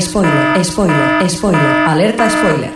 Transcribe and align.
Spoiler, 0.00 0.62
spoiler, 0.62 1.30
spoiler, 1.30 1.60
alerta 1.88 2.28
spoiler. 2.28 2.70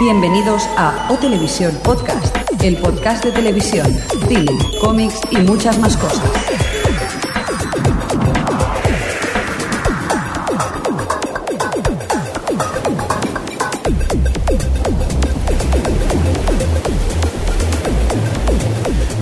Bienvenidos 0.00 0.62
a 0.78 1.08
O 1.10 1.16
Televisión 1.16 1.78
Podcast, 1.84 2.34
el 2.62 2.78
podcast 2.78 3.24
de 3.24 3.32
televisión, 3.32 3.86
cine, 4.26 4.58
cómics 4.80 5.20
y 5.30 5.36
muchas 5.36 5.78
más 5.78 5.96
cosas. 5.98 6.79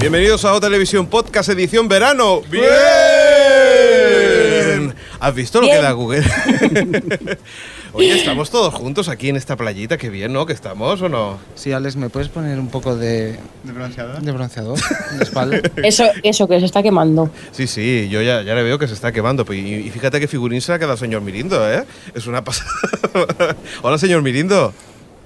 Bienvenidos 0.08 0.42
a 0.46 0.54
O 0.54 0.60
Televisión 0.60 1.06
Podcast 1.06 1.50
Edición 1.50 1.86
Verano. 1.86 2.40
¡Bien! 2.50 2.64
¿Has 5.20 5.34
visto 5.34 5.60
lo 5.60 5.66
que 5.66 5.76
da 5.76 5.92
Google? 5.92 6.24
Oye, 7.92 8.16
estamos 8.16 8.48
todos 8.48 8.72
juntos 8.72 9.10
aquí 9.10 9.28
en 9.28 9.36
esta 9.36 9.54
playita. 9.56 9.98
Qué 9.98 10.08
bien, 10.08 10.32
¿no? 10.32 10.46
Que 10.46 10.54
estamos, 10.54 11.02
¿o 11.02 11.10
no? 11.10 11.38
Sí, 11.54 11.72
Alex, 11.72 11.96
¿me 11.96 12.08
puedes 12.08 12.30
poner 12.30 12.58
un 12.58 12.68
poco 12.68 12.96
de, 12.96 13.38
¿De 13.64 13.72
bronceador? 13.72 14.22
de 14.22 14.32
bronceador 14.32 14.78
en 15.10 15.18
la 15.18 15.24
espalda? 15.24 15.60
Eso, 15.84 16.04
eso 16.22 16.48
que 16.48 16.58
se 16.58 16.64
está 16.64 16.82
quemando. 16.82 17.30
Sí, 17.52 17.66
sí, 17.66 18.08
yo 18.10 18.22
ya, 18.22 18.40
ya 18.40 18.54
le 18.54 18.62
veo 18.62 18.78
que 18.78 18.88
se 18.88 18.94
está 18.94 19.12
quemando. 19.12 19.44
Y, 19.52 19.58
y 19.58 19.90
fíjate 19.90 20.20
qué 20.20 20.26
figurín 20.26 20.62
se 20.62 20.72
ha 20.72 20.78
quedado 20.78 20.96
señor 20.96 21.20
Mirindo, 21.20 21.70
¿eh? 21.70 21.84
Es 22.14 22.26
una 22.26 22.42
pasada. 22.42 22.70
Hola, 23.82 23.98
señor 23.98 24.22
Mirindo. 24.22 24.72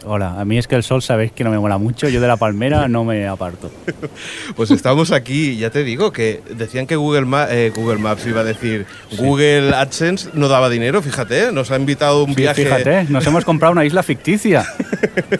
Hola, 0.04 0.40
a 0.40 0.44
mí 0.44 0.58
es 0.58 0.66
que 0.66 0.74
el 0.74 0.82
sol 0.82 1.00
sabéis 1.00 1.30
que 1.30 1.44
no 1.44 1.50
me 1.50 1.58
mola 1.60 1.78
mucho, 1.78 2.08
yo 2.08 2.20
de 2.20 2.26
la 2.26 2.36
palmera 2.36 2.88
no 2.88 3.04
me 3.04 3.26
aparto. 3.28 3.70
Pues 4.56 4.70
estamos 4.70 5.12
aquí, 5.12 5.56
ya 5.56 5.70
te 5.70 5.84
digo, 5.84 6.12
que 6.12 6.42
decían 6.56 6.86
que 6.86 6.96
Google, 6.96 7.22
Ma- 7.24 7.46
eh, 7.50 7.72
Google 7.74 7.98
Maps 7.98 8.26
iba 8.26 8.40
a 8.40 8.44
decir, 8.44 8.84
Google 9.16 9.74
AdSense 9.74 10.30
no 10.34 10.48
daba 10.48 10.68
dinero, 10.68 11.00
fíjate, 11.02 11.52
nos 11.52 11.70
ha 11.70 11.76
invitado 11.76 12.24
un 12.24 12.34
Sí, 12.34 12.42
viaje. 12.42 12.64
Fíjate, 12.64 13.04
nos 13.08 13.26
hemos 13.26 13.44
comprado 13.44 13.72
una 13.72 13.84
isla 13.84 14.02
ficticia. 14.02 14.66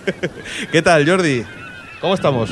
¿Qué 0.73 0.81
tal, 0.83 1.09
Jordi? 1.09 1.43
¿Cómo 2.01 2.15
estamos? 2.15 2.51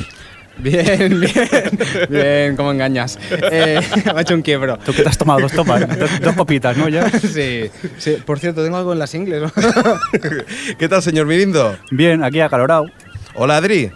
Bien, 0.57 1.19
bien, 1.19 1.79
bien, 2.09 2.55
¿cómo 2.55 2.71
engañas? 2.71 3.17
Eh, 3.31 3.79
me 4.05 4.11
ha 4.11 4.21
hecho 4.21 4.35
un 4.35 4.41
quiebro. 4.41 4.77
Tú 4.77 4.93
que 4.93 5.01
te 5.01 5.09
has 5.09 5.17
tomado 5.17 5.39
dos, 5.39 5.51
topas, 5.51 5.87
dos, 5.99 6.19
dos 6.19 6.35
copitas, 6.35 6.77
¿no? 6.77 6.87
Ya. 6.89 7.09
Sí, 7.09 7.69
sí, 7.97 8.17
por 8.25 8.37
cierto, 8.39 8.63
tengo 8.63 8.77
algo 8.77 8.93
en 8.93 8.99
las 8.99 9.13
ingles. 9.15 9.41
¿no? 9.41 9.51
¿Qué 10.77 10.87
tal, 10.89 11.01
señor 11.01 11.25
Mirindo? 11.25 11.75
Bien, 11.89 12.23
aquí 12.23 12.39
acalorado. 12.41 12.85
Hola, 13.33 13.57
Adri. 13.57 13.91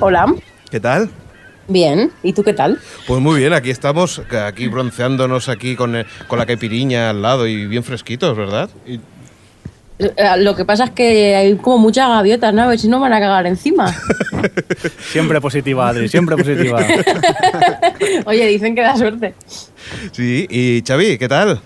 Hola. 0.00 0.26
¿Qué 0.70 0.80
tal? 0.80 1.08
Bien. 1.68 2.10
¿Y 2.22 2.32
tú 2.34 2.42
qué 2.42 2.52
tal? 2.52 2.78
Pues 3.06 3.20
muy 3.22 3.38
bien, 3.40 3.54
aquí 3.54 3.70
estamos, 3.70 4.20
aquí 4.46 4.68
bronceándonos 4.68 5.48
aquí 5.48 5.76
con, 5.76 5.96
eh, 5.96 6.04
con 6.28 6.38
la 6.38 6.44
caipiriña 6.44 7.08
al 7.10 7.22
lado 7.22 7.46
y 7.46 7.66
bien 7.66 7.82
fresquitos, 7.84 8.36
¿verdad? 8.36 8.68
Y- 8.86 9.00
Lo 10.38 10.56
que 10.56 10.64
pasa 10.64 10.84
es 10.84 10.90
que 10.90 11.36
hay 11.36 11.54
como 11.56 11.78
muchas 11.78 12.08
gaviotas, 12.08 12.52
¿no? 12.52 12.62
A 12.62 12.66
ver 12.66 12.78
si 12.78 12.88
no 12.88 12.98
van 12.98 13.12
a 13.12 13.20
cagar 13.20 13.46
encima. 13.46 13.94
Siempre 15.12 15.40
positiva, 15.40 15.88
Adri, 15.88 16.08
siempre 16.08 16.36
positiva. 16.36 16.84
Oye, 18.26 18.46
dicen 18.48 18.74
que 18.74 18.82
da 18.82 18.96
suerte. 18.96 19.34
sí, 20.12 20.46
y 20.50 20.82
Xavi, 20.86 21.16
¿qué 21.18 21.28
tal? 21.28 21.60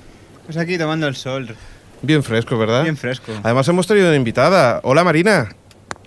Pues 0.45 0.59
aquí 0.59 0.77
tomando 0.79 1.07
el 1.09 1.17
sol, 1.17 1.55
Bien 2.03 2.23
fresco, 2.23 2.57
¿verdad? 2.59 2.83
bien 2.85 2.97
fresco. 2.97 3.33
Además 3.43 3.67
hemos 3.69 3.87
traído 3.87 4.07
una 4.09 4.17
invitada. 4.17 4.81
Hola, 4.85 5.03
Marina. 5.05 5.49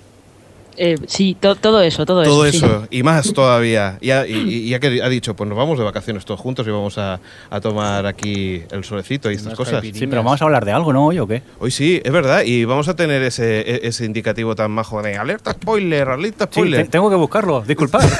Eh, 0.79 0.97
sí, 1.07 1.37
to- 1.41 1.57
todo 1.57 1.81
eso, 1.83 2.05
todo, 2.05 2.23
Todo 2.23 2.45
eso. 2.47 2.59
sí. 2.59 2.65
eso, 2.67 2.87
y 2.91 3.03
más 3.03 3.33
todavía. 3.33 3.99
Y, 4.01 4.11
ha- 4.11 4.27
y- 4.27 4.35
y 4.67 4.69
ya 4.69 4.79
que 4.81 5.01
ha 5.03 5.09
dicho, 5.09 5.35
pues 5.35 5.49
nos 5.49 5.57
vamos 5.57 5.79
de 5.79 5.85
vacaciones 5.85 6.25
todos 6.25 6.39
juntos 6.41 6.67
y 6.67 6.71
vamos 6.71 6.99
a, 6.99 7.19
a 7.51 7.61
tomar 7.61 8.05
aquí 8.07 8.63
el 8.71 8.85
solecito 8.85 9.31
y 9.31 9.35
estas 9.35 9.47
Unas 9.49 9.57
cosas. 9.59 9.83
Sí, 9.93 10.07
pero 10.07 10.23
vamos 10.23 10.41
a 10.43 10.45
hablar 10.45 10.65
de 10.65 10.73
algo, 10.73 10.93
¿no? 10.93 11.07
¿Hoy 11.07 11.19
o 11.19 11.27
qué? 11.27 11.43
Hoy 11.59 11.71
sí, 11.71 12.01
es 12.05 12.13
verdad, 12.13 12.43
y 12.45 12.65
vamos 12.65 12.89
a 12.89 12.97
tener 12.97 13.23
ese, 13.23 13.61
e- 13.61 13.81
ese 13.89 14.05
indicativo 14.05 14.55
tan 14.55 14.71
majo 14.71 15.03
de 15.03 15.17
alerta 15.17 15.53
spoiler, 15.53 16.09
alerta 16.09 16.45
Sí, 16.47 16.51
spoiler. 16.53 16.85
te- 16.85 16.91
tengo 16.91 17.09
que 17.11 17.17
buscarlo, 17.17 17.63
disculpad. 17.63 18.01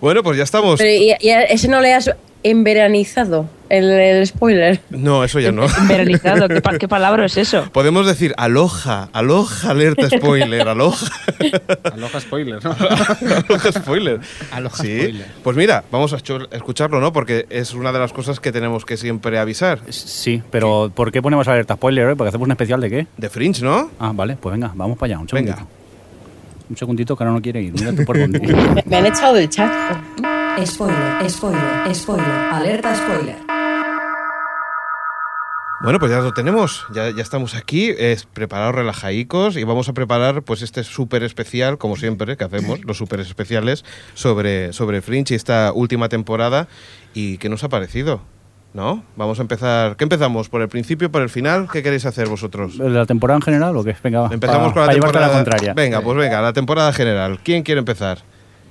Bueno, 0.00 0.22
pues 0.22 0.36
ya 0.38 0.44
estamos. 0.44 0.78
Pero 0.78 0.90
¿y, 0.90 1.14
y 1.20 1.30
a 1.30 1.42
ese 1.44 1.68
no 1.68 1.80
le 1.80 1.94
has 1.94 2.10
enveranizado 2.42 3.46
el, 3.68 3.90
el 3.90 4.26
spoiler? 4.26 4.80
No, 4.90 5.24
eso 5.24 5.40
ya 5.40 5.52
no. 5.52 5.66
Veranizado, 5.86 6.48
¿qué, 6.48 6.60
pa- 6.60 6.78
qué 6.78 6.88
palabra 6.88 7.26
es 7.26 7.36
eso? 7.36 7.64
Podemos 7.72 8.06
decir 8.06 8.34
aloja, 8.36 9.08
aloja, 9.12 9.70
alerta 9.70 10.08
spoiler, 10.10 10.68
aloja, 10.68 11.06
Aloha 11.92 12.20
spoiler, 12.20 12.64
¿no? 12.64 12.70
aloja 13.48 13.72
spoiler. 13.72 14.20
Aloha 14.52 14.76
sí. 14.76 14.98
spoiler. 15.00 15.26
Pues 15.42 15.56
mira, 15.56 15.84
vamos 15.90 16.12
a 16.12 16.18
escu- 16.18 16.48
escucharlo, 16.50 17.00
¿no? 17.00 17.12
Porque 17.12 17.46
es 17.50 17.74
una 17.74 17.92
de 17.92 17.98
las 17.98 18.12
cosas 18.12 18.40
que 18.40 18.52
tenemos 18.52 18.84
que 18.84 18.96
siempre 18.96 19.38
avisar. 19.38 19.80
Sí, 19.90 20.42
pero 20.50 20.90
¿por 20.94 21.12
qué 21.12 21.22
ponemos 21.22 21.46
alerta 21.48 21.74
spoiler 21.74 22.06
hoy? 22.06 22.14
¿Porque 22.14 22.28
hacemos 22.28 22.46
un 22.46 22.52
especial 22.52 22.80
de 22.80 22.90
qué? 22.90 23.06
De 23.16 23.28
Fringe, 23.28 23.62
¿no? 23.62 23.90
Ah, 23.98 24.12
vale, 24.14 24.36
pues 24.40 24.52
venga, 24.54 24.72
vamos 24.74 24.98
para 24.98 25.12
allá, 25.14 25.20
un 25.22 25.28
segundito. 25.28 25.56
Venga. 25.56 25.68
Un 26.70 26.76
segundito 26.76 27.16
que 27.16 27.24
ahora 27.24 27.34
no 27.34 27.40
quiere 27.40 27.62
ir, 27.62 27.72
mira 27.72 27.92
tú 27.94 28.04
por 28.04 28.18
dónde. 28.20 28.38
Me, 28.40 28.82
me 28.84 28.96
han 28.96 29.06
echado 29.06 29.34
del 29.34 29.48
chat. 29.48 29.72
Spoiler, 30.66 31.30
spoiler, 31.30 31.94
spoiler, 31.94 32.26
alerta 32.52 32.94
spoiler. 32.94 33.36
Bueno, 35.80 36.00
pues 36.00 36.10
ya 36.10 36.18
lo 36.18 36.32
tenemos, 36.32 36.84
ya, 36.92 37.10
ya 37.10 37.22
estamos 37.22 37.54
aquí, 37.54 37.92
preparados 38.34 38.74
relajaicos 38.74 39.56
y 39.56 39.62
vamos 39.62 39.88
a 39.88 39.92
preparar 39.92 40.42
pues 40.42 40.62
este 40.62 40.82
súper 40.82 41.22
especial, 41.22 41.78
como 41.78 41.94
siempre, 41.96 42.36
que 42.36 42.42
hacemos, 42.42 42.84
los 42.84 42.96
súper 42.98 43.20
especiales 43.20 43.84
sobre, 44.14 44.72
sobre 44.72 45.02
Fringe 45.02 45.34
y 45.34 45.36
esta 45.36 45.70
última 45.72 46.08
temporada 46.08 46.66
y 47.14 47.38
qué 47.38 47.48
nos 47.48 47.62
ha 47.62 47.68
parecido, 47.68 48.22
¿no? 48.74 49.04
Vamos 49.14 49.38
a 49.38 49.42
empezar, 49.42 49.96
¿qué 49.96 50.02
empezamos? 50.02 50.48
¿Por 50.48 50.62
el 50.62 50.68
principio, 50.68 51.12
por 51.12 51.22
el 51.22 51.28
final? 51.30 51.68
¿Qué 51.72 51.80
queréis 51.80 52.06
hacer 52.06 52.28
vosotros? 52.28 52.76
¿De 52.76 52.88
la 52.90 53.06
temporada 53.06 53.36
en 53.36 53.42
general 53.42 53.76
o 53.76 53.84
qué? 53.84 53.94
Venga, 54.02 54.22
va, 54.22 54.30
Empezamos 54.32 54.68
pa- 54.70 54.74
con 54.74 54.86
la 54.88 54.92
temporada. 54.92 55.26
la 55.28 55.32
contraria. 55.32 55.74
Venga, 55.74 56.00
pues 56.00 56.16
venga, 56.18 56.42
la 56.42 56.52
temporada 56.52 56.92
general. 56.92 57.38
¿Quién 57.44 57.62
quiere 57.62 57.78
empezar? 57.78 58.18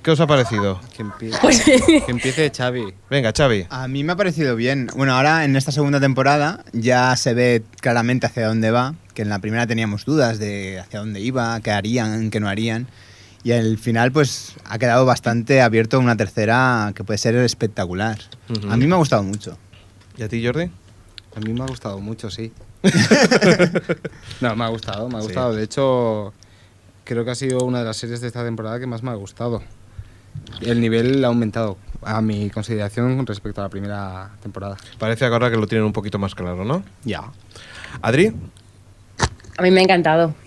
¿Qué 0.02 0.10
os 0.12 0.20
ha 0.20 0.26
parecido? 0.26 0.80
Que 0.96 1.02
empiece, 1.02 1.38
Pues, 1.40 1.62
que 1.64 2.04
empiece 2.10 2.50
Xavi. 2.56 2.94
Venga, 3.10 3.32
Xavi. 3.36 3.66
A 3.68 3.88
mí 3.88 4.04
me 4.04 4.12
ha 4.12 4.16
parecido 4.16 4.56
bien. 4.56 4.88
Bueno, 4.96 5.14
ahora 5.14 5.44
en 5.44 5.56
esta 5.56 5.72
segunda 5.72 6.00
temporada 6.00 6.64
ya 6.72 7.14
se 7.16 7.34
ve 7.34 7.62
claramente 7.80 8.26
hacia 8.26 8.46
dónde 8.46 8.70
va, 8.70 8.94
que 9.14 9.22
en 9.22 9.28
la 9.28 9.38
primera 9.40 9.66
teníamos 9.66 10.04
dudas 10.04 10.38
de 10.38 10.78
hacia 10.80 11.00
dónde 11.00 11.20
iba, 11.20 11.60
qué 11.60 11.72
harían, 11.72 12.30
qué 12.30 12.40
no 12.40 12.48
harían. 12.48 12.86
Y 13.44 13.52
al 13.52 13.76
final 13.78 14.10
pues 14.12 14.54
ha 14.64 14.78
quedado 14.78 15.04
bastante 15.04 15.60
abierto 15.62 15.98
una 15.98 16.16
tercera 16.16 16.92
que 16.94 17.04
puede 17.04 17.18
ser 17.18 17.34
espectacular. 17.36 18.18
A 18.70 18.76
mí 18.76 18.86
me 18.86 18.94
ha 18.94 18.98
gustado 18.98 19.22
mucho. 19.22 19.58
¿Y 20.16 20.22
a 20.22 20.28
ti, 20.28 20.44
Jordi? 20.44 20.70
A 21.36 21.40
mí 21.40 21.52
me 21.52 21.62
ha 21.62 21.66
gustado 21.66 22.00
mucho, 22.00 22.30
sí. 22.30 22.52
no, 24.40 24.56
me 24.56 24.64
ha 24.64 24.68
gustado, 24.68 25.08
me 25.08 25.18
ha 25.18 25.20
Sí. 25.20 25.26
gustado. 25.26 25.52
De 25.54 25.62
hecho, 25.64 26.32
creo 27.04 27.24
que 27.24 27.30
ha 27.30 27.34
sido 27.34 27.60
una 27.64 27.80
de 27.80 27.84
las 27.84 27.96
series 27.96 28.20
de 28.20 28.26
esta 28.28 28.44
temporada 28.44 28.78
que 28.80 28.86
más 28.86 29.02
me 29.02 29.10
ha 29.10 29.14
gustado. 29.14 29.62
El 30.60 30.80
nivel 30.80 31.24
ha 31.24 31.28
aumentado, 31.28 31.76
a 32.02 32.20
mi 32.20 32.50
consideración, 32.50 33.16
con 33.16 33.26
respecto 33.26 33.60
a 33.60 33.64
la 33.64 33.70
primera 33.70 34.30
temporada. 34.42 34.76
Parece 34.98 35.24
ahora 35.26 35.50
que 35.50 35.56
lo 35.56 35.66
tienen 35.66 35.84
un 35.86 35.92
poquito 35.92 36.18
más 36.18 36.34
claro, 36.34 36.64
¿no? 36.64 36.82
Ya. 37.04 37.22
Adri 38.02 38.34
a 39.58 39.62
mí 39.62 39.72
me 39.72 39.80
ha 39.80 39.82
encantado. 39.82 40.34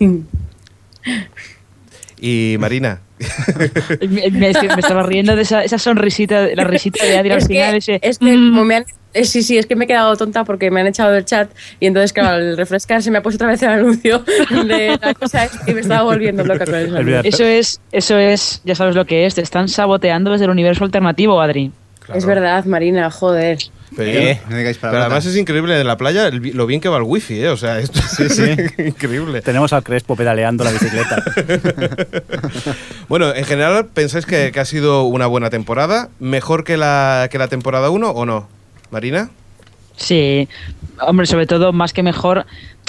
y 2.24 2.56
Marina. 2.60 3.00
Me, 4.00 4.30
me- 4.30 4.30
me 4.30 4.48
estaba 4.50 5.02
riendo 5.02 5.34
de 5.36 5.42
esa, 5.42 5.62
esa 5.64 5.78
sonrisita, 5.78 6.46
la 6.54 6.64
risita 6.64 7.04
de 7.04 7.18
Adri 7.18 7.30
al 7.32 7.42
final. 7.42 7.72
que, 7.72 7.76
ese, 7.78 7.98
es 8.02 8.18
que 8.18 8.36
mm, 8.36 8.50
como 8.50 8.64
me 8.64 8.76
han... 8.76 8.84
eh, 9.12 9.24
sí, 9.24 9.42
sí, 9.42 9.58
es 9.58 9.66
que 9.66 9.74
me 9.76 9.84
he 9.84 9.88
quedado 9.88 10.16
tonta 10.16 10.44
porque 10.44 10.70
me 10.70 10.80
han 10.80 10.86
echado 10.86 11.10
del 11.12 11.24
chat 11.24 11.50
y 11.80 11.86
entonces, 11.86 12.12
claro, 12.12 12.30
al 12.36 12.56
refrescar 12.56 13.02
se 13.02 13.10
me 13.10 13.18
ha 13.18 13.22
puesto 13.22 13.36
otra 13.44 13.48
vez 13.52 13.62
el 13.62 13.68
anuncio 13.70 14.24
de 14.66 14.98
la 15.02 15.14
cosa 15.14 15.48
y 15.66 15.74
me 15.74 15.80
estaba 15.80 16.02
volviendo 16.02 16.44
loca 16.44 16.64
con 16.64 16.74
eso. 16.74 16.96
Eso 17.24 17.44
es, 17.44 17.80
eso 17.92 18.18
es, 18.18 18.60
ya 18.64 18.74
sabes 18.74 18.94
lo 18.94 19.04
que 19.04 19.26
es, 19.26 19.34
te 19.34 19.42
están 19.42 19.68
saboteando 19.68 20.30
desde 20.30 20.44
el 20.44 20.50
universo 20.50 20.84
alternativo, 20.84 21.40
Adri. 21.40 21.70
Es 22.14 22.24
verdad, 22.24 22.64
Marina, 22.64 23.10
joder. 23.10 23.58
Pero, 23.94 24.10
Eh, 24.10 24.40
no 24.48 24.56
digáis 24.56 24.78
pero 24.78 24.98
además 24.98 25.26
es 25.26 25.36
increíble 25.36 25.78
en 25.78 25.86
la 25.86 25.96
playa 25.96 26.28
el 26.28 26.38
lo 26.54 26.66
bien 26.66 26.80
que 26.80 26.88
va 26.88 26.96
el 26.96 27.02
wifi, 27.02 27.42
¿eh? 27.42 27.48
O 27.48 27.56
sea, 27.56 27.78
esto 27.78 28.00
es 28.22 28.38
increíble. 28.78 29.42
Tenemos 29.42 29.72
al 29.72 29.82
Crespo 29.82 30.16
pedaleando 30.16 30.64
la 30.64 30.70
bicicleta. 30.72 31.22
Bueno, 33.08 33.34
en 33.34 33.44
general, 33.44 33.86
¿pensáis 33.92 34.24
que, 34.24 34.52
que 34.52 34.60
ha 34.60 34.64
sido 34.64 35.04
una 35.04 35.26
buena 35.26 35.50
temporada? 35.50 36.08
¿Mejor 36.18 36.64
que 36.64 36.76
la, 36.76 37.28
que 37.30 37.36
la 37.38 37.48
temporada 37.48 37.90
1 37.90 38.10
o 38.10 38.24
no? 38.24 38.48
¿Marina? 38.90 39.30
Sí, 39.96 40.48
hombre, 41.00 41.26
sobre 41.26 41.46
todo, 41.46 41.72
más 41.72 41.92
que 41.92 42.02
mejor, 42.02 42.46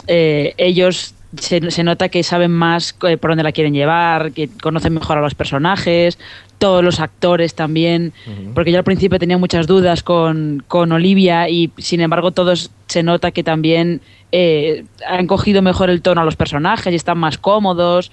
eh, 0.08 0.54
ellos 0.58 1.14
se, 1.40 1.72
se 1.72 1.84
nota 1.84 2.10
que 2.10 2.24
saben 2.24 2.52
más 2.52 2.96
eh, 3.08 3.18
por 3.18 3.32
dónde 3.32 3.44
la 3.44 3.52
quieren 3.52 3.74
llevar, 3.74 4.32
que 4.32 4.50
conocen 4.62 4.94
mejor 4.94 5.18
a 5.18 5.22
los 5.22 5.36
personajes, 5.36 6.18
todos 6.60 6.84
los 6.84 7.00
actores 7.00 7.56
también, 7.56 8.14
porque 8.54 8.72
yo 8.72 8.78
al 8.78 8.84
principio 8.86 9.20
tenía 9.20 9.38
muchas 9.38 9.68
dudas 9.68 10.02
con, 10.04 10.64
con 10.68 10.92
Olivia 10.92 11.50
y 11.50 11.72
sin 11.78 12.00
embargo 12.02 12.32
todos 12.32 12.72
se 12.88 13.04
nota 13.04 13.32
que 13.32 13.44
también 13.44 14.00
eh, 14.32 14.86
han 15.08 15.28
cogido 15.28 15.62
mejor 15.62 15.90
el 15.90 16.02
tono 16.02 16.22
a 16.22 16.24
los 16.26 16.36
personajes 16.38 16.94
y 16.94 16.96
están 16.96 17.18
más 17.18 17.38
cómodos 17.38 18.12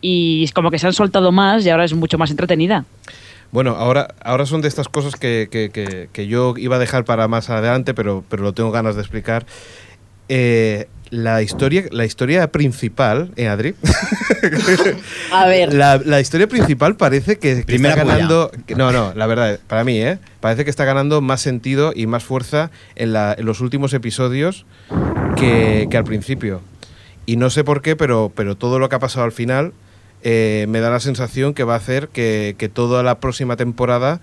y 0.00 0.42
es 0.42 0.52
como 0.52 0.70
que 0.72 0.78
se 0.80 0.86
han 0.88 0.92
soltado 0.94 1.30
más 1.30 1.64
y 1.64 1.70
ahora 1.70 1.84
es 1.84 1.94
mucho 1.94 2.18
más 2.18 2.30
entretenida. 2.32 2.84
Bueno, 3.52 3.72
ahora, 3.76 4.08
ahora 4.24 4.46
son 4.46 4.62
de 4.62 4.68
estas 4.68 4.88
cosas 4.88 5.14
que, 5.14 5.46
que- 5.52 5.70
que- 5.70 6.08
que 6.12 6.26
yo 6.26 6.54
iba 6.56 6.76
a 6.76 6.78
dejar 6.80 7.04
para 7.04 7.28
más 7.28 7.50
adelante, 7.50 7.92
pero, 7.94 8.24
pero 8.28 8.42
lo 8.42 8.52
tengo 8.54 8.70
ganas 8.72 8.94
de 8.96 9.02
explicar. 9.02 9.44
Eh, 10.28 10.88
la 11.12 11.42
historia, 11.42 11.84
la 11.90 12.06
historia 12.06 12.50
principal, 12.50 13.32
¿eh, 13.36 13.46
Adri? 13.46 13.74
A 15.32 15.46
ver, 15.46 15.74
La, 15.74 15.98
la 16.02 16.20
historia 16.20 16.46
principal 16.48 16.96
parece 16.96 17.36
que, 17.38 17.52
está 17.66 17.94
ganando. 17.94 18.50
que- 18.66 18.74
no, 18.74 18.92
no, 18.92 19.12
la 19.14 19.26
verdad, 19.26 19.60
para 19.66 19.84
mí, 19.84 20.00
¿eh? 20.00 20.18
Parece 20.40 20.64
que 20.64 20.70
está 20.70 20.86
ganando 20.86 21.20
más 21.20 21.42
sentido 21.42 21.92
y 21.94 22.06
más 22.06 22.24
fuerza 22.24 22.70
en, 22.96 23.12
la- 23.12 23.34
en 23.38 23.44
los 23.44 23.60
últimos 23.60 23.92
episodios 23.92 24.64
que, 25.36 25.86
que 25.90 25.96
al 25.98 26.04
principio. 26.04 26.62
Y 27.26 27.36
no 27.36 27.50
sé 27.50 27.62
por 27.62 27.82
qué, 27.82 27.94
pero, 27.94 28.32
pero 28.34 28.56
todo 28.56 28.78
lo 28.78 28.88
que 28.88 28.96
ha 28.96 28.98
pasado 28.98 29.24
al 29.26 29.32
final 29.32 29.72
eh, 30.22 30.64
me 30.70 30.80
da 30.80 30.88
la 30.90 31.00
sensación 31.00 31.52
que 31.52 31.64
va 31.64 31.74
a 31.74 31.76
hacer 31.76 32.08
que, 32.08 32.54
que 32.56 32.70
toda 32.70 33.02
la 33.02 33.20
próxima 33.20 33.56
temporada 33.56 34.20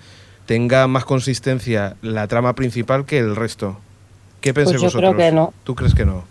tenga 0.47 0.87
más 0.87 1.05
consistencia 1.05 1.97
la 2.01 2.27
trama 2.27 2.55
principal 2.55 3.05
que 3.05 3.19
el 3.19 3.35
resto. 3.35 3.79
¿Qué 4.41 4.55
pensáis 4.55 4.81
Pues 4.81 4.93
yo 4.93 4.97
creo 4.99 5.11
vosotros? 5.11 5.29
que 5.29 5.35
no. 5.35 5.53
¿Tú 5.63 5.75
crees 5.75 5.93
que 5.93 6.05
no? 6.05 6.23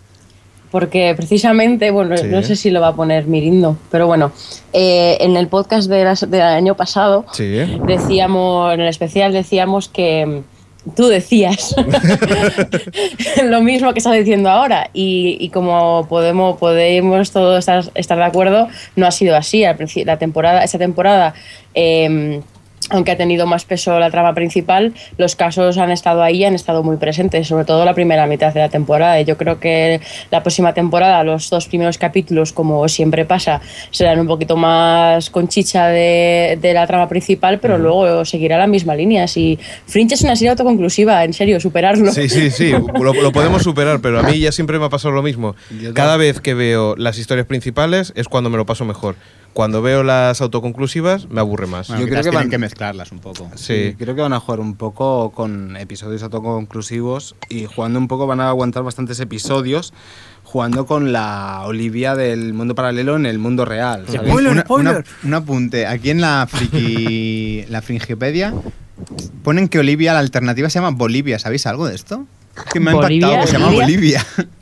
Porque 0.71 1.13
precisamente, 1.15 1.91
bueno, 1.91 2.15
Sí. 2.17 2.27
no 2.27 2.43
sé 2.43 2.55
si 2.55 2.69
lo 2.69 2.81
va 2.81 2.89
a 2.89 2.95
poner 2.95 3.25
Mirindo, 3.25 3.77
pero 3.91 4.07
bueno, 4.07 4.31
eh, 4.73 5.17
en 5.21 5.35
el 5.37 5.47
podcast 5.47 5.89
de 5.89 6.05
del 6.27 6.41
año 6.41 6.75
pasado 6.75 7.25
Sí. 7.33 7.57
decíamos, 7.85 8.73
en 8.73 8.81
el 8.81 8.87
especial 8.87 9.33
decíamos 9.33 9.89
que 9.89 10.25
mm, 10.25 10.89
tú 10.95 11.07
decías 11.07 11.75
lo 13.43 13.61
mismo 13.61 13.91
que 13.93 13.99
estás 13.99 14.13
diciendo 14.15 14.49
ahora 14.49 14.89
y, 14.93 15.37
y 15.39 15.49
como 15.49 16.05
podemos, 16.07 16.57
podemos 16.57 17.31
todos 17.31 17.59
estar, 17.59 17.83
estar 17.95 18.17
de 18.17 18.23
acuerdo, 18.23 18.67
no 18.95 19.05
ha 19.07 19.11
sido 19.11 19.35
así. 19.35 19.63
Al 19.65 19.75
principio, 19.75 20.05
la 20.05 20.17
temporada, 20.17 20.63
esta 20.63 20.77
temporada, 20.77 21.33
eh, 21.73 22.41
aunque 22.89 23.11
ha 23.11 23.17
tenido 23.17 23.45
más 23.45 23.65
peso 23.65 23.99
la 23.99 24.09
trama 24.09 24.33
principal, 24.33 24.93
los 25.17 25.35
casos 25.35 25.77
han 25.77 25.91
estado 25.91 26.23
ahí, 26.23 26.43
han 26.43 26.55
estado 26.55 26.83
muy 26.83 26.97
presentes, 26.97 27.47
sobre 27.47 27.65
todo 27.65 27.85
la 27.85 27.93
primera 27.93 28.25
mitad 28.25 28.53
de 28.53 28.59
la 28.61 28.69
temporada. 28.69 29.19
Y 29.19 29.25
yo 29.25 29.37
creo 29.37 29.59
que 29.59 30.01
la 30.31 30.41
próxima 30.41 30.73
temporada, 30.73 31.23
los 31.23 31.49
dos 31.49 31.67
primeros 31.67 31.97
capítulos, 31.97 32.53
como 32.53 32.87
siempre 32.89 33.25
pasa, 33.25 33.61
serán 33.91 34.19
un 34.19 34.27
poquito 34.27 34.55
más 34.55 35.29
con 35.29 35.47
chicha 35.47 35.87
de, 35.87 36.57
de 36.61 36.73
la 36.73 36.87
trama 36.87 37.07
principal, 37.07 37.59
pero 37.59 37.77
luego 37.77 38.25
seguirá 38.25 38.57
la 38.57 38.67
misma 38.67 38.95
línea. 38.95 39.27
Si 39.27 39.59
Fringe 39.85 40.15
es 40.15 40.21
una 40.21 40.35
serie 40.35 40.51
autoconclusiva, 40.51 41.23
en 41.23 41.33
serio, 41.33 41.59
superarlo. 41.59 42.11
Sí, 42.11 42.29
sí, 42.29 42.49
sí, 42.49 42.71
lo, 42.99 43.13
lo 43.13 43.31
podemos 43.31 43.63
superar, 43.63 43.99
pero 44.01 44.19
a 44.19 44.23
mí 44.23 44.39
ya 44.39 44.51
siempre 44.51 44.79
me 44.79 44.85
ha 44.85 44.89
pasado 44.89 45.13
lo 45.13 45.21
mismo. 45.21 45.55
Cada 45.93 46.17
vez 46.17 46.41
que 46.41 46.53
veo 46.53 46.95
las 46.95 47.17
historias 47.17 47.45
principales 47.45 48.13
es 48.15 48.27
cuando 48.27 48.49
me 48.49 48.57
lo 48.57 48.65
paso 48.65 48.85
mejor. 48.85 49.15
Cuando 49.53 49.81
veo 49.81 50.03
las 50.03 50.39
autoconclusivas 50.41 51.27
me 51.29 51.39
aburre 51.41 51.67
más. 51.67 51.87
Bueno, 51.89 52.01
Yo 52.01 52.07
creo 52.07 52.17
que 52.19 52.29
tienen 52.29 52.39
van- 52.41 52.49
que 52.49 52.57
mezclarlas 52.57 53.11
un 53.11 53.19
poco. 53.19 53.49
Sí. 53.55 53.95
creo 53.97 54.15
que 54.15 54.21
van 54.21 54.33
a 54.33 54.39
jugar 54.39 54.59
un 54.59 54.75
poco 54.75 55.31
con 55.31 55.75
episodios 55.75 56.23
autoconclusivos 56.23 57.35
y 57.49 57.65
jugando 57.65 57.99
un 57.99 58.07
poco 58.07 58.27
van 58.27 58.39
a 58.41 58.49
aguantar 58.49 58.83
bastantes 58.83 59.19
episodios 59.19 59.93
jugando 60.43 60.85
con 60.85 61.11
la 61.11 61.61
Olivia 61.65 62.15
del 62.15 62.53
mundo 62.53 62.73
paralelo 62.73 63.15
en 63.15 63.25
el 63.25 63.37
mundo 63.37 63.65
real. 63.65 64.05
¿sabes? 64.07 64.33
Un- 64.33 64.47
una- 64.47 64.65
una- 64.69 65.03
un 65.23 65.33
apunte. 65.33 65.85
Aquí 65.87 66.09
en 66.09 66.21
la 66.21 66.47
friki, 66.49 67.65
la 67.69 67.81
Fringipedia 67.81 68.53
ponen 69.43 69.67
que 69.67 69.79
Olivia, 69.79 70.13
la 70.13 70.19
alternativa 70.19 70.69
se 70.69 70.79
llama 70.79 70.91
Bolivia. 70.95 71.37
¿Sabéis 71.39 71.65
algo 71.65 71.87
de 71.87 71.95
esto? 71.95 72.25
Es 72.55 72.63
que 72.73 72.79
me 72.79 72.91
ha 72.91 72.93
¿Bolivia? 72.95 73.15
impactado 73.27 73.41
que 73.45 73.47
se 73.51 73.57
llama 73.59 73.71
¿Bolivia? 73.71 74.25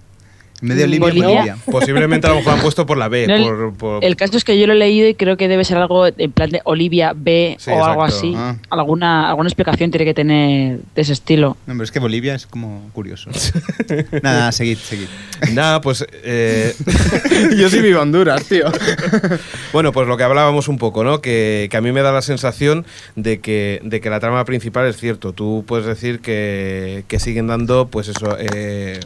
De 0.60 0.84
Olivia, 0.84 1.00
¿Bolivia? 1.00 1.28
Bolivia. 1.28 1.58
Posiblemente 1.70 2.26
a 2.26 2.32
lo 2.32 2.38
mejor 2.38 2.54
han 2.54 2.62
puesto 2.62 2.86
por 2.88 2.98
la 2.98 3.08
B. 3.10 3.28
No, 3.28 3.36
el- 3.36 3.44
por, 3.44 3.74
por- 3.76 4.04
El 4.04 4.16
caso 4.16 4.38
es 4.38 4.44
que 4.44 4.58
yo 4.60 4.66
lo 4.66 4.74
he 4.74 4.78
leído 4.78 5.08
y 5.08 5.14
creo 5.14 5.38
que 5.38 5.48
debe 5.48 5.64
ser 5.64 5.78
algo 5.78 6.08
en 6.08 6.32
plan 6.32 6.50
de 6.50 6.62
Olivia 6.64 7.14
B 7.16 7.56
Sí, 7.60 7.70
o 7.70 7.86
algo 7.86 8.04
así. 8.04 8.34
Ah. 8.36 8.56
Alguna, 8.72 9.30
alguna 9.30 9.48
explicación 9.50 9.92
tiene 9.92 10.06
que 10.06 10.14
tener 10.16 10.80
de 10.96 11.02
ese 11.02 11.14
estilo. 11.14 11.58
No, 11.68 11.74
pero 11.74 11.84
es 11.84 11.92
que 11.92 12.00
Bolivia 12.00 12.34
es 12.34 12.48
como 12.48 12.90
curioso. 12.94 13.30
Nada, 14.24 14.52
seguid, 14.52 14.78
seguid. 14.78 15.08
Nada, 15.54 15.80
pues. 15.82 16.06
eh, 16.24 16.74
Yo 17.58 17.70
sí 17.70 17.80
vivo 17.82 17.98
en 17.98 18.04
Honduras, 18.08 18.44
tío. 18.46 18.66
Bueno, 19.74 19.92
pues 19.92 20.08
lo 20.08 20.18
que 20.18 20.24
hablábamos 20.24 20.68
un 20.70 20.78
poco, 20.78 21.04
¿no? 21.04 21.22
Que, 21.22 21.68
que 21.70 21.78
a 21.78 21.82
mí 21.82 21.92
me 21.92 22.02
da 22.02 22.12
la 22.12 22.22
sensación 22.22 22.86
de 23.16 23.40
que, 23.40 23.80
de 23.84 24.02
que 24.02 24.10
la 24.10 24.20
trama 24.20 24.44
principal 24.46 24.88
es 24.88 24.98
cierto. 24.98 25.34
Tú 25.34 25.64
puedes 25.68 25.86
decir 25.86 26.20
que, 26.20 27.04
que 27.08 27.20
siguen 27.20 27.48
dando, 27.48 27.88
pues 27.88 28.08
eso, 28.08 28.38
eh, 28.40 29.00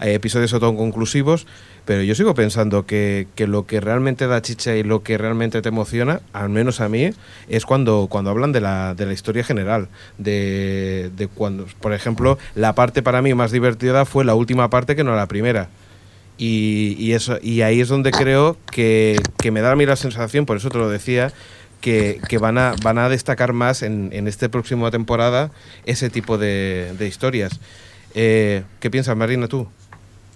eh, 0.00 0.14
episodios 0.14 0.52
autoconclusivos, 0.52 1.46
pero 1.84 2.02
yo 2.02 2.14
sigo 2.14 2.34
pensando 2.34 2.86
que, 2.86 3.26
que 3.34 3.46
lo 3.46 3.66
que 3.66 3.80
realmente 3.80 4.26
da 4.26 4.40
chicha 4.40 4.76
y 4.76 4.84
lo 4.84 5.02
que 5.02 5.18
realmente 5.18 5.62
te 5.62 5.68
emociona, 5.68 6.20
al 6.32 6.48
menos 6.48 6.80
a 6.80 6.88
mí, 6.88 7.10
es 7.48 7.66
cuando, 7.66 8.06
cuando 8.08 8.30
hablan 8.30 8.52
de 8.52 8.60
la, 8.60 8.94
de 8.94 9.06
la 9.06 9.12
historia 9.12 9.42
general. 9.42 9.88
De, 10.18 11.10
de 11.16 11.26
cuando, 11.26 11.66
por 11.80 11.92
ejemplo, 11.92 12.38
la 12.54 12.74
parte 12.74 13.02
para 13.02 13.20
mí 13.20 13.34
más 13.34 13.50
divertida 13.50 14.04
fue 14.04 14.24
la 14.24 14.34
última 14.34 14.70
parte 14.70 14.94
que 14.94 15.02
no 15.02 15.16
la 15.16 15.26
primera. 15.26 15.68
Y, 16.38 16.96
y 16.98 17.12
eso, 17.12 17.38
y 17.42 17.62
ahí 17.62 17.80
es 17.80 17.88
donde 17.88 18.10
creo 18.10 18.56
que, 18.70 19.20
que 19.38 19.50
me 19.50 19.60
da 19.60 19.72
a 19.72 19.76
mí 19.76 19.84
la 19.84 19.96
sensación, 19.96 20.46
por 20.46 20.56
eso 20.56 20.70
te 20.70 20.78
lo 20.78 20.88
decía, 20.88 21.32
que, 21.80 22.20
que 22.28 22.38
van, 22.38 22.58
a, 22.58 22.74
van 22.82 22.98
a 22.98 23.08
destacar 23.08 23.52
más 23.52 23.82
en, 23.82 24.10
en 24.12 24.28
esta 24.28 24.48
próxima 24.48 24.90
temporada 24.90 25.50
ese 25.84 26.10
tipo 26.10 26.38
de, 26.38 26.94
de 26.96 27.06
historias. 27.08 27.60
Eh, 28.14 28.62
¿Qué 28.80 28.90
piensas, 28.90 29.16
Marina, 29.16 29.48
tú? 29.48 29.66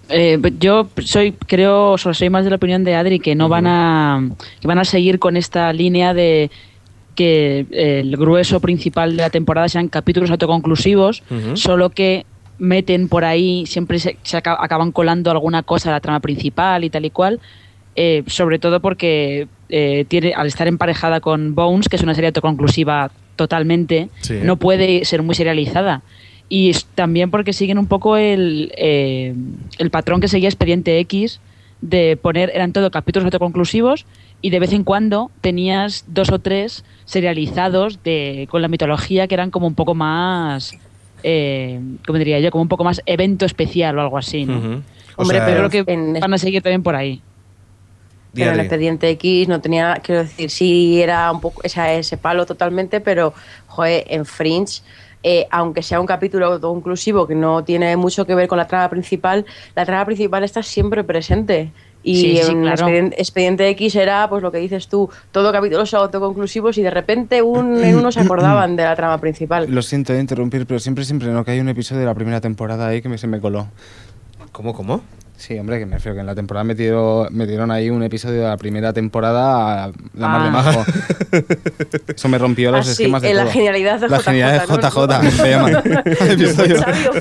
Eh, 0.09 0.41
yo 0.61 0.89
soy, 1.05 1.33
creo, 1.33 1.99
soy 1.99 2.31
más 2.31 2.45
de 2.45 2.51
la 2.51 2.57
opinión 2.57 2.85
de 2.85 2.95
Adri 2.95 3.19
que 3.19 3.35
no 3.35 3.49
van 3.49 3.67
a, 3.67 4.29
que 4.61 4.69
van 4.69 4.79
a 4.79 4.85
seguir 4.85 5.19
con 5.19 5.37
esta 5.37 5.73
línea 5.73 6.15
de 6.15 6.51
que 7.17 7.67
eh, 7.71 8.01
el 8.01 8.17
grueso 8.17 8.61
principal 8.61 9.17
de 9.17 9.23
la 9.23 9.31
temporada 9.31 9.69
sean 9.69 9.89
capítulos 9.89 10.31
autoconclusivos, 10.31 11.23
solo 11.55 11.91
que 11.91 12.25
meten 12.59 13.09
por 13.09 13.25
ahí, 13.25 13.67
siempre 13.67 13.99
se, 13.99 14.17
se 14.23 14.37
aca- 14.37 14.57
acaban 14.61 14.93
colando 14.93 15.31
alguna 15.31 15.63
cosa 15.63 15.89
de 15.91 15.95
la 15.95 16.01
trama 16.01 16.21
principal 16.21 16.85
y 16.85 16.91
tal 16.91 17.05
y 17.05 17.11
cual, 17.11 17.41
eh, 17.97 18.23
sobre 18.27 18.59
todo 18.59 18.81
porque 18.81 19.49
eh, 19.71 20.05
tiene, 20.09 20.35
al 20.35 20.47
estar 20.47 20.69
emparejada 20.69 21.21
con 21.21 21.55
Bones, 21.55 21.89
que 21.89 21.97
es 21.97 22.03
una 22.03 22.15
serie 22.15 22.29
autoconclusiva 22.29 23.11
totalmente, 23.35 24.09
Sí. 24.21 24.39
no 24.43 24.57
puede 24.57 25.05
ser 25.05 25.23
muy 25.23 25.35
serializada. 25.35 26.03
Y 26.49 26.73
también 26.95 27.31
porque 27.31 27.53
siguen 27.53 27.79
un 27.79 27.87
poco 27.87 28.17
el, 28.17 28.73
eh, 28.77 29.35
el 29.79 29.91
patrón 29.91 30.21
que 30.21 30.29
seguía 30.29 30.49
Expediente 30.49 30.99
X 31.01 31.41
de 31.81 32.17
poner, 32.17 32.51
eran 32.55 32.73
todo 32.73 32.91
capítulos 32.91 33.25
autoconclusivos 33.27 34.07
y 34.41 34.51
de 34.51 34.61
vez 34.61 34.73
en 34.73 34.85
cuando 34.85 35.31
tenías 35.41 36.05
dos 36.07 36.31
o 36.31 36.39
tres 36.39 36.85
serializados 37.05 38.03
de, 38.03 38.47
con 38.51 38.63
la 38.63 38.69
mitología 38.69 39.27
que 39.27 39.35
eran 39.35 39.51
como 39.51 39.67
un 39.67 39.75
poco 39.75 39.95
más, 39.95 40.75
eh, 41.23 41.81
¿cómo 42.07 42.19
diría 42.19 42.39
yo? 42.41 42.51
Como 42.51 42.63
un 42.63 42.69
poco 42.69 42.85
más 42.85 43.03
evento 43.07 43.45
especial 43.45 43.99
o 43.99 44.01
algo 44.01 44.19
así, 44.19 44.47
Hombre, 45.19 45.39
sea, 45.39 45.47
Pero 45.47 45.69
creo 45.69 45.85
que 45.85 45.93
en- 45.93 46.21
van 46.21 46.35
a 46.35 46.39
seguir 46.39 46.63
también 46.63 46.83
por 46.83 46.95
ahí. 46.95 47.23
Pero 48.35 48.49
el 48.49 48.61
Adri. 48.61 48.61
expediente 48.67 49.09
X 49.11 49.49
no 49.49 49.61
tenía, 49.63 49.95
quiero 50.03 50.23
decir, 50.25 50.51
sí 50.51 51.01
era 51.01 51.33
un 51.33 51.41
poco 51.41 51.63
esa- 51.63 51.93
ese 51.95 52.19
palo 52.19 52.45
totalmente, 52.45 53.01
pero 53.01 53.33
joder, 53.67 54.05
en 54.09 54.27
Fringe, 54.27 54.83
eh, 55.23 55.47
aunque 55.51 55.83
sea 55.83 56.01
un 56.01 56.07
capítulo 56.07 56.47
autoconclusivo 56.47 57.27
que 57.27 57.35
no 57.35 57.65
tiene 57.65 57.97
mucho 57.97 58.27
que 58.27 58.35
ver 58.35 58.49
con 58.49 58.59
la 58.59 58.67
trama 58.67 58.89
principal, 58.91 59.45
la 59.75 59.85
trama 59.85 60.05
principal 60.05 60.45
está 60.45 60.63
siempre 60.63 61.05
presente. 61.05 61.73
Y 62.03 62.15
Sí, 62.21 62.37
sí, 62.37 62.53
en 62.53 62.61
claro. 62.61 62.75
expediente, 62.75 63.21
Expediente 63.21 63.69
X 63.71 63.97
era, 63.97 64.29
pues 64.29 64.41
lo 64.41 64.53
que 64.53 64.59
dices 64.59 64.87
tú, 64.87 65.11
todo 65.33 65.51
capítulos 65.51 65.93
autoconclusivos 65.93 66.79
y 66.79 66.83
de 66.83 66.91
repente 66.91 67.43
un, 67.43 67.83
en 67.83 67.97
uno 67.97 68.13
se 68.13 68.21
acordaban 68.21 68.77
de 68.77 68.85
la 68.85 68.95
trama 68.95 69.21
principal. 69.21 69.67
Lo 69.69 69.83
siento 69.83 70.13
de 70.13 70.21
interrumpir, 70.21 70.67
pero 70.67 70.79
siempre, 70.79 71.05
siempre 71.05 71.29
no, 71.29 71.45
que 71.45 71.51
hay 71.51 71.59
un 71.59 71.69
episodio 71.69 72.01
de 72.01 72.07
la 72.07 72.15
primera 72.15 72.41
temporada 72.41 72.87
ahí 72.87 73.03
que 73.03 73.09
me, 73.09 73.19
se 73.19 73.27
me 73.27 73.41
coló. 73.41 73.67
¿Cómo, 74.53 74.73
cómo? 74.73 75.01
Sí, 75.37 75.59
hombre, 75.59 75.79
que 75.79 75.85
me 75.87 75.97
refiero 75.97 76.15
que 76.15 76.21
en 76.21 76.27
la 76.27 76.35
temporada 76.35 76.65
metieron, 76.65 77.29
metieron 77.31 77.71
ahí 77.71 77.91
un 77.91 78.03
episodio 78.03 78.41
de 78.43 78.49
la 78.49 78.57
primera 78.57 78.93
temporada 78.95 79.85
a 79.85 79.93
la 80.15 80.29
mar 80.29 80.43
de 80.43 80.49
Ah. 80.49 80.51
majo. 80.51 80.85
Eso 82.15 82.29
me 82.29 82.39
rompió 82.39 82.71
los 82.71 82.81
Ah, 82.81 82.85
sí, 82.85 82.91
esquemas 83.03 83.21
de 83.23 83.31
en 83.31 83.37
la 83.37 83.47
genialidad 83.47 84.01
de 84.01 84.09
La 84.09 84.19
JJ, 84.19 84.25
genialidad 84.25 84.67
de 84.67 84.77
¿no? 84.77 84.81
JJ, 84.81 85.31
se 85.31 85.51
llama. 85.51 85.71
el 86.05 86.31
episodio. 86.33 86.79
Sabio. 86.79 87.13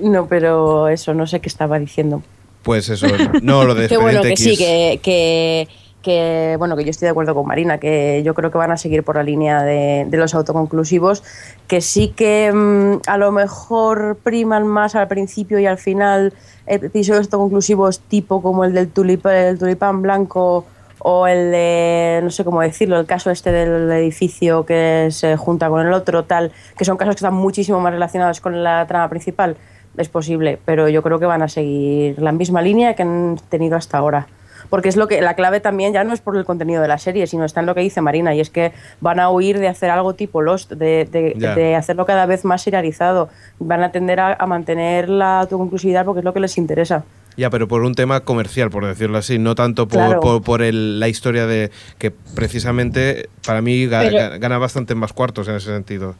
No, 0.00 0.26
pero 0.26 0.88
eso, 0.88 1.14
no 1.14 1.26
sé 1.26 1.40
qué 1.40 1.48
estaba 1.48 1.78
diciendo. 1.78 2.22
Pues 2.62 2.88
eso, 2.88 3.06
no, 3.42 3.64
lo 3.64 3.74
de 3.74 3.88
Qué 3.88 3.96
bueno 3.96 4.22
que 4.22 4.30
X. 4.30 4.44
sí, 4.44 4.56
que, 4.56 5.00
que, 5.02 5.68
que, 6.02 6.56
bueno, 6.58 6.76
que 6.76 6.84
yo 6.84 6.90
estoy 6.90 7.06
de 7.06 7.10
acuerdo 7.10 7.34
con 7.34 7.46
Marina, 7.46 7.78
que 7.78 8.22
yo 8.24 8.34
creo 8.34 8.50
que 8.50 8.58
van 8.58 8.72
a 8.72 8.76
seguir 8.76 9.02
por 9.04 9.16
la 9.16 9.22
línea 9.22 9.62
de, 9.62 10.06
los 10.10 10.34
autoconclusivos, 10.34 11.22
que 11.68 11.80
sí 11.80 12.08
que 12.08 12.52
mm, 12.52 13.08
a 13.08 13.16
lo 13.16 13.32
mejor 13.32 14.18
priman 14.22 14.66
más 14.66 14.94
al 14.94 15.08
principio 15.08 15.58
y 15.58 15.66
al 15.66 15.78
final 15.78 16.34
episodios 16.66 17.26
autoconclusivos 17.26 18.00
tipo 18.00 18.42
como 18.42 18.64
el 18.64 18.74
del 18.74 18.90
tulip, 18.90 19.26
tulipán 19.58 20.02
blanco 20.02 20.66
o 20.98 21.26
el 21.26 21.50
de, 21.50 22.20
no 22.22 22.30
sé 22.30 22.44
cómo 22.44 22.60
decirlo, 22.60 23.00
el 23.00 23.06
caso 23.06 23.30
este 23.30 23.50
del 23.50 23.90
edificio 23.90 24.64
que 24.64 25.08
se 25.10 25.36
junta 25.36 25.68
con 25.68 25.84
el 25.86 25.92
otro, 25.92 26.24
tal, 26.24 26.52
que 26.76 26.84
son 26.84 26.96
casos 26.96 27.14
que 27.14 27.18
están 27.20 27.34
muchísimo 27.34 27.80
más 27.80 27.92
relacionados 27.92 28.40
con 28.40 28.62
la 28.62 28.86
trama 28.86 29.08
principal, 29.08 29.56
es 29.96 30.08
posible, 30.08 30.58
pero 30.64 30.88
yo 30.88 31.02
creo 31.02 31.18
que 31.18 31.26
van 31.26 31.42
a 31.42 31.48
seguir 31.48 32.20
la 32.20 32.32
misma 32.32 32.62
línea 32.62 32.94
que 32.94 33.02
han 33.02 33.38
tenido 33.48 33.76
hasta 33.76 33.98
ahora. 33.98 34.28
Porque 34.72 34.88
es 34.88 34.96
lo 34.96 35.06
que 35.06 35.20
la 35.20 35.34
clave 35.34 35.60
también 35.60 35.92
ya 35.92 36.02
no 36.02 36.14
es 36.14 36.22
por 36.22 36.34
el 36.34 36.46
contenido 36.46 36.80
de 36.80 36.88
la 36.88 36.96
serie, 36.96 37.26
sino 37.26 37.44
está 37.44 37.60
en 37.60 37.66
lo 37.66 37.74
que 37.74 37.82
dice 37.82 38.00
Marina, 38.00 38.34
y 38.34 38.40
es 38.40 38.48
que 38.48 38.72
van 39.02 39.20
a 39.20 39.28
huir 39.28 39.58
de 39.58 39.68
hacer 39.68 39.90
algo 39.90 40.14
tipo 40.14 40.40
Lost, 40.40 40.72
de, 40.72 41.04
de, 41.04 41.76
hacerlo 41.76 42.06
cada 42.06 42.24
vez 42.24 42.46
más 42.46 42.62
serializado. 42.62 43.28
Van 43.58 43.82
a 43.82 43.92
tender 43.92 44.18
a, 44.18 44.32
a 44.32 44.46
mantener 44.46 45.10
la 45.10 45.40
autoconclusividad 45.40 46.06
porque 46.06 46.20
es 46.20 46.24
lo 46.24 46.32
que 46.32 46.40
les 46.40 46.56
interesa. 46.56 47.04
Ya, 47.36 47.50
pero 47.50 47.68
por 47.68 47.82
un 47.82 47.94
tema 47.94 48.20
comercial, 48.20 48.70
por 48.70 48.86
decirlo 48.86 49.18
así, 49.18 49.38
no 49.38 49.54
tanto 49.54 49.86
por, 49.88 49.98
Claro. 49.98 50.20
por, 50.20 50.42
por 50.42 50.62
el- 50.62 50.98
la 50.98 51.08
historia 51.08 51.46
de 51.46 51.70
que 51.98 52.10
precisamente 52.10 53.28
para 53.46 53.60
mí 53.60 53.86
Pero- 53.86 54.16
ga- 54.16 54.38
gana 54.38 54.56
bastante 54.56 54.94
más 54.94 55.12
cuartos 55.12 55.48
en 55.48 55.56
ese 55.56 55.66
sentido. 55.70 56.14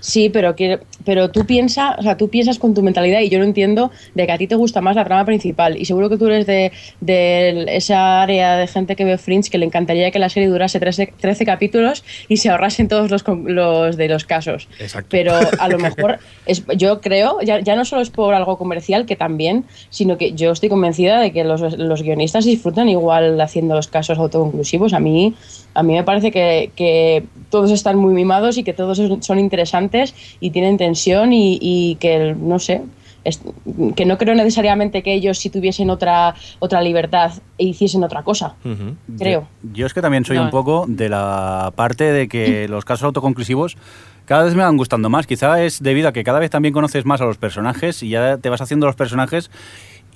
Sí, 0.00 0.28
pero 0.28 0.54
que, 0.54 0.80
pero 1.04 1.30
tú 1.30 1.46
piensas, 1.46 1.98
o 1.98 2.02
sea, 2.02 2.16
tú 2.16 2.28
piensas 2.28 2.58
con 2.58 2.74
tu 2.74 2.82
mentalidad 2.82 3.20
y 3.20 3.28
yo 3.28 3.38
no 3.38 3.44
entiendo 3.44 3.90
de 4.14 4.26
que 4.26 4.32
a 4.32 4.38
ti 4.38 4.46
te 4.46 4.54
gusta 4.54 4.80
más 4.80 4.94
la 4.94 5.04
trama 5.04 5.24
principal 5.24 5.76
y 5.76 5.84
seguro 5.84 6.08
que 6.08 6.16
tú 6.16 6.26
eres 6.26 6.46
de, 6.46 6.72
de 7.00 7.64
esa 7.68 8.22
área 8.22 8.56
de 8.56 8.66
gente 8.66 8.94
que 8.94 9.04
ve 9.04 9.18
Fringe 9.18 9.50
que 9.50 9.58
le 9.58 9.66
encantaría 9.66 10.10
que 10.10 10.18
la 10.18 10.28
serie 10.28 10.48
durase 10.48 10.78
13, 10.78 11.14
13 11.18 11.44
capítulos 11.44 12.04
y 12.28 12.36
se 12.36 12.50
ahorrasen 12.50 12.88
todos 12.88 13.10
los, 13.10 13.24
los 13.44 13.96
de 13.96 14.08
los 14.08 14.24
casos. 14.24 14.68
Exacto. 14.78 15.08
Pero 15.10 15.32
a 15.58 15.68
lo 15.68 15.78
mejor 15.80 16.18
es, 16.46 16.64
yo 16.76 17.00
creo, 17.00 17.40
ya, 17.40 17.60
ya 17.60 17.74
no 17.74 17.84
solo 17.84 18.02
es 18.02 18.10
por 18.10 18.34
algo 18.34 18.58
comercial 18.58 19.06
que 19.06 19.16
también, 19.16 19.64
sino 19.90 20.18
que 20.18 20.32
yo 20.32 20.52
estoy 20.52 20.68
convencida 20.68 21.20
de 21.20 21.32
que 21.32 21.44
los, 21.44 21.60
los 21.60 22.02
guionistas 22.02 22.44
disfrutan 22.44 22.88
igual 22.88 23.40
haciendo 23.40 23.74
los 23.74 23.88
casos 23.88 24.18
autoconclusivos. 24.18 24.92
A 24.92 25.00
mí, 25.00 25.34
a 25.76 25.82
mí 25.82 25.92
me 25.92 26.02
parece 26.04 26.30
que, 26.30 26.70
que 26.74 27.24
todos 27.50 27.70
están 27.70 27.96
muy 27.98 28.14
mimados 28.14 28.56
y 28.58 28.64
que 28.64 28.72
todos 28.72 29.00
son- 29.20 29.38
interesantes 29.38 30.14
y 30.40 30.50
tienen 30.50 30.76
tensión 30.78 31.32
y, 31.32 31.58
y 31.60 31.96
que, 31.96 32.34
no 32.38 32.58
sé, 32.58 32.82
es- 33.24 33.40
que 33.94 34.04
no 34.06 34.18
creo 34.18 34.34
necesariamente 34.34 35.02
que 35.02 35.12
ellos 35.12 35.38
si 35.38 35.50
tuviesen 35.50 35.90
otra, 35.90 36.34
otra 36.60 36.80
libertad 36.80 37.32
e 37.58 37.64
hiciesen 37.64 38.02
otra 38.04 38.22
cosa, 38.22 38.54
creo. 39.18 39.46
Yo, 39.62 39.70
yo 39.74 39.86
es 39.86 39.94
que 39.94 40.00
también 40.02 40.24
soy 40.24 40.36
No, 40.36 40.42
un 40.42 40.48
eh. 40.48 40.52
poco 40.52 40.84
de 40.88 41.08
la 41.08 41.72
parte 41.76 42.04
de 42.12 42.28
que 42.28 42.68
los 42.74 42.84
casos 42.84 43.04
autoconclusivos 43.04 43.76
cada 44.26 44.42
vez 44.42 44.54
me 44.56 44.64
van 44.64 44.76
gustando 44.76 45.08
más. 45.08 45.24
Quizá 45.26 45.62
es 45.62 45.80
debido 45.80 46.08
a 46.08 46.12
que 46.12 46.24
cada 46.24 46.40
vez 46.40 46.50
también 46.50 46.74
conoces 46.74 47.04
más 47.04 47.20
a 47.20 47.24
los 47.26 47.38
personajes 47.38 48.02
y 48.02 48.08
ya 48.08 48.38
te 48.38 48.48
vas 48.48 48.60
haciendo 48.60 48.86
los 48.86 48.96
personajes 48.96 49.50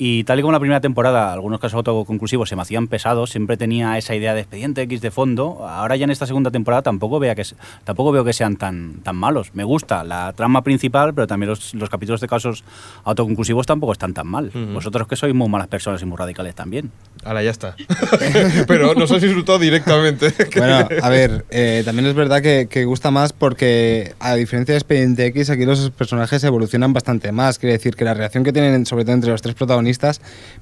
y 0.03 0.25
tal 0.25 0.39
y 0.39 0.43
como 0.43 0.53
la 0.53 0.61
primera 0.61 0.81
temporada, 0.81 1.31
algunos 1.31 1.61
casos 1.61 1.75
autoconclusivos 1.75 2.49
se 2.49 2.57
me 2.57 2.63
hacían 2.63 2.89
pesados, 2.89 3.29
siempre 3.29 3.59
tenía 3.59 3.99
esa 3.99 4.15
idea 4.15 4.33
de 4.33 4.41
expediente 4.41 4.81
X 4.81 5.03
de 5.03 5.11
fondo. 5.11 5.69
Ahora 5.69 5.95
ya 5.97 6.05
en 6.05 6.11
esta 6.11 6.27
segunda 6.27 6.51
temporada 6.51 6.81
tampoco, 6.81 7.19
vea 7.21 7.35
que, 7.35 7.45
tampoco 7.85 8.11
veo 8.11 8.25
que 8.25 8.33
sean 8.33 8.57
tan, 8.57 9.01
tan 9.03 9.15
malos. 9.15 9.51
Me 9.53 9.63
gusta 9.63 10.03
la 10.03 10.33
trama 10.33 10.65
principal, 10.65 11.13
pero 11.13 11.27
también 11.27 11.51
los, 11.51 11.75
los 11.75 11.91
capítulos 11.91 12.23
de 12.23 12.29
casos 12.29 12.65
autoconclusivos 13.05 13.67
tampoco 13.67 13.93
están 13.93 14.15
tan 14.15 14.27
mal. 14.27 14.47
Ujú. 14.47 14.73
Vosotros 14.73 15.07
que 15.07 15.17
sois 15.17 15.35
muy 15.35 15.51
malas 15.51 15.69
personas 15.69 16.01
y 16.01 16.07
muy 16.07 16.17
radicales 16.17 16.55
también. 16.55 16.91
Ahora 17.23 17.43
ya 17.43 17.51
está. 17.51 17.77
pero 18.67 18.95
nos 18.95 19.13
has 19.13 19.21
disfrutado 19.21 19.59
directamente. 19.59 20.33
Bueno, 20.61 20.89
a 21.03 21.09
ver, 21.09 21.45
eh, 21.51 21.83
también 21.85 22.07
es 22.07 22.15
verdad 22.15 22.43
que, 22.43 22.67
que 22.69 22.85
gusta 22.85 23.11
más 23.11 23.33
porque, 23.33 24.15
a 24.19 24.35
diferencia 24.35 24.75
de 24.75 24.79
Expediente 24.79 25.25
X, 25.27 25.49
aquí 25.49 25.65
los 25.65 25.91
personajes 25.91 26.43
evolucionan 26.45 26.93
bastante 26.93 27.33
más. 27.33 27.59
Quiere 27.59 27.75
decir 27.75 27.97
que 27.97 28.05
la 28.05 28.13
reacción 28.15 28.45
que 28.45 28.53
tienen, 28.53 28.85
sobre 28.85 29.05
todo 29.05 29.15
entre 29.15 29.31
los 29.31 29.41
tres 29.41 29.55
protagonistas, 29.55 29.90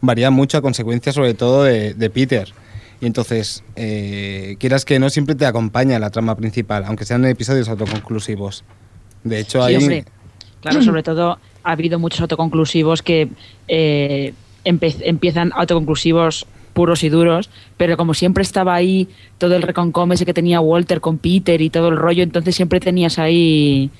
varía 0.00 0.30
mucho 0.30 0.58
a 0.58 0.62
consecuencia, 0.62 1.12
sobre 1.12 1.34
todo, 1.34 1.64
de, 1.64 1.94
de 1.94 2.10
Peter. 2.10 2.48
Y 3.00 3.06
entonces, 3.06 3.62
eh, 3.76 4.56
quieras 4.58 4.84
que 4.84 4.98
no, 4.98 5.08
siempre 5.10 5.34
te 5.34 5.46
acompaña 5.46 5.98
la 5.98 6.10
trama 6.10 6.36
principal, 6.36 6.84
aunque 6.84 7.04
sean 7.04 7.24
episodios 7.26 7.68
autoconclusivos. 7.68 8.64
De 9.22 9.38
hecho, 9.40 9.60
Sí, 9.62 9.74
hay. 9.74 9.76
hombre. 9.76 10.04
Claro, 10.60 10.82
sobre 10.82 11.04
todo 11.04 11.38
ha 11.62 11.70
habido 11.72 11.98
muchos 12.00 12.20
autoconclusivos 12.20 13.02
que 13.02 13.28
eh, 13.68 14.34
empiezan 14.64 15.52
autoconclusivos 15.54 16.46
puros 16.72 17.02
y 17.04 17.08
duros, 17.08 17.50
pero 17.76 17.96
como 17.96 18.14
siempre 18.14 18.42
estaba 18.42 18.74
ahí 18.74 19.08
todo 19.38 19.56
el 19.56 19.62
reconcome 19.62 20.14
ese 20.14 20.26
que 20.26 20.34
tenía 20.34 20.60
Walter 20.60 21.00
con 21.00 21.18
Peter 21.18 21.60
y 21.60 21.70
todo 21.70 21.88
el 21.88 21.96
rollo, 21.96 22.22
entonces 22.22 22.54
siempre 22.54 22.80
tenías 22.80 23.18
ahí 23.18 23.90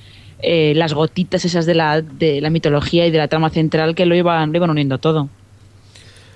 eh, 0.41 0.73
las 0.75 0.93
gotitas 0.93 1.43
esas 1.45 1.65
de 1.65 1.75
la, 1.75 2.01
de 2.01 2.41
la 2.41 2.49
mitología 2.49 3.05
y 3.05 3.11
de 3.11 3.17
la 3.17 3.27
trama 3.27 3.49
central 3.49 3.95
que 3.95 4.05
lo 4.05 4.15
iban, 4.15 4.51
lo 4.51 4.57
iban 4.57 4.69
uniendo 4.69 4.97
todo. 4.97 5.29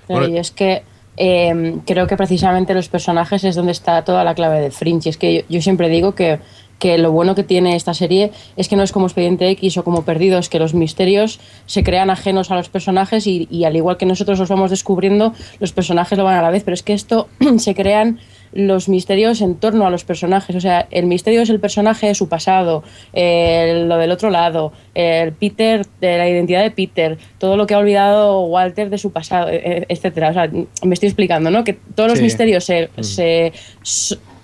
Bueno. 0.08 0.28
y 0.28 0.36
es 0.36 0.50
que 0.50 0.82
eh, 1.16 1.78
creo 1.86 2.06
que 2.06 2.16
precisamente 2.16 2.74
los 2.74 2.88
personajes 2.88 3.44
es 3.44 3.54
donde 3.54 3.72
está 3.72 4.02
toda 4.04 4.24
la 4.24 4.34
clave 4.34 4.60
de 4.60 4.70
Fringe. 4.70 5.08
Y 5.08 5.10
es 5.10 5.16
que 5.16 5.34
yo, 5.34 5.40
yo 5.48 5.62
siempre 5.62 5.88
digo 5.88 6.14
que, 6.14 6.38
que 6.78 6.98
lo 6.98 7.12
bueno 7.12 7.34
que 7.34 7.44
tiene 7.44 7.76
esta 7.76 7.94
serie 7.94 8.32
es 8.56 8.68
que 8.68 8.76
no 8.76 8.82
es 8.82 8.92
como 8.92 9.06
Expediente 9.06 9.48
X 9.50 9.78
o 9.78 9.84
como 9.84 10.04
Perdidos, 10.04 10.48
que 10.48 10.58
los 10.58 10.74
misterios 10.74 11.40
se 11.66 11.82
crean 11.82 12.10
ajenos 12.10 12.50
a 12.50 12.56
los 12.56 12.68
personajes 12.68 13.26
y, 13.26 13.48
y 13.50 13.64
al 13.64 13.76
igual 13.76 13.96
que 13.96 14.06
nosotros 14.06 14.38
los 14.38 14.48
vamos 14.48 14.70
descubriendo, 14.70 15.32
los 15.60 15.72
personajes 15.72 16.18
lo 16.18 16.24
van 16.24 16.36
a 16.36 16.42
la 16.42 16.50
vez. 16.50 16.64
Pero 16.64 16.74
es 16.74 16.82
que 16.82 16.92
esto 16.92 17.28
se 17.58 17.74
crean 17.74 18.20
los 18.54 18.88
misterios 18.88 19.40
en 19.40 19.56
torno 19.56 19.86
a 19.86 19.90
los 19.90 20.04
personajes. 20.04 20.54
O 20.56 20.60
sea, 20.60 20.86
el 20.90 21.06
misterio 21.06 21.42
es 21.42 21.50
el 21.50 21.60
personaje, 21.60 22.14
su 22.14 22.28
pasado, 22.28 22.82
eh, 23.12 23.84
lo 23.86 23.96
del 23.98 24.10
otro 24.10 24.30
lado, 24.30 24.72
el 24.94 25.32
Peter, 25.32 25.84
de 26.00 26.18
la 26.18 26.28
identidad 26.28 26.62
de 26.62 26.70
Peter, 26.70 27.18
todo 27.38 27.56
lo 27.56 27.66
que 27.66 27.74
ha 27.74 27.78
olvidado 27.78 28.42
Walter 28.42 28.90
de 28.90 28.98
su 28.98 29.12
pasado, 29.12 29.48
eh, 29.50 29.60
eh, 29.64 29.86
etcétera. 29.88 30.30
O 30.30 30.32
sea, 30.32 30.50
me 30.82 30.94
estoy 30.94 31.08
explicando, 31.08 31.50
¿no? 31.50 31.64
Que 31.64 31.74
todos 31.74 32.08
los 32.08 32.20
misterios 32.20 32.64
se, 32.64 32.88
se, 33.00 33.52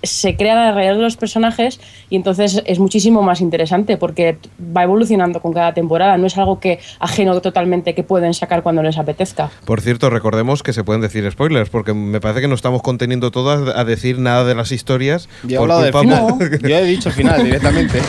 se 0.03 0.37
crean 0.37 0.59
alrededor 0.59 0.97
de 0.97 1.03
los 1.03 1.17
personajes 1.17 1.81
y 2.09 2.17
entonces 2.17 2.63
es 2.65 2.79
muchísimo 2.79 3.23
más 3.23 3.41
interesante 3.41 3.97
porque 3.97 4.39
va 4.77 4.85
evolucionando 4.85 5.41
con 5.41 5.53
cada 5.53 5.75
temporada. 5.75 6.17
No 6.17 6.27
es 6.27 6.37
algo 6.39 6.61
que 6.61 6.81
ajeno 6.99 7.41
totalmente 7.41 7.95
que 7.95 8.03
pueden 8.03 8.35
sacar 8.35 8.63
cuando 8.63 8.83
les 8.83 8.99
apetezca. 8.99 9.51
Por 9.65 9.81
cierto, 9.81 10.11
recordemos 10.11 10.63
que 10.63 10.73
se 10.73 10.85
pueden 10.85 11.03
decir 11.03 11.31
spoilers, 11.31 11.71
porque 11.71 11.95
me 11.95 12.21
parece 12.21 12.41
que 12.41 12.49
no 12.49 12.55
estamos 12.55 12.83
conteniendo 12.83 13.31
todas 13.31 13.77
a 13.77 13.85
decir 13.85 14.19
nada 14.19 14.45
de 14.45 14.55
las 14.55 14.73
historias. 14.73 15.29
Yo 15.45 15.65
he 15.65 15.93
por 15.93 16.03
final. 16.03 16.39
Yo 16.63 16.77
he 16.77 16.85
dicho 16.85 17.11
final 17.11 17.45
directamente. 17.45 18.01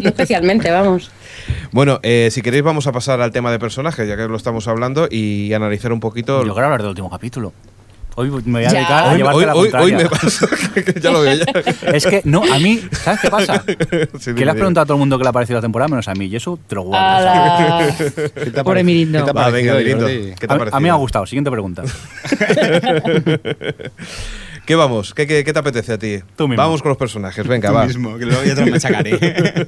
Yo 0.00 0.08
especialmente, 0.08 0.70
vamos. 0.70 1.10
Bueno, 1.70 2.00
eh, 2.02 2.28
si 2.30 2.42
queréis 2.42 2.62
vamos 2.62 2.86
a 2.86 2.92
pasar 2.92 3.20
al 3.20 3.32
tema 3.32 3.50
de 3.50 3.58
personajes, 3.58 4.06
ya 4.08 4.16
que 4.16 4.28
lo 4.28 4.36
estamos 4.36 4.68
hablando, 4.68 5.08
y 5.10 5.52
analizar 5.52 5.92
un 5.92 6.00
poquito... 6.00 6.44
Yo 6.44 6.52
quiero 6.52 6.66
hablar 6.66 6.82
del 6.82 6.90
último 6.90 7.10
capítulo. 7.10 7.52
Hoy 8.14 8.30
me 8.30 8.40
voy 8.40 8.64
a 8.64 8.68
Ya. 8.68 8.72
dedicar 8.74 9.04
a 9.04 9.10
Hoy, 9.12 9.16
llevarte 9.16 9.38
hoy- 9.38 9.46
la 9.46 9.54
hoy- 9.54 9.58
hoy 9.58 9.70
contraria. 9.70 9.96
me 9.98 10.04
pasa, 10.10 10.46
que 10.74 11.00
ya 11.00 11.10
lo 11.10 11.20
veo 11.22 11.34
ya. 11.34 11.44
Es 11.92 12.04
que, 12.06 12.20
no, 12.24 12.42
a 12.52 12.58
mí, 12.58 12.80
¿sabes 12.92 13.20
qué 13.20 13.30
pasa? 13.30 13.64
Sí, 14.20 14.34
que 14.34 14.44
le 14.44 14.50
has 14.50 14.56
preguntado 14.56 14.82
a 14.82 14.86
todo 14.86 14.96
el 14.96 14.98
mundo 15.00 15.16
que 15.18 15.24
le 15.24 15.30
ha 15.30 15.32
parecido 15.32 15.56
la 15.58 15.62
temporada, 15.62 15.88
menos 15.88 16.06
a 16.08 16.14
mí, 16.14 16.26
y 16.26 16.36
eso 16.36 16.58
te 16.66 16.74
lo 16.74 16.82
guardo. 16.82 17.94
¿Qué 18.34 18.50
te 18.50 18.60
ha 18.60 18.64
Pobre? 18.64 18.84
Mirindo. 18.84 19.18
¿Qué 19.18 19.24
te 19.24 19.30
ha 19.30 19.42
Va, 19.42 19.48
venga, 19.50 19.74
Mirindo? 19.76 20.06
¿qué 20.06 20.34
te 20.46 20.52
A, 20.52 20.56
ha 20.56 20.58
mí- 20.58 20.70
a 20.72 20.76
mí 20.80 20.82
me 20.84 20.90
ha 20.90 20.94
gustado. 20.94 21.24
Siguiente 21.26 21.50
pregunta. 21.50 21.82
¿Qué 24.66 24.74
vamos? 24.76 25.12
¿Qué, 25.14 25.26
qué, 25.26 25.42
qué 25.42 25.52
te 25.52 25.58
apetece 25.58 25.92
a 25.94 25.98
ti? 25.98 26.20
Tú 26.36 26.46
mismo. 26.46 26.62
Vamos 26.62 26.82
con 26.82 26.90
los 26.90 26.98
personajes, 26.98 27.44
venga, 27.46 27.70
Tú 27.70 27.74
va. 27.74 27.84
mismo, 27.86 28.16
que 28.16 28.26
luego 28.26 28.44
yo 28.44 28.54
te 28.54 28.64
lo 28.64 28.70
machacaré. 28.70 29.66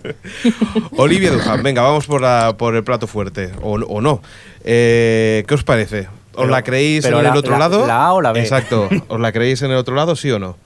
Olivia 0.96 1.32
Duhan, 1.32 1.62
venga, 1.64 1.82
vamos 1.82 2.06
por, 2.06 2.20
la, 2.20 2.54
por 2.56 2.76
el 2.76 2.84
plato 2.84 3.06
fuerte, 3.08 3.50
o, 3.60 3.72
o 3.72 4.00
no. 4.00 4.22
Eh, 4.64 5.44
¿Qué 5.48 5.54
os 5.54 5.64
parece? 5.64 6.06
¿Os 6.36 6.48
la 6.48 6.62
creéis 6.62 7.04
en 7.04 7.14
el 7.14 7.26
otro 7.36 7.52
la- 7.52 7.58
lado? 7.58 7.86
la 7.86 8.06
A 8.06 8.12
o 8.12 8.20
la 8.22 8.32
B. 8.32 8.40
Exacto. 8.40 8.88
¿Os 9.08 9.20
la 9.20 9.32
creéis 9.32 9.62
en 9.62 9.70
el 9.70 9.76
otro 9.76 9.94
lado, 9.94 10.16
sí 10.16 10.30
o 10.30 10.38
no? 10.38 10.56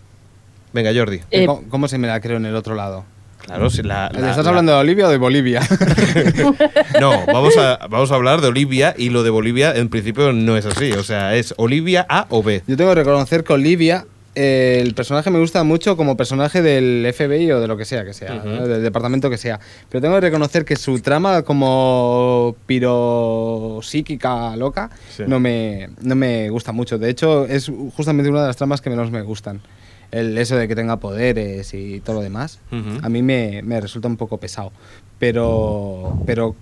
Venga, 0.72 0.90
Jordi. 0.94 1.20
Eh, 1.30 1.46
¿Cómo, 1.46 1.64
cómo 1.68 1.88
se 1.88 1.98
me 1.98 2.08
la 2.08 2.20
creo 2.20 2.36
en 2.36 2.46
el 2.46 2.54
otro 2.56 2.74
lado? 2.74 3.04
Claro, 3.44 3.70
si 3.70 3.82
la, 3.82 4.10
la- 4.12 4.30
¿Estás 4.30 4.44
la- 4.44 4.50
hablando 4.50 4.72
de 4.72 4.78
Olivia 4.78 5.06
o 5.06 5.10
de 5.10 5.16
Bolivia? 5.16 5.62
No, 7.00 7.24
vamos 7.26 7.56
a, 7.56 7.78
vamos 7.88 8.10
a 8.10 8.14
hablar 8.14 8.40
de 8.40 8.48
Olivia 8.48 8.94
y 8.96 9.10
lo 9.10 9.22
de 9.22 9.30
Bolivia 9.30 9.74
en 9.74 9.88
principio 9.88 10.32
no 10.32 10.56
es 10.56 10.66
así. 10.66 10.92
O 10.92 11.02
sea, 11.02 11.34
es 11.34 11.54
Olivia 11.56 12.04
A 12.08 12.26
o 12.30 12.42
B. 12.42 12.62
Yo 12.66 12.76
tengo 12.76 12.90
que 12.90 12.96
reconocer 12.96 13.44
que 13.44 13.52
Olivia, 13.52 14.04
eh, 14.40 14.80
el 14.80 14.94
personaje 14.94 15.30
me 15.30 15.40
gusta 15.40 15.64
mucho 15.64 15.96
como 15.96 16.16
personaje 16.16 16.62
del 16.62 17.12
FBI 17.12 17.50
o 17.50 17.60
de 17.60 17.66
lo 17.66 17.76
que 17.76 17.84
sea 17.84 18.04
que 18.04 18.14
sea, 18.14 18.38
del 18.40 18.82
departamento 18.84 19.28
que 19.30 19.36
sea. 19.36 19.58
Pero 19.88 20.00
tengo 20.00 20.14
que 20.14 20.20
reconocer 20.20 20.64
que 20.64 20.76
su 20.76 21.00
trama 21.00 21.42
como 21.42 22.54
pirosíquica 22.66 24.54
loca 24.56 24.90
Sí. 25.16 25.24
no, 25.26 25.40
me, 25.40 25.90
no 26.02 26.14
me 26.14 26.50
gusta 26.50 26.72
mucho. 26.72 26.98
De 26.98 27.10
hecho, 27.10 27.46
es 27.46 27.70
justamente 27.96 28.30
una 28.30 28.42
de 28.42 28.46
las 28.48 28.56
tramas 28.56 28.80
que 28.80 28.90
menos 28.90 29.10
me 29.10 29.22
gustan. 29.22 29.60
El 30.10 30.38
eso 30.38 30.56
de 30.56 30.68
que 30.68 30.74
tenga 30.74 30.98
poderes 30.98 31.74
y 31.74 32.00
todo 32.00 32.16
lo 32.16 32.22
demás. 32.22 32.60
A 33.02 33.08
mí 33.08 33.22
me, 33.22 33.60
me 33.62 33.80
resulta 33.80 34.08
un 34.08 34.16
poco 34.16 34.38
pesado. 34.38 34.72
Pero, 35.18 36.18
pero 36.24 36.54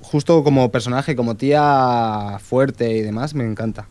justo 0.00 0.42
como 0.42 0.70
personaje, 0.70 1.14
como 1.14 1.36
tía 1.36 2.38
fuerte 2.40 2.90
y 2.96 3.02
demás, 3.02 3.34
me 3.34 3.44
encanta. 3.44 3.86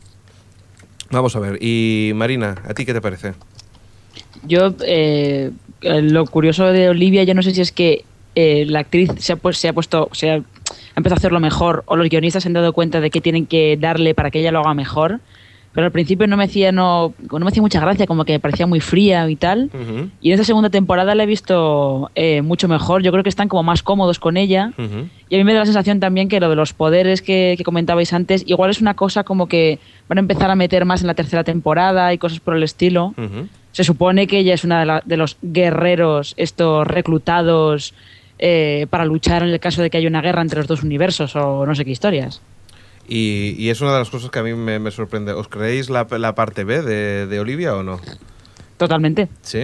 Vamos 1.11 1.35
a 1.35 1.39
ver. 1.39 1.57
Y 1.61 2.11
Marina, 2.15 2.55
¿a 2.67 2.73
ti 2.73 2.85
qué 2.85 2.93
te 2.93 3.01
parece? 3.01 3.33
Yo, 4.43 4.73
eh, 4.85 5.51
lo 5.81 6.25
curioso 6.25 6.65
de 6.65 6.89
Olivia, 6.89 7.23
yo 7.23 7.33
no 7.33 7.41
sé 7.41 7.53
si 7.53 7.61
es 7.61 7.71
que 7.71 8.05
eh, 8.35 8.65
la 8.67 8.79
actriz 8.79 9.11
se 9.17 9.33
ha, 9.33 9.35
pues, 9.35 9.57
se 9.57 9.67
ha 9.67 9.73
puesto, 9.73 10.09
se 10.11 10.31
ha 10.31 10.35
empezado 10.95 11.15
a 11.15 11.17
hacerlo 11.17 11.39
mejor, 11.39 11.83
o 11.87 11.95
los 11.95 12.09
guionistas 12.09 12.43
se 12.43 12.49
han 12.49 12.53
dado 12.53 12.73
cuenta 12.73 13.01
de 13.01 13.09
que 13.09 13.21
tienen 13.21 13.45
que 13.45 13.77
darle 13.77 14.13
para 14.13 14.31
que 14.31 14.39
ella 14.39 14.51
lo 14.51 14.59
haga 14.59 14.73
mejor. 14.73 15.19
Pero 15.77 15.85
al 15.85 15.91
principio 15.91 16.25
no 16.25 16.37
me 16.37 16.45
hacía, 16.45 16.71
no, 16.71 17.13
no 17.31 17.37
me 17.39 17.49
hacía 17.49 17.61
mucha 17.61 17.79
gracia, 17.79 18.07
como 18.07 18.25
que 18.25 18.33
me 18.33 18.39
parecía 18.39 18.65
muy 18.65 18.79
fría 18.79 19.29
y 19.29 19.35
tal. 19.35 19.69
Y 20.21 20.29
en 20.29 20.33
esta 20.33 20.43
segunda 20.43 20.71
temporada 20.71 21.13
la 21.13 21.21
he 21.21 21.27
visto 21.27 22.09
eh, 22.15 22.41
mucho 22.41 22.67
mejor. 22.67 23.03
Yo 23.03 23.11
creo 23.11 23.21
que 23.21 23.29
están 23.29 23.47
como 23.47 23.61
más 23.61 23.83
cómodos 23.83 24.17
con 24.17 24.37
ella. 24.37 24.71
Y 25.29 25.35
a 25.35 25.37
mí 25.37 25.43
me 25.43 25.53
da 25.53 25.59
la 25.59 25.65
sensación 25.65 25.99
también 25.99 26.29
que 26.29 26.39
lo 26.39 26.49
de 26.49 26.55
los 26.55 26.73
poderes 26.73 27.21
que, 27.21 27.53
que 27.59 27.63
comentabais 27.63 28.11
antes, 28.11 28.43
igual 28.47 28.71
es 28.71 28.81
una 28.81 28.95
cosa 28.95 29.23
como 29.23 29.45
que 29.45 29.77
van 30.09 30.17
a 30.17 30.21
empezar 30.21 30.49
a 30.49 30.55
meter 30.55 30.83
más 30.85 31.01
en 31.01 31.07
la 31.07 31.13
tercera 31.13 31.43
temporada 31.43 32.11
y 32.11 32.17
cosas 32.17 32.39
por 32.39 32.55
el 32.55 32.63
estilo. 32.63 33.13
Se 33.71 33.83
supone 33.83 34.25
que 34.25 34.39
ella 34.39 34.55
es 34.55 34.63
una 34.63 34.79
de, 34.79 34.85
la- 34.87 35.03
de 35.05 35.15
los 35.17 35.37
guerreros, 35.43 36.33
estos 36.37 36.87
reclutados 36.87 37.93
eh, 38.39 38.87
para 38.89 39.05
luchar 39.05 39.43
en 39.43 39.49
el 39.49 39.59
caso 39.59 39.83
de 39.83 39.91
que 39.91 39.97
haya 39.97 40.07
una 40.09 40.21
guerra 40.21 40.41
entre 40.41 40.57
los 40.57 40.67
dos 40.67 40.81
universos 40.81 41.35
o 41.35 41.67
no 41.67 41.75
sé 41.75 41.85
qué 41.85 41.91
historias. 41.91 42.41
Y, 43.07 43.55
y 43.57 43.69
es 43.69 43.79
una 43.81 43.93
de 43.93 43.99
las 43.99 44.09
cosas 44.09 44.29
que 44.29 44.39
a 44.39 44.43
mí 44.43 44.53
me, 44.53 44.79
me 44.79 44.91
sorprende. 44.91 45.31
¿Os 45.31 45.47
creéis 45.47 45.89
la, 45.89 46.07
la 46.17 46.35
parte 46.35 46.63
B 46.63 46.81
de, 46.81 47.25
de 47.27 47.39
Olivia 47.39 47.75
o 47.75 47.83
no? 47.83 47.99
Totalmente. 48.77 49.29
¿Sí? 49.41 49.63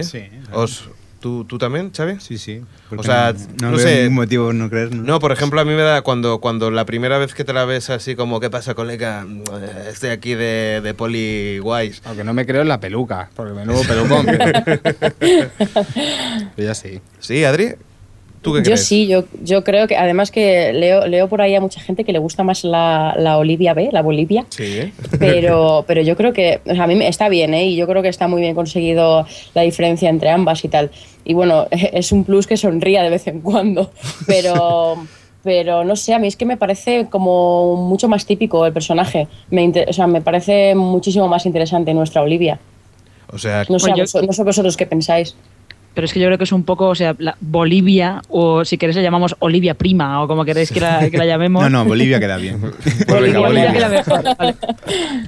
¿Os, 0.52 0.88
tú, 1.20 1.44
¿Tú 1.44 1.58
también, 1.58 1.92
Xavi? 1.94 2.20
Sí, 2.20 2.38
sí. 2.38 2.62
O 2.96 3.02
sea, 3.02 3.34
no, 3.60 3.70
no 3.70 3.76
veo 3.76 3.86
sé. 3.86 3.98
ningún 4.02 4.14
motivo 4.14 4.52
no 4.52 4.68
creer. 4.70 4.94
No, 4.94 5.20
por 5.20 5.30
ejemplo, 5.30 5.60
a 5.60 5.64
mí 5.64 5.72
me 5.74 5.82
da 5.82 6.02
cuando, 6.02 6.38
cuando 6.40 6.70
la 6.70 6.84
primera 6.86 7.18
vez 7.18 7.34
que 7.34 7.44
te 7.44 7.52
la 7.52 7.64
ves 7.64 7.90
así 7.90 8.14
como, 8.16 8.40
¿qué 8.40 8.50
pasa, 8.50 8.74
colega? 8.74 9.26
Estoy 9.88 10.10
aquí 10.10 10.34
de, 10.34 10.80
de 10.82 10.94
poli 10.94 11.58
guays. 11.58 12.00
Aunque 12.06 12.24
no 12.24 12.32
me 12.34 12.46
creo 12.46 12.62
en 12.62 12.68
la 12.68 12.80
peluca, 12.80 13.30
porque 13.36 13.52
menudo 13.52 13.82
pelucón. 13.82 14.26
pero- 15.18 15.50
Pero 16.56 16.68
ya 16.68 16.74
sí. 16.74 17.00
¿Sí, 17.20 17.44
Adri? 17.44 17.74
¿Tú 18.44 18.52
qué 18.52 18.58
Yo 18.58 18.62
crees? 18.64 18.86
sí, 18.86 19.06
yo, 19.08 19.24
yo 19.42 19.64
creo 19.64 19.88
que 19.88 19.96
además 19.96 20.30
que 20.30 20.72
leo, 20.72 21.06
leo 21.08 21.28
por 21.28 21.40
ahí 21.40 21.54
a 21.56 21.60
mucha 21.60 21.80
gente 21.80 22.04
que 22.04 22.12
le 22.12 22.18
gusta 22.20 22.44
más 22.44 22.62
la, 22.62 23.14
la 23.18 23.38
Olivia 23.38 23.72
B, 23.74 23.88
la 23.90 24.02
Bolivia, 24.02 24.44
Sí, 24.50 24.62
¿eh? 24.80 24.92
pero, 25.18 25.84
pero 25.88 26.02
yo 26.02 26.14
creo 26.16 26.32
que, 26.32 26.60
o 26.66 26.74
sea, 26.74 26.84
a 26.84 26.86
mí 26.86 26.94
me- 26.94 27.08
está 27.08 27.28
bien, 27.30 27.54
¿eh? 27.54 27.64
Y 27.66 27.74
yo 27.76 27.86
creo 27.88 28.02
que 28.02 28.08
está 28.08 28.28
muy 28.28 28.42
bien 28.42 28.54
conseguido 28.54 29.26
la 29.54 29.62
diferencia 29.62 30.10
entre 30.10 30.28
ambas 30.30 30.62
y 30.64 30.68
tal. 30.68 30.90
Y 31.24 31.32
bueno, 31.34 31.66
es 31.70 32.12
un 32.12 32.24
plus 32.24 32.46
que 32.46 32.56
sonría 32.58 33.02
de 33.02 33.10
vez 33.10 33.26
en 33.26 33.40
cuando, 33.40 33.90
pero, 34.26 34.96
pero 35.42 35.82
no 35.84 35.96
sé, 35.96 36.12
a 36.12 36.18
mí 36.18 36.28
es 36.28 36.36
que 36.36 36.44
me 36.44 36.58
parece 36.58 37.06
como 37.10 37.76
mucho 37.76 38.08
más 38.08 38.26
típico 38.26 38.66
el 38.66 38.72
personaje. 38.74 39.26
Me, 39.50 39.62
inter- 39.62 39.88
o 39.88 39.92
sea, 39.94 40.06
me 40.06 40.20
parece 40.20 40.74
muchísimo 40.74 41.28
más 41.28 41.46
interesante 41.46 41.94
nuestra 41.94 42.20
Olivia. 42.22 42.58
O 43.32 43.38
sea, 43.38 43.64
No 43.70 43.78
sé, 43.78 43.88
Pues 43.90 44.12
yo- 44.12 44.18
vos- 44.20 44.26
no 44.26 44.32
sé 44.34 44.42
vosotros 44.44 44.76
qué 44.76 44.84
pensáis. 44.86 45.34
Pero 45.94 46.04
es 46.06 46.12
que 46.12 46.20
yo 46.20 46.26
creo 46.26 46.38
que 46.38 46.44
es 46.44 46.52
un 46.52 46.64
poco, 46.64 46.88
o 46.88 46.94
sea, 46.94 47.14
la 47.18 47.36
Bolivia, 47.40 48.20
o 48.28 48.64
si 48.64 48.76
queréis 48.78 48.96
le 48.96 49.02
llamamos 49.02 49.36
Olivia 49.38 49.74
Prima, 49.74 50.22
o 50.22 50.28
como 50.28 50.44
queréis 50.44 50.70
que 50.72 50.80
la, 50.80 51.08
que 51.08 51.16
la 51.16 51.24
llamemos. 51.24 51.62
No, 51.62 51.70
no, 51.70 51.84
Bolivia 51.84 52.18
queda 52.18 52.36
bien. 52.36 52.60
Pues 52.60 52.74
venga, 53.08 53.38
Bolivia, 53.38 53.40
Bolivia. 53.40 53.72
queda 53.72 53.88
mejor, 53.88 54.36
vale. 54.36 54.54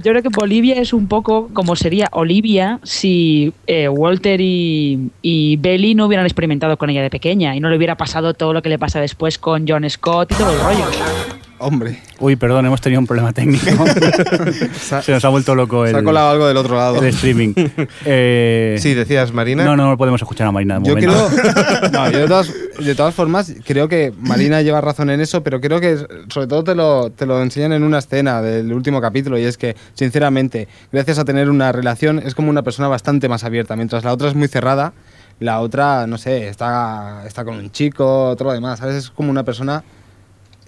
Yo 0.03 0.11
creo 0.11 0.21
que 0.21 0.29
Bolivia 0.29 0.75
es 0.75 0.93
un 0.93 1.07
poco 1.07 1.49
como 1.53 1.75
sería 1.75 2.09
Olivia 2.11 2.79
si 2.83 3.53
eh, 3.65 3.87
Walter 3.87 4.41
y, 4.41 5.09
y 5.21 5.57
Belly 5.57 5.95
no 5.95 6.05
hubieran 6.05 6.25
experimentado 6.25 6.77
con 6.77 6.89
ella 6.89 7.01
de 7.01 7.09
pequeña 7.09 7.55
y 7.55 7.59
no 7.59 7.69
le 7.69 7.77
hubiera 7.77 7.95
pasado 7.95 8.33
todo 8.33 8.53
lo 8.53 8.61
que 8.61 8.69
le 8.69 8.79
pasa 8.79 8.99
después 8.99 9.37
con 9.37 9.65
John 9.67 9.89
Scott 9.89 10.31
y 10.31 10.35
todo 10.35 10.51
el 10.51 10.59
rollo. 10.59 11.46
Hombre, 11.59 11.99
Uy, 12.19 12.35
perdón, 12.35 12.65
hemos 12.67 12.81
tenido 12.81 12.99
un 12.99 13.07
problema 13.07 13.33
técnico. 13.33 13.65
Se 15.01 15.11
nos 15.11 15.25
ha 15.25 15.29
vuelto 15.29 15.55
loco 15.55 15.85
el, 15.85 15.91
se 15.91 15.97
ha 15.97 16.03
colado 16.03 16.29
algo 16.29 16.47
del 16.47 16.57
otro 16.57 16.75
lado. 16.75 16.97
el 16.97 17.05
streaming. 17.05 17.53
Eh, 18.05 18.77
sí, 18.79 18.93
decías, 18.93 19.33
Marina. 19.33 19.63
No, 19.63 19.75
no, 19.75 19.89
no 19.89 19.97
podemos 19.97 20.21
escuchar 20.21 20.47
a 20.47 20.51
Marina 20.51 20.79
de 20.79 20.87
Yo 20.87 20.95
momento. 20.95 21.29
creo. 21.29 21.91
No, 21.91 22.11
yo 22.11 22.19
de 22.19 22.27
todas, 22.27 22.53
de 22.79 22.95
todas 22.95 23.13
formas, 23.15 23.53
creo 23.65 23.87
que 23.87 24.13
Marina 24.19 24.61
lleva 24.61 24.81
razón 24.81 25.09
en 25.09 25.19
eso, 25.19 25.41
pero 25.43 25.59
creo 25.59 25.79
que 25.79 25.97
sobre 26.29 26.47
todo 26.47 26.63
te 26.63 26.75
lo, 26.75 27.09
te 27.09 27.25
lo 27.25 27.41
enseñan 27.41 27.73
en 27.73 27.83
una 27.83 27.99
escena 27.99 28.41
del 28.41 28.71
último 28.71 29.01
capítulo, 29.01 29.37
y 29.37 29.43
es 29.43 29.57
que, 29.57 29.75
sinceramente, 29.93 30.67
gracias 30.91 31.17
a 31.19 31.25
tener 31.25 31.49
una 31.49 31.71
relación, 31.71 32.19
es 32.19 32.35
como 32.35 32.49
una 32.49 32.61
persona 32.61 32.87
bastante 32.87 33.27
más 33.29 33.43
abierta, 33.43 33.75
mientras 33.75 34.03
la 34.03 34.13
otra 34.13 34.27
es 34.27 34.35
muy 34.35 34.47
cerrada. 34.47 34.93
La 35.39 35.59
otra, 35.59 36.07
no 36.07 36.17
sé, 36.17 36.47
está, 36.47 37.23
está 37.27 37.45
con 37.45 37.57
un 37.57 37.71
chico, 37.71 38.33
todo 38.37 38.49
lo 38.49 38.53
demás, 38.53 38.79
¿sabes? 38.79 38.95
Es 38.95 39.09
como 39.11 39.29
una 39.29 39.43
persona 39.43 39.83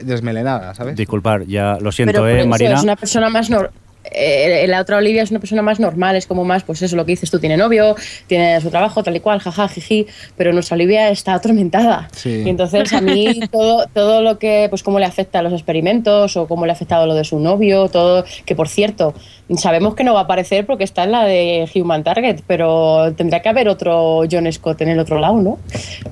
desmelenada, 0.01 0.73
¿sabes? 0.75 0.95
Disculpar, 0.95 1.45
ya 1.45 1.77
lo 1.79 1.91
siento, 1.91 2.13
Pero 2.13 2.27
eh, 2.27 2.39
eso 2.39 2.47
Marina. 2.47 2.75
es 2.75 2.83
una 2.83 2.95
persona 2.95 3.29
más 3.29 3.49
nor- 3.49 3.69
eh, 4.11 4.65
la 4.67 4.79
otra 4.79 4.95
Olivia 4.97 5.21
es 5.21 5.29
una 5.29 5.39
persona 5.41 5.61
más 5.61 5.79
normal, 5.79 6.15
es 6.15 6.25
como 6.25 6.43
más, 6.45 6.63
pues 6.63 6.81
eso, 6.81 6.95
lo 6.95 7.05
que 7.05 7.11
dices 7.11 7.29
tú, 7.29 7.37
tiene 7.37 7.57
novio, 7.57 7.95
tiene 8.27 8.59
su 8.61 8.69
trabajo, 8.71 9.03
tal 9.03 9.15
y 9.15 9.19
cual, 9.19 9.39
jaja, 9.39 9.67
jiji, 9.67 10.07
pero 10.37 10.53
nuestra 10.53 10.75
Olivia 10.75 11.09
está 11.09 11.33
atormentada. 11.33 12.07
Sí. 12.15 12.43
Y 12.45 12.49
entonces 12.49 12.91
a 12.93 13.01
mí 13.01 13.39
todo, 13.51 13.85
todo 13.93 14.21
lo 14.21 14.39
que, 14.39 14.67
pues 14.69 14.83
cómo 14.83 14.99
le 14.99 15.05
afecta 15.05 15.39
a 15.39 15.41
los 15.43 15.51
experimentos 15.53 16.37
o 16.37 16.47
cómo 16.47 16.65
le 16.65 16.71
ha 16.71 16.75
afectado 16.75 17.05
lo 17.05 17.13
de 17.13 17.25
su 17.25 17.39
novio, 17.39 17.89
todo, 17.89 18.23
que 18.45 18.55
por 18.55 18.69
cierto, 18.69 19.13
sabemos 19.57 19.95
que 19.95 20.05
no 20.05 20.13
va 20.13 20.21
a 20.21 20.23
aparecer 20.23 20.65
porque 20.65 20.85
está 20.85 21.03
en 21.03 21.11
la 21.11 21.25
de 21.25 21.69
Human 21.75 22.03
Target, 22.03 22.39
pero 22.47 23.13
tendrá 23.15 23.41
que 23.41 23.49
haber 23.49 23.67
otro 23.67 24.23
John 24.31 24.51
Scott 24.51 24.81
en 24.81 24.89
el 24.89 24.99
otro 24.99 25.19
lado, 25.19 25.35
¿no? 25.41 25.59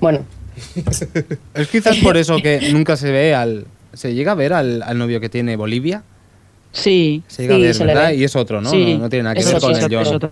Bueno, 0.02 0.20
Es 1.54 1.68
quizás 1.70 1.98
por 1.98 2.18
eso 2.18 2.38
que 2.38 2.70
nunca 2.72 2.98
se 2.98 3.12
ve 3.12 3.34
al. 3.34 3.66
¿Se 3.98 4.14
llega 4.14 4.32
a 4.34 4.36
ver 4.36 4.54
al, 4.54 4.82
al 4.84 4.98
novio 4.98 5.20
que 5.20 5.30
tiene 5.30 5.56
Bolivia? 5.56 6.04
Sí. 6.72 7.24
Se 7.28 7.44
llega 7.44 7.56
Sí, 7.56 7.62
a 7.62 7.66
ver, 7.66 7.74
se 7.74 7.86
¿verdad? 7.86 8.08
ve. 8.10 8.16
Y 8.16 8.24
es 8.24 8.36
otro, 8.36 8.62
¿no? 8.62 8.70
Sí. 8.70 8.94
No, 8.94 9.00
no 9.04 9.10
tiene 9.10 9.24
nada 9.24 9.34
que 9.36 9.40
Es 9.42 9.48
ver 9.48 9.56
otro, 9.56 9.70
con 9.70 9.78
es 9.78 9.84
el 9.84 9.96
John. 9.96 10.30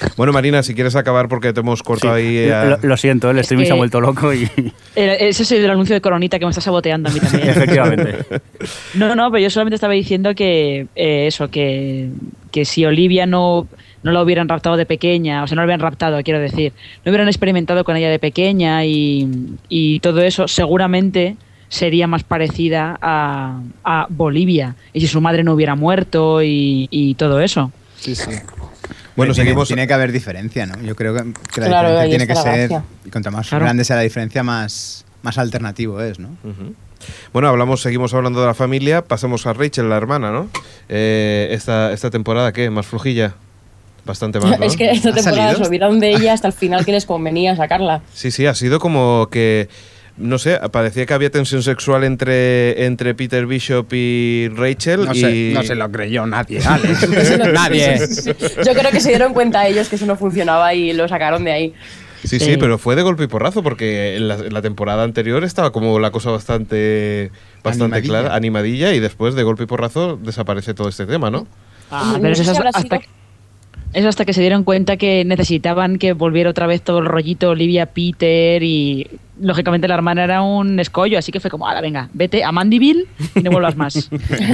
Es. 0.00 0.16
Bueno, 0.16 0.32
Marina, 0.32 0.62
si 0.62 0.74
quieres 0.74 0.96
acabar 0.96 1.28
porque 1.28 1.52
te 1.52 1.60
hemos 1.60 1.78
Sí. 1.78 1.84
cortado 1.84 2.14
ahí. 2.14 2.48
a- 2.50 2.64
Lo, 2.64 2.78
lo 2.82 2.96
siento, 2.96 3.30
el 3.30 3.38
Es 3.38 3.42
streaming 3.42 3.66
se 3.66 3.70
ha 3.72 3.74
que- 3.74 3.78
vuelto 3.78 4.00
loco 4.00 4.32
y 4.34 4.44
Eh, 4.96 5.16
Ese 5.20 5.44
es 5.44 5.52
el 5.52 5.70
anuncio 5.70 5.94
de 5.94 6.00
Coronita 6.00 6.38
que 6.38 6.44
me 6.46 6.50
está 6.50 6.60
saboteando 6.60 7.08
a 7.08 7.12
mí 7.12 7.20
también. 7.20 7.48
efectivamente. 7.50 8.18
No, 8.94 9.14
no, 9.14 9.30
pero 9.30 9.42
yo 9.44 9.50
solamente 9.50 9.76
estaba 9.76 9.92
diciendo 9.92 10.34
que 10.34 10.86
eh, 10.96 11.26
eso, 11.28 11.48
que, 11.48 12.08
que 12.50 12.64
si 12.64 12.84
Olivia 12.84 13.26
no, 13.26 13.68
no 14.02 14.10
la 14.12 14.22
hubieran 14.22 14.48
raptado 14.48 14.76
de 14.76 14.86
pequeña, 14.86 15.44
o 15.44 15.46
sea, 15.46 15.54
no 15.54 15.62
la 15.62 15.66
hubieran 15.66 15.80
raptado, 15.80 16.20
quiero 16.24 16.40
decir, 16.40 16.72
no 17.04 17.10
hubieran 17.10 17.28
experimentado 17.28 17.84
con 17.84 17.96
ella 17.96 18.08
de 18.10 18.18
pequeña 18.18 18.84
y, 18.84 19.28
y 19.68 20.00
todo 20.00 20.22
eso, 20.22 20.48
seguramente 20.48 21.36
sería 21.76 22.06
más 22.06 22.24
parecida 22.24 22.98
a, 23.00 23.60
a 23.84 24.06
Bolivia. 24.10 24.74
Y 24.92 25.00
si 25.00 25.06
su 25.06 25.20
madre 25.20 25.44
no 25.44 25.52
hubiera 25.54 25.74
muerto 25.74 26.42
y, 26.42 26.88
y 26.90 27.14
todo 27.14 27.40
eso. 27.40 27.70
Sí, 27.98 28.14
sí. 28.14 28.30
Bueno, 29.16 29.32
tiene, 29.32 29.46
seguimos. 29.48 29.68
Tiene 29.68 29.86
que 29.86 29.94
haber 29.94 30.12
diferencia, 30.12 30.66
¿no? 30.66 30.80
Yo 30.82 30.94
creo 30.94 31.14
que, 31.14 31.32
que 31.54 31.60
la 31.62 31.66
Claro, 31.68 31.88
diferencia 31.88 32.08
tiene 32.18 32.26
que 32.26 32.36
ser. 32.36 32.68
gracia. 32.68 32.84
Y 33.04 33.10
cuanto 33.10 33.30
más 33.30 33.48
Claro. 33.48 33.64
grande 33.64 33.84
sea 33.84 33.96
la 33.96 34.02
diferencia, 34.02 34.42
más, 34.42 35.04
más 35.22 35.38
alternativo 35.38 36.00
es, 36.02 36.18
¿no? 36.18 36.28
Bueno, 37.32 37.48
hablamos, 37.48 37.80
seguimos 37.82 38.12
hablando 38.14 38.40
de 38.40 38.46
la 38.46 38.54
familia. 38.54 39.02
Pasamos 39.04 39.46
a 39.46 39.52
Rachel, 39.52 39.88
la 39.88 39.96
hermana, 39.96 40.32
¿no? 40.32 40.48
Eh, 40.88 41.48
esta, 41.52 41.92
esta 41.92 42.10
temporada, 42.10 42.52
¿qué? 42.52 42.68
¿Más 42.70 42.86
flojilla? 42.86 43.34
Bastante 44.04 44.38
más, 44.38 44.58
¿no? 44.60 44.64
es 44.66 44.76
que 44.76 44.90
esta 44.90 45.10
¿Ha 45.10 45.12
temporada 45.14 45.54
se 45.56 45.62
olvidaron 45.64 45.98
de 45.98 46.10
ella 46.10 46.32
hasta 46.32 46.46
el 46.48 46.52
final 46.54 46.84
que 46.84 46.92
les 46.92 47.06
convenía 47.06 47.56
sacarla. 47.56 48.02
Sí, 48.14 48.30
sí, 48.30 48.46
ha 48.46 48.54
sido 48.54 48.78
como 48.80 49.28
que. 49.30 49.68
No 50.18 50.38
sé, 50.38 50.58
parecía 50.72 51.04
que 51.04 51.12
había 51.12 51.30
tensión 51.30 51.62
sexual 51.62 52.02
entre, 52.04 52.86
entre 52.86 53.14
Peter 53.14 53.44
Bishop 53.46 53.86
y 53.92 54.48
Rachel. 54.54 55.04
No, 55.04 55.12
y... 55.12 55.20
se, 55.20 55.50
no 55.52 55.62
se 55.62 55.74
lo 55.74 55.90
creyó 55.90 56.24
nadie, 56.26 56.60
Alex. 56.64 57.08
No- 57.38 57.52
nadie. 57.52 57.98
Yo 58.64 58.72
creo 58.74 58.90
que 58.90 59.00
se 59.00 59.10
dieron 59.10 59.34
cuenta 59.34 59.66
ellos 59.68 59.88
que 59.88 59.96
eso 59.96 60.06
no 60.06 60.16
funcionaba 60.16 60.72
y 60.72 60.92
lo 60.94 61.06
sacaron 61.06 61.44
de 61.44 61.52
ahí. 61.52 61.74
Sí, 62.24 62.38
sí, 62.40 62.52
Sí. 62.52 62.56
pero 62.58 62.78
fue 62.78 62.96
de 62.96 63.02
golpe 63.02 63.24
y 63.24 63.26
porrazo 63.26 63.62
porque 63.62 64.16
en 64.16 64.26
la, 64.26 64.34
en 64.36 64.52
la 64.54 64.62
temporada 64.62 65.04
anterior 65.04 65.44
estaba 65.44 65.70
como 65.70 65.98
la 66.00 66.10
cosa 66.10 66.30
bastante, 66.30 67.30
bastante 67.62 67.96
Animadilla. 67.98 68.08
clara, 68.22 68.34
animadilla, 68.34 68.94
y 68.94 69.00
después 69.00 69.34
de 69.34 69.42
golpe 69.42 69.64
y 69.64 69.66
porrazo 69.66 70.16
desaparece 70.16 70.72
todo 70.74 70.88
este 70.88 71.04
tema, 71.06 71.30
¿no? 71.30 71.46
Ah, 71.90 72.12
No 72.16 72.22
pero 72.22 72.34
sé 72.34 72.42
eso 72.42 72.52
es 72.52 72.58
hasta, 72.74 73.00
eso 73.96 74.10
hasta 74.10 74.26
que 74.26 74.34
se 74.34 74.42
dieron 74.42 74.62
cuenta 74.62 74.98
que 74.98 75.24
necesitaban 75.24 75.96
que 75.96 76.12
volviera 76.12 76.50
otra 76.50 76.66
vez 76.66 76.82
todo 76.82 76.98
el 76.98 77.06
rollito 77.06 77.48
Olivia 77.48 77.86
Peter 77.86 78.62
y 78.62 79.06
lógicamente 79.40 79.88
la 79.88 79.94
hermana 79.94 80.22
era 80.24 80.42
un 80.42 80.78
escollo, 80.78 81.18
así 81.18 81.32
que 81.32 81.40
fue 81.40 81.50
como, 81.50 81.66
ala, 81.66 81.80
venga, 81.80 82.10
vete 82.12 82.44
a 82.44 82.52
Mandeville 82.52 83.06
y 83.34 83.40
no 83.40 83.50
vuelvas 83.50 83.74
más. 83.76 84.10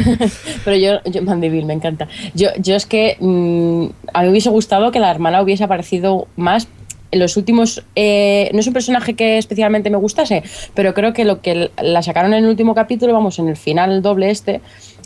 Pero 0.64 0.76
yo, 0.76 1.00
yo 1.10 1.22
Mandeville, 1.22 1.64
me 1.64 1.74
encanta. 1.74 2.06
Yo, 2.34 2.50
yo 2.56 2.76
es 2.76 2.86
que 2.86 3.16
mm, 3.18 3.86
a 4.14 4.20
mí 4.20 4.26
me 4.26 4.30
hubiese 4.30 4.50
gustado 4.50 4.92
que 4.92 5.00
la 5.00 5.10
hermana 5.10 5.42
hubiese 5.42 5.64
aparecido 5.64 6.28
más 6.36 6.68
en 7.10 7.18
los 7.18 7.36
últimos. 7.36 7.82
eh, 7.96 8.48
no 8.52 8.60
es 8.60 8.66
un 8.68 8.72
personaje 8.72 9.14
que 9.14 9.38
especialmente 9.38 9.90
me 9.90 9.96
gustase, 9.96 10.44
pero 10.74 10.94
creo 10.94 11.12
que 11.12 11.24
lo 11.24 11.40
que 11.40 11.72
la 11.82 12.02
sacaron 12.02 12.32
en 12.32 12.44
el 12.44 12.50
último 12.50 12.76
capítulo, 12.76 13.12
vamos, 13.12 13.40
en 13.40 13.48
el 13.48 13.56
final 13.56 14.02
doble 14.02 14.30
este, 14.30 14.60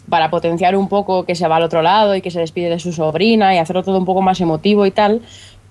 para 0.08 0.30
potenciar 0.30 0.76
un 0.76 0.88
poco 0.88 1.24
que 1.24 1.34
se 1.34 1.48
va 1.48 1.56
al 1.56 1.62
otro 1.62 1.82
lado 1.82 2.14
y 2.14 2.22
que 2.22 2.30
se 2.30 2.40
despide 2.40 2.68
de 2.68 2.78
su 2.78 2.92
sobrina 2.92 3.54
y 3.54 3.58
hacerlo 3.58 3.82
todo 3.82 3.98
un 3.98 4.04
poco 4.04 4.22
más 4.22 4.40
emotivo 4.40 4.86
y 4.86 4.90
tal. 4.90 5.22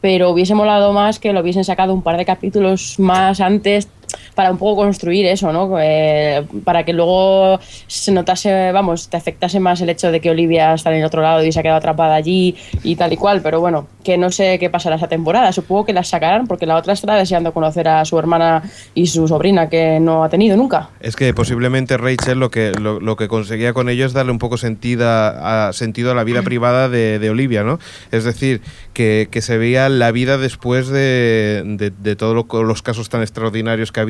Pero 0.01 0.29
hubiese 0.29 0.53
molado 0.53 0.93
más 0.93 1.19
que 1.19 1.33
lo 1.33 1.41
hubiesen 1.41 1.63
sacado 1.63 1.93
un 1.93 2.01
par 2.01 2.17
de 2.17 2.25
capítulos 2.25 2.99
más 2.99 3.41
antes, 3.41 3.87
para 4.33 4.51
un 4.51 4.57
poco 4.57 4.75
construir 4.83 5.25
eso, 5.25 5.51
¿no? 5.51 5.77
Eh, 5.79 6.43
para 6.63 6.83
que 6.83 6.93
luego 6.93 7.59
se 7.87 8.11
notase, 8.11 8.71
vamos, 8.71 9.09
te 9.09 9.17
afectase 9.17 9.59
más 9.59 9.81
el 9.81 9.89
hecho 9.89 10.11
de 10.11 10.19
que 10.19 10.29
Olivia 10.29 10.73
está 10.73 10.91
en 10.91 10.99
el 10.99 11.05
otro 11.05 11.21
lado 11.21 11.43
y 11.43 11.51
se 11.51 11.59
ha 11.59 11.63
quedado 11.63 11.77
atrapada 11.77 12.15
allí 12.15 12.55
y 12.83 12.95
tal 12.95 13.13
y 13.13 13.17
cual, 13.17 13.41
pero 13.41 13.59
bueno, 13.59 13.87
que 14.03 14.17
no 14.17 14.29
sé 14.31 14.59
qué 14.59 14.69
pasará 14.69 14.95
esa 14.95 15.07
temporada. 15.07 15.51
Supongo 15.51 15.85
que 15.85 15.93
la 15.93 16.03
sacarán 16.03 16.47
porque 16.47 16.65
la 16.65 16.75
otra 16.75 16.93
está 16.93 17.15
deseando 17.15 17.53
conocer 17.53 17.87
a 17.87 18.05
su 18.05 18.17
hermana 18.19 18.63
y 18.93 19.07
su 19.07 19.27
sobrina 19.27 19.69
que 19.69 19.99
no 19.99 20.23
ha 20.23 20.29
tenido 20.29 20.55
nunca. 20.57 20.89
Es 20.99 21.15
que 21.15 21.33
posiblemente 21.33 21.97
Rachel 21.97 22.39
lo 22.39 22.49
que, 22.51 22.71
lo, 22.71 23.15
que 23.15 23.27
conseguía 23.27 23.73
con 23.73 23.89
ello 23.89 24.05
es 24.05 24.13
darle 24.13 24.31
un 24.31 24.39
poco 24.39 24.57
sentido 24.57 25.05
a, 25.09 25.71
sentido 25.73 26.11
a 26.11 26.15
la 26.15 26.23
vida 26.23 26.41
privada 26.41 26.89
de, 26.89 27.29
Olivia, 27.29 27.63
¿no? 27.63 27.79
Es 28.11 28.23
decir, 28.23 28.61
que, 28.93 29.27
que 29.31 29.41
se 29.41 29.57
veía 29.57 29.89
la 29.89 30.11
vida 30.11 30.37
después 30.37 30.87
de, 30.87 31.63
de, 31.65 31.89
de 31.89 32.15
todos 32.15 32.35
lo- 32.35 32.63
los 32.63 32.81
casos 32.81 33.09
tan 33.09 33.21
extraordinarios 33.21 33.91
que 33.91 33.99
había 33.99 34.04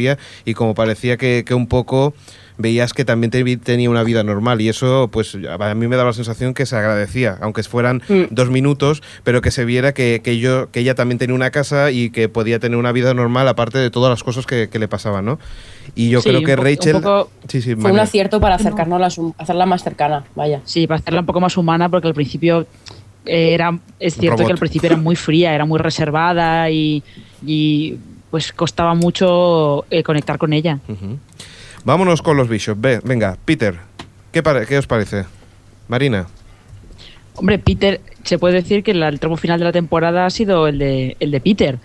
y 0.45 0.53
como 0.53 0.75
parecía 0.75 1.17
que, 1.17 1.43
que 1.45 1.53
un 1.53 1.67
poco 1.67 2.13
veías 2.57 2.93
que 2.93 3.03
también 3.03 3.31
te- 3.31 3.57
tenía 3.57 3.89
una 3.89 4.03
vida 4.03 4.23
normal 4.23 4.61
y 4.61 4.69
eso 4.69 5.09
pues 5.11 5.35
a 5.35 5.75
mí 5.75 5.87
me 5.87 5.95
daba 5.97 6.09
la 6.11 6.13
sensación 6.13 6.53
que 6.53 6.65
se 6.65 6.75
agradecía, 6.77 7.37
aunque 7.41 7.63
fueran 7.63 8.01
Mm. 8.07 8.23
dos 8.29 8.49
minutos, 8.49 9.03
pero 9.23 9.41
que 9.41 9.51
se 9.51 9.65
viera 9.65 9.93
que, 9.93 10.21
que 10.23 10.39
yo, 10.39 10.69
que 10.71 10.79
ella 10.79 10.95
también 10.95 11.17
tenía 11.17 11.35
una 11.35 11.51
casa 11.51 11.91
y 11.91 12.11
que 12.11 12.29
podía 12.29 12.59
tener 12.59 12.77
una 12.77 12.91
vida 12.93 13.13
normal 13.13 13.47
aparte 13.49 13.77
de 13.79 13.89
todas 13.89 14.09
las 14.09 14.23
cosas 14.23 14.45
que, 14.45 14.69
que 14.69 14.79
le 14.79 14.87
pasaban, 14.87 15.25
¿no? 15.25 15.39
Y 15.95 16.09
yo 16.09 16.21
Sí, 16.21 16.29
creo 16.29 16.39
un 16.39 16.45
que 16.45 16.53
un 16.53 16.63
Rachel... 16.63 16.93
poco- 16.93 17.29
sí, 17.49 17.61
sí, 17.61 17.75
Fue 17.75 17.91
un 17.91 17.99
acierto 17.99 18.39
para 18.39 18.55
acercarnos, 18.55 19.19
hacerla 19.37 19.65
más 19.65 19.83
cercana, 19.83 20.23
vaya. 20.35 20.61
Sí, 20.63 20.87
para 20.87 20.99
hacerla 20.99 21.19
un 21.21 21.25
poco 21.25 21.41
más 21.41 21.57
humana, 21.57 21.89
porque 21.89 22.07
al 22.07 22.13
principio 22.13 22.65
eh, 23.25 23.53
era, 23.53 23.77
es 23.99 24.15
cierto 24.15 24.37
Robot. 24.37 24.47
que 24.47 24.53
al 24.53 24.59
principio 24.59 24.87
era 24.87 24.97
muy 24.97 25.15
fría, 25.15 25.53
era 25.53 25.65
muy 25.65 25.79
reservada 25.79 26.69
y, 26.69 27.03
y, 27.45 27.95
pues 28.35 28.51
costaba 28.51 28.95
mucho 28.95 29.85
eh, 29.89 30.03
conectar 30.03 30.37
con 30.37 30.51
ella. 30.51 30.79
Vámonos 31.85 32.21
con 32.21 32.35
los 32.35 32.49
Bishops. 32.49 32.81
Ve, 32.81 32.99
venga, 33.01 33.37
Peter, 33.45 33.75
¿qué, 34.33 34.43
¿qué 34.67 34.77
os 34.77 34.87
parece? 34.87 35.23
Marina. 35.87 36.27
Hombre, 37.35 37.59
Peter, 37.59 38.01
se 38.25 38.37
puede 38.37 38.55
decir 38.55 38.83
que 38.83 38.91
el 38.91 39.19
tramo 39.21 39.37
final 39.37 39.59
de 39.59 39.63
la 39.63 39.71
temporada 39.71 40.25
ha 40.25 40.29
sido 40.29 40.67
el 40.67 40.79
de, 40.79 41.15
el 41.21 41.31
de 41.31 41.39
Peter, 41.39 41.77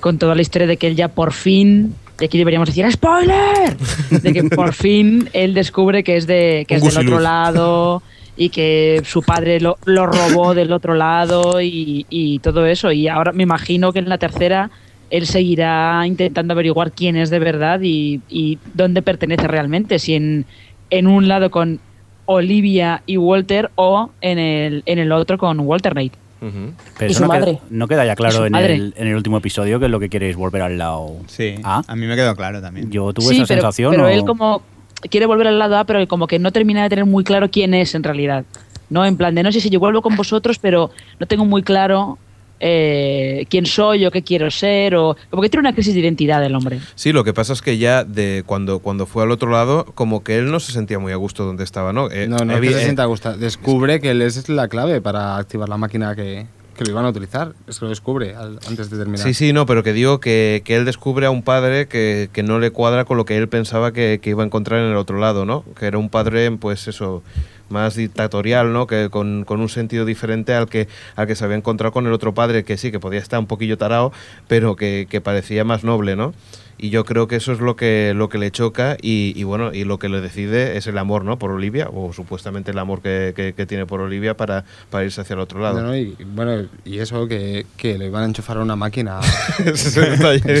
con 0.00 0.16
toda 0.16 0.36
la 0.36 0.42
historia 0.42 0.68
de 0.68 0.76
que 0.76 0.86
él 0.86 0.94
ya 0.94 1.08
por 1.08 1.32
fin, 1.32 1.96
y 2.20 2.24
aquí 2.24 2.38
deberíamos 2.38 2.68
decir 2.68 2.88
¡spoiler! 2.88 3.76
De 4.08 4.32
que 4.32 4.44
por 4.44 4.74
fin 4.74 5.28
él 5.32 5.54
descubre 5.54 6.04
que 6.04 6.16
es, 6.16 6.28
de, 6.28 6.66
que 6.68 6.76
es 6.76 6.82
del 6.84 6.98
otro 6.98 7.18
lado 7.18 8.00
y 8.36 8.50
que 8.50 9.02
su 9.04 9.24
padre 9.24 9.58
lo, 9.58 9.76
lo 9.86 10.06
robó 10.06 10.54
del 10.54 10.70
otro 10.70 10.94
lado 10.94 11.60
y, 11.60 12.06
y 12.08 12.38
todo 12.38 12.64
eso. 12.64 12.92
Y 12.92 13.08
ahora 13.08 13.32
me 13.32 13.42
imagino 13.42 13.92
que 13.92 13.98
en 13.98 14.08
la 14.08 14.18
tercera 14.18 14.70
él 15.10 15.26
seguirá 15.26 16.02
intentando 16.06 16.52
averiguar 16.52 16.92
quién 16.92 17.16
es 17.16 17.30
de 17.30 17.38
verdad 17.38 17.80
y, 17.82 18.20
y 18.28 18.58
dónde 18.74 19.02
pertenece 19.02 19.46
realmente, 19.46 19.98
si 19.98 20.14
en, 20.14 20.44
en 20.90 21.06
un 21.06 21.28
lado 21.28 21.50
con 21.50 21.80
Olivia 22.26 23.02
y 23.06 23.16
Walter 23.16 23.70
o 23.76 24.10
en 24.20 24.38
el, 24.38 24.82
en 24.86 24.98
el 24.98 25.12
otro 25.12 25.38
con 25.38 25.60
Walter 25.60 25.92
Knight. 25.92 26.14
Ujú. 26.42 26.72
Pero 26.98 27.08
Y 27.08 27.12
eso 27.12 27.20
su 27.20 27.26
no, 27.26 27.30
queda- 27.32 27.40
madre. 27.40 27.58
no 27.70 27.88
queda 27.88 28.04
ya 28.04 28.14
claro 28.16 28.44
en 28.46 28.54
el, 28.54 28.94
en 28.96 29.06
el 29.08 29.14
último 29.16 29.38
episodio 29.38 29.78
que 29.78 29.86
es 29.86 29.90
lo 29.90 29.98
que 30.00 30.08
quiere 30.08 30.28
es 30.28 30.36
volver 30.36 30.60
al 30.62 30.76
lado 30.76 31.16
Sí, 31.28 31.54
A. 31.64 31.82
a 31.86 31.96
mí 31.96 32.06
me 32.06 32.14
quedó 32.16 32.34
claro 32.36 32.60
también. 32.60 32.90
Yo 32.90 33.12
tuve 33.12 33.26
sí, 33.26 33.36
esa 33.36 33.46
pero, 33.46 33.60
sensación. 33.62 33.92
pero 33.92 34.04
o- 34.04 34.08
él 34.08 34.24
como 34.24 34.62
quiere 35.10 35.26
volver 35.26 35.46
al 35.46 35.58
lado 35.58 35.78
A, 35.78 35.84
pero 35.84 36.06
como 36.08 36.26
que 36.26 36.38
no 36.38 36.52
termina 36.52 36.82
de 36.82 36.88
tener 36.90 37.06
muy 37.06 37.24
claro 37.24 37.50
quién 37.50 37.72
es 37.74 37.94
en 37.94 38.02
realidad. 38.02 38.44
No, 38.90 39.04
en 39.04 39.16
plan 39.16 39.34
de 39.34 39.42
no 39.42 39.50
sé 39.52 39.60
si 39.60 39.70
yo 39.70 39.80
vuelvo 39.80 40.02
con 40.02 40.14
vosotros, 40.16 40.58
pero 40.58 40.90
no 41.18 41.26
tengo 41.26 41.44
muy 41.44 41.62
claro 41.62 42.18
eh, 42.60 43.46
quién 43.50 43.66
soy 43.66 44.06
o 44.06 44.10
qué 44.10 44.22
quiero 44.22 44.50
ser, 44.50 44.94
o 44.96 45.16
como 45.30 45.42
que 45.42 45.48
tiene 45.48 45.60
una 45.68 45.74
crisis 45.74 45.94
de 45.94 46.00
identidad 46.00 46.44
el 46.44 46.54
hombre. 46.54 46.80
Sí, 46.94 47.12
lo 47.12 47.24
que 47.24 47.32
pasa 47.34 47.52
es 47.52 47.62
que 47.62 47.78
ya 47.78 48.04
de 48.04 48.42
cuando, 48.46 48.78
cuando 48.80 49.06
fue 49.06 49.22
al 49.22 49.30
otro 49.30 49.50
lado, 49.50 49.84
como 49.94 50.22
que 50.24 50.38
él 50.38 50.50
no 50.50 50.60
se 50.60 50.72
sentía 50.72 50.98
muy 50.98 51.12
a 51.12 51.16
gusto 51.16 51.44
donde 51.44 51.64
estaba, 51.64 51.92
¿no? 51.92 52.10
Eh, 52.10 52.26
No, 52.28 52.38
no 52.44 52.54
es 52.54 52.58
evi- 52.60 52.68
que 52.68 52.72
se 52.74 52.80
eh, 52.80 52.84
sienta 52.84 53.02
a 53.02 53.06
gusto. 53.06 53.36
Descubre 53.36 54.00
que 54.00 54.10
él 54.10 54.22
es 54.22 54.48
la 54.48 54.68
clave 54.68 55.00
para 55.00 55.36
activar 55.36 55.68
la 55.68 55.76
máquina 55.76 56.14
que, 56.16 56.46
que 56.76 56.84
lo 56.84 56.90
iban 56.90 57.04
a 57.04 57.08
utilizar. 57.10 57.52
Es 57.66 57.78
que 57.78 57.84
lo 57.86 57.88
descubre 57.90 58.34
al- 58.34 58.58
antes 58.68 58.90
de 58.90 58.98
terminar. 58.98 59.26
Sí, 59.26 59.34
sí, 59.34 59.52
no, 59.52 59.66
pero 59.66 59.82
que 59.82 59.92
digo 59.92 60.20
que, 60.20 60.62
que 60.64 60.76
él 60.76 60.84
descubre 60.84 61.26
a 61.26 61.30
un 61.30 61.42
padre 61.42 61.86
que, 61.88 62.28
que 62.32 62.42
no 62.42 62.58
le 62.58 62.70
cuadra 62.70 63.04
con 63.04 63.16
lo 63.16 63.24
que 63.24 63.36
él 63.36 63.48
pensaba 63.48 63.92
que, 63.92 64.18
que 64.22 64.30
iba 64.30 64.42
a 64.42 64.46
encontrar 64.46 64.80
en 64.80 64.90
el 64.90 64.96
otro 64.96 65.18
lado, 65.18 65.44
¿no? 65.44 65.64
Que 65.78 65.86
era 65.86 65.98
un 65.98 66.08
padre, 66.08 66.50
pues 66.52 66.88
eso, 66.88 67.22
más 67.68 67.94
dictatorial, 67.96 68.72
¿no? 68.72 68.86
Que 68.86 69.08
con, 69.10 69.44
con 69.44 69.60
un 69.60 69.68
sentido 69.68 70.04
diferente 70.04 70.54
al 70.54 70.68
que, 70.68 70.88
al 71.16 71.26
que 71.26 71.34
se 71.34 71.44
había 71.44 71.56
encontrado 71.56 71.92
con 71.92 72.06
el 72.06 72.12
otro 72.12 72.34
padre, 72.34 72.64
que 72.64 72.76
sí, 72.76 72.90
que 72.90 73.00
podía 73.00 73.20
estar 73.20 73.38
un 73.38 73.46
poquillo 73.46 73.76
tarao, 73.78 74.12
pero 74.48 74.76
que, 74.76 75.06
que 75.10 75.20
parecía 75.20 75.64
más 75.64 75.84
noble, 75.84 76.16
¿no? 76.16 76.32
Y 76.78 76.90
yo 76.90 77.06
creo 77.06 77.26
que 77.26 77.36
eso 77.36 77.52
es 77.52 77.60
lo 77.60 77.74
que, 77.74 78.12
lo 78.14 78.28
que 78.28 78.36
le 78.36 78.50
choca 78.50 78.98
y, 79.00 79.32
y 79.34 79.44
bueno, 79.44 79.72
y 79.72 79.84
lo 79.84 79.98
que 79.98 80.10
le 80.10 80.20
decide 80.20 80.76
es 80.76 80.86
el 80.86 80.98
amor, 80.98 81.24
¿no? 81.24 81.38
Por 81.38 81.50
Olivia, 81.50 81.88
o 81.90 82.12
supuestamente 82.12 82.70
el 82.72 82.78
amor 82.78 83.00
que, 83.00 83.32
que- 83.34 83.54
que 83.54 83.64
tiene 83.64 83.86
por 83.86 84.02
Olivia 84.02 84.36
para, 84.36 84.66
para 84.90 85.02
irse 85.06 85.22
hacia 85.22 85.32
el 85.32 85.40
otro 85.40 85.58
lado. 85.58 85.80
No, 85.80 85.86
no, 85.86 85.96
y, 85.96 86.14
bueno, 86.34 86.66
y 86.84 86.98
eso 86.98 87.26
que, 87.28 87.64
que 87.78 87.96
le 87.96 88.04
iban 88.08 88.24
a 88.24 88.26
enchufar 88.26 88.58
a 88.58 88.60
una 88.60 88.76
máquina. 88.76 89.20
Eso, 89.64 90.02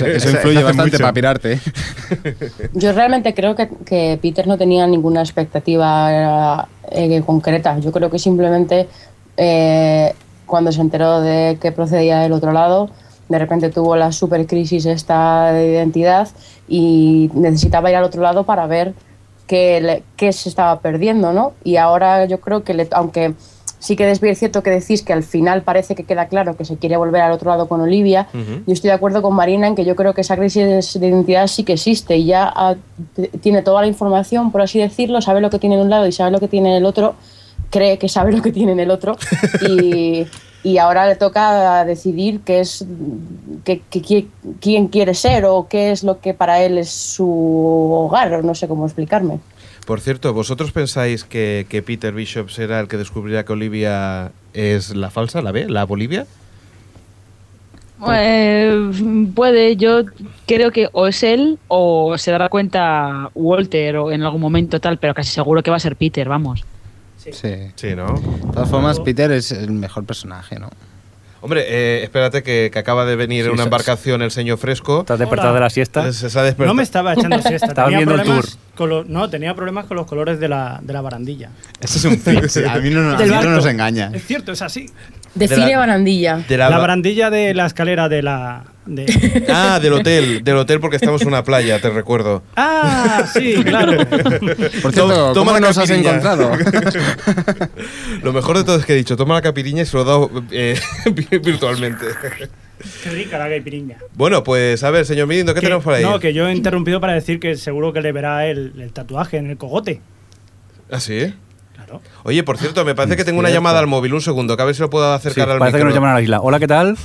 eso 0.06 0.30
influye 0.30 0.62
bastante 0.62 0.92
mucho. 0.92 0.98
para 1.02 1.12
pirarte. 1.12 1.52
¿eh? 1.52 1.60
Yo 2.72 2.92
realmente 2.92 3.34
creo 3.34 3.54
que, 3.54 3.68
que 3.84 4.18
Peter 4.22 4.46
no 4.46 4.56
tenía 4.56 4.86
ninguna 4.86 5.20
expectativa 5.20 6.66
eh, 6.90 7.22
concreta. 7.24 7.78
Yo 7.78 7.92
creo 7.92 8.10
que 8.10 8.18
simplemente 8.18 8.88
eh, 9.36 10.14
cuando 10.46 10.72
se 10.72 10.80
enteró 10.80 11.20
de 11.20 11.58
que 11.60 11.72
procedía 11.72 12.20
del 12.20 12.32
otro 12.32 12.52
lado, 12.52 12.90
de 13.28 13.38
repente 13.38 13.70
tuvo 13.70 13.96
la 13.96 14.12
super 14.12 14.46
crisis 14.46 14.86
esta 14.86 15.52
de 15.52 15.72
identidad 15.72 16.28
y 16.68 17.30
necesitaba 17.34 17.90
ir 17.90 17.96
al 17.96 18.04
otro 18.04 18.22
lado 18.22 18.44
para 18.44 18.66
ver 18.66 18.94
qué, 19.46 19.80
le- 19.80 20.02
qué 20.16 20.32
se 20.32 20.48
estaba 20.48 20.80
perdiendo, 20.80 21.32
¿no? 21.32 21.52
Y 21.64 21.76
ahora 21.76 22.24
yo 22.26 22.40
creo 22.40 22.62
que, 22.62 22.74
le- 22.74 22.88
aunque 22.92 23.34
sí 23.78 23.94
que 23.96 24.10
es 24.10 24.20
bien 24.20 24.34
cierto 24.36 24.62
que 24.62 24.70
decís 24.70 25.02
que 25.02 25.12
al 25.12 25.22
final 25.22 25.62
parece 25.62 25.94
que 25.94 26.04
queda 26.04 26.26
claro 26.28 26.56
que 26.56 26.64
se 26.64 26.76
quiere 26.76 26.96
volver 26.96 27.20
al 27.22 27.32
otro 27.32 27.50
lado 27.50 27.68
con 27.68 27.80
Olivia, 27.80 28.26
Ujú. 28.32 28.62
yo 28.66 28.72
estoy 28.72 28.88
de 28.88 28.94
acuerdo 28.94 29.22
con 29.22 29.34
Marina 29.34 29.66
en 29.66 29.74
que 29.74 29.84
yo 29.84 29.94
creo 29.96 30.14
que 30.14 30.22
esa 30.22 30.36
crisis 30.36 30.98
de 30.98 31.06
identidad 31.06 31.46
sí 31.46 31.62
que 31.64 31.74
existe 31.74 32.16
y 32.16 32.24
ya 32.26 32.50
ah, 32.54 32.74
tiene 33.42 33.62
toda 33.62 33.82
la 33.82 33.86
información, 33.88 34.50
por 34.52 34.62
así 34.62 34.78
decirlo, 34.78 35.20
sabe 35.20 35.40
lo 35.40 35.50
que 35.50 35.58
tiene 35.58 35.74
en 35.76 35.82
un 35.82 35.90
lado 35.90 36.06
y 36.06 36.12
sabe 36.12 36.30
lo 36.30 36.40
que 36.40 36.48
tiene 36.48 36.70
en 36.70 36.76
el 36.76 36.86
otro, 36.86 37.14
cree 37.70 37.98
que 37.98 38.08
sabe 38.08 38.32
lo 38.32 38.42
que 38.42 38.52
tiene 38.52 38.72
en 38.72 38.80
el 38.80 38.90
otro 38.90 39.16
y, 39.68 40.26
y 40.62 40.78
ahora 40.78 41.06
le 41.06 41.16
toca 41.16 41.84
decidir 41.84 42.40
qué 42.40 42.60
es 42.60 42.84
qué- 43.64 43.82
quién 44.60 44.88
quiere 44.88 45.14
ser 45.14 45.44
o 45.44 45.66
qué 45.68 45.90
es 45.92 46.02
lo 46.02 46.20
que 46.20 46.34
para 46.34 46.62
él 46.62 46.78
es 46.78 46.90
su 46.90 47.28
hogar, 47.92 48.42
no 48.44 48.54
sé 48.54 48.66
cómo 48.68 48.84
explicarme. 48.86 49.38
Por 49.86 50.00
cierto, 50.00 50.34
¿vosotros 50.34 50.72
pensáis 50.72 51.22
que, 51.22 51.66
que 51.68 51.80
Peter 51.80 52.12
Bishop 52.12 52.50
será 52.50 52.80
el 52.80 52.88
que 52.88 52.96
descubrirá 52.96 53.44
que 53.44 53.52
Olivia 53.52 54.32
es 54.52 54.96
la 54.96 55.10
falsa, 55.10 55.40
la 55.42 55.52
B, 55.52 55.68
la 55.68 55.84
Bolivia? 55.84 56.26
Eh, 58.12 58.90
puede, 59.34 59.76
yo 59.76 60.02
creo 60.46 60.70
que 60.70 60.88
o 60.92 61.06
es 61.06 61.22
él 61.22 61.58
o 61.68 62.18
se 62.18 62.30
dará 62.30 62.48
cuenta 62.48 63.30
Walter 63.34 63.96
o 63.98 64.12
en 64.12 64.22
algún 64.22 64.40
momento 64.40 64.80
tal, 64.80 64.98
pero 64.98 65.14
casi 65.14 65.30
seguro 65.30 65.62
que 65.62 65.70
va 65.70 65.76
a 65.76 65.80
ser 65.80 65.96
Peter, 65.96 66.28
vamos. 66.28 66.64
Sí. 67.16 67.30
Sí, 67.32 67.94
¿no? 67.96 68.06
De 68.14 68.52
todas 68.52 68.68
formas, 68.68 69.00
Peter 69.00 69.30
es 69.32 69.50
el 69.50 69.70
mejor 69.70 70.04
personaje, 70.04 70.58
¿no? 70.58 70.68
Hombre, 71.46 71.64
eh, 71.68 72.02
espérate 72.02 72.42
que, 72.42 72.70
que 72.72 72.78
acaba 72.80 73.04
de 73.04 73.14
venir 73.14 73.44
Sí, 73.44 73.50
una 73.50 73.62
embarcación 73.62 74.20
el 74.20 74.32
señor 74.32 74.58
Fresco. 74.58 75.02
¿Estás 75.02 75.20
despertado 75.20 75.50
Hola. 75.50 75.60
de 75.60 75.64
la 75.64 75.70
siesta? 75.70 76.12
Se, 76.12 76.28
se 76.28 76.36
ha 76.36 76.42
despertado. 76.42 76.66
No 76.66 76.74
me 76.74 76.82
estaba 76.82 77.12
echando 77.12 77.40
siesta. 77.40 77.68
Estabas 77.68 77.90
tenía 77.92 78.04
viendo 78.04 78.20
el 78.20 78.28
tour. 78.28 78.44
con 78.74 79.12
no, 79.12 79.30
tenía 79.30 79.54
problemas 79.54 79.84
con 79.84 79.96
los 79.96 80.06
colores 80.08 80.40
de 80.40 80.48
la, 80.48 80.80
de 80.82 80.92
la 80.92 81.02
barandilla. 81.02 81.50
Ese 81.80 81.98
es 81.98 82.04
un 82.04 82.18
fix. 82.20 82.56
A 82.56 82.80
mí 82.80 82.90
no, 82.90 83.12
a 83.12 83.16
mí 83.16 83.28
no 83.28 83.50
nos 83.50 83.64
engaña. 83.66 84.10
Es 84.12 84.26
cierto, 84.26 84.50
es 84.50 84.60
así. 84.60 84.90
Define 85.36 85.70
la- 85.72 85.78
barandilla. 85.78 86.36
De 86.48 86.56
La, 86.56 86.70
la, 86.70 86.78
barandilla 86.78 87.30
de 87.30 87.54
la 87.54 87.66
escalera 87.66 88.08
de 88.08 88.22
la... 88.22 88.64
de- 88.86 89.44
Ah, 89.48 89.78
del 89.80 89.92
hotel, 89.92 90.42
del 90.42 90.56
hotel 90.56 90.80
porque 90.80 90.96
estamos 90.96 91.22
en 91.22 91.28
una 91.28 91.44
playa, 91.44 91.78
te 91.80 91.90
recuerdo. 91.90 92.42
Ah, 92.56 93.24
sí, 93.32 93.54
claro. 93.64 93.96
Por 94.08 94.92
To- 94.92 94.92
cierto, 94.92 95.32
toma 95.32 95.34
¿cómo 95.34 95.52
la 95.52 95.60
nos 95.60 95.78
has 95.78 95.90
encontrado? 95.90 96.50
Lo 98.22 98.32
mejor 98.32 98.56
de 98.58 98.64
todo 98.64 98.76
es 98.76 98.84
que 98.86 98.94
he 98.94 98.96
dicho, 98.96 99.16
toma 99.16 99.34
la 99.34 99.42
capiriña 99.42 99.82
y 99.82 99.86
se 99.86 99.96
lo 99.96 100.02
he 100.02 100.06
dado 100.06 100.30
eh, 100.50 100.78
virtualmente. 101.42 102.06
Qué 103.02 103.10
rica 103.10 103.38
la 103.38 103.48
caipirinha. 103.48 103.96
Bueno, 104.14 104.44
pues 104.44 104.82
a 104.84 104.90
ver, 104.90 105.04
señor 105.06 105.26
Mirindo, 105.26 105.54
¿qué 105.54 105.60
Que- 105.60 105.66
tenemos 105.66 105.84
por 105.84 105.94
ahí? 105.94 106.02
No, 106.04 106.18
que 106.20 106.32
yo 106.32 106.48
he 106.48 106.54
interrumpido 106.54 107.00
para 107.00 107.14
decir 107.14 107.40
que 107.40 107.56
seguro 107.56 107.92
que 107.92 108.00
le 108.00 108.12
verá 108.12 108.46
el, 108.46 108.72
el 108.80 108.92
tatuaje 108.92 109.36
en 109.38 109.50
el 109.50 109.56
cogote. 109.56 110.00
¿Ah, 110.90 111.00
sí? 111.00 111.34
Claro. 111.86 112.02
Oye, 112.24 112.42
por 112.42 112.58
cierto, 112.58 112.84
me 112.84 112.94
parece 112.94 113.16
que 113.16 113.24
tengo 113.24 113.38
una 113.38 113.50
llamada 113.50 113.78
al 113.78 113.86
móvil. 113.86 114.12
Un 114.14 114.20
segundo, 114.20 114.56
que 114.56 114.62
a 114.62 114.66
ver 114.66 114.74
si 114.74 114.82
lo 114.82 114.90
puedo 114.90 115.06
Sí, 115.18 115.28
acercar 115.28 115.50
al 115.50 115.58
parece 115.58 115.78
que 115.78 115.84
micro. 115.84 115.88
nos 115.90 115.94
llaman 115.94 116.10
a 116.10 116.14
la 116.14 116.20
isla. 116.22 116.40
Hola, 116.40 116.58
¿qué 116.58 116.66
tal? 116.66 116.96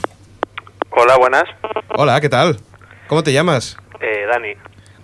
Hola, 0.91 1.17
buenas. 1.17 1.43
Hola, 1.95 2.19
¿qué 2.19 2.29
tal? 2.29 2.57
¿Cómo 3.07 3.23
te 3.23 3.31
llamas? 3.31 3.77
Eh, 4.01 4.25
Dani. 4.31 4.53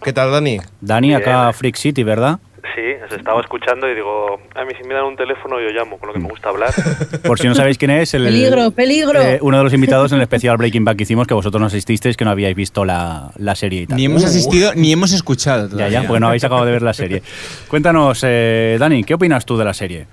¿Qué 0.04 0.14
tal, 0.14 0.32
Dani? 0.32 0.60
Dani, 0.82 1.14
acá. 1.16 1.52
Freak 1.54 1.76
City, 1.76 2.04
¿verdad? 2.04 2.40
Sí, 2.78 2.94
os 3.04 3.12
estaba 3.12 3.42
escuchando 3.42 3.90
y 3.90 3.96
digo, 3.96 4.40
a 4.54 4.64
mí 4.64 4.72
si 4.80 4.88
me 4.88 4.94
dan 4.94 5.06
un 5.06 5.16
teléfono 5.16 5.60
yo 5.60 5.70
llamo, 5.70 5.98
con 5.98 6.08
lo 6.08 6.14
que 6.14 6.20
me 6.20 6.30
gusta 6.30 6.50
hablar. 6.50 6.70
Por 7.26 7.40
si 7.40 7.48
no 7.48 7.56
sabéis 7.56 7.78
quién 7.80 7.90
es, 7.92 8.14
el, 8.14 8.26
Peligro, 8.26 8.70
peligro. 8.72 9.20
eh, 9.20 9.40
uno 9.42 9.58
de 9.58 9.64
los 9.64 9.74
invitados 9.74 10.12
en 10.12 10.18
el 10.18 10.22
especial 10.22 10.58
Breaking 10.58 10.86
Bad 10.86 10.96
que 10.96 11.04
hicimos, 11.04 11.26
que 11.26 11.34
vosotros 11.34 11.60
no 11.60 11.68
asististeis, 11.68 12.16
que 12.16 12.24
no 12.26 12.32
habíais 12.32 12.56
visto 12.56 12.86
la, 12.86 13.32
la 13.38 13.56
serie 13.56 13.82
y 13.82 13.88
tal. 13.88 13.98
Ni 13.98 14.06
hemos 14.06 14.24
asistido 14.24 14.74
ni 14.76 14.94
hemos 14.94 15.12
escuchado 15.14 15.64
Ya, 15.66 15.72
todavía. 15.72 16.02
ya, 16.02 16.08
porque 16.08 16.20
no 16.20 16.28
habéis 16.28 16.44
acabado 16.44 16.66
de 16.68 16.72
ver 16.74 16.84
la 16.84 16.94
serie. 16.94 17.24
Cuéntanos, 17.68 18.24
eh, 18.24 18.78
Dani, 18.80 19.04
¿qué 19.04 19.16
opinas 19.16 19.46
tú 19.46 19.58
de 19.58 19.66
la 19.66 19.74
serie? 19.74 20.06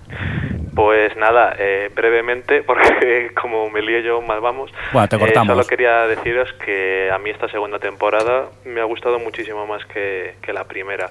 Pues 0.74 1.16
nada, 1.16 1.54
eh, 1.58 1.90
brevemente, 1.94 2.62
porque 2.66 3.30
como 3.40 3.70
me 3.70 3.80
lío 3.82 4.00
yo, 4.00 4.20
mal 4.22 4.40
vamos. 4.40 4.70
Bueno, 4.92 5.08
te 5.08 5.16
eh, 5.16 5.18
cortamos. 5.18 5.54
solo 5.54 5.66
quería 5.66 6.06
deciros 6.06 6.48
que 6.64 7.10
a 7.12 7.18
mí 7.18 7.30
esta 7.30 7.48
segunda 7.48 7.78
temporada 7.78 8.46
me 8.64 8.80
ha 8.80 8.84
gustado 8.84 9.18
muchísimo 9.18 9.66
más 9.66 9.84
que, 9.86 10.34
que 10.42 10.52
la 10.52 10.64
primera. 10.64 11.08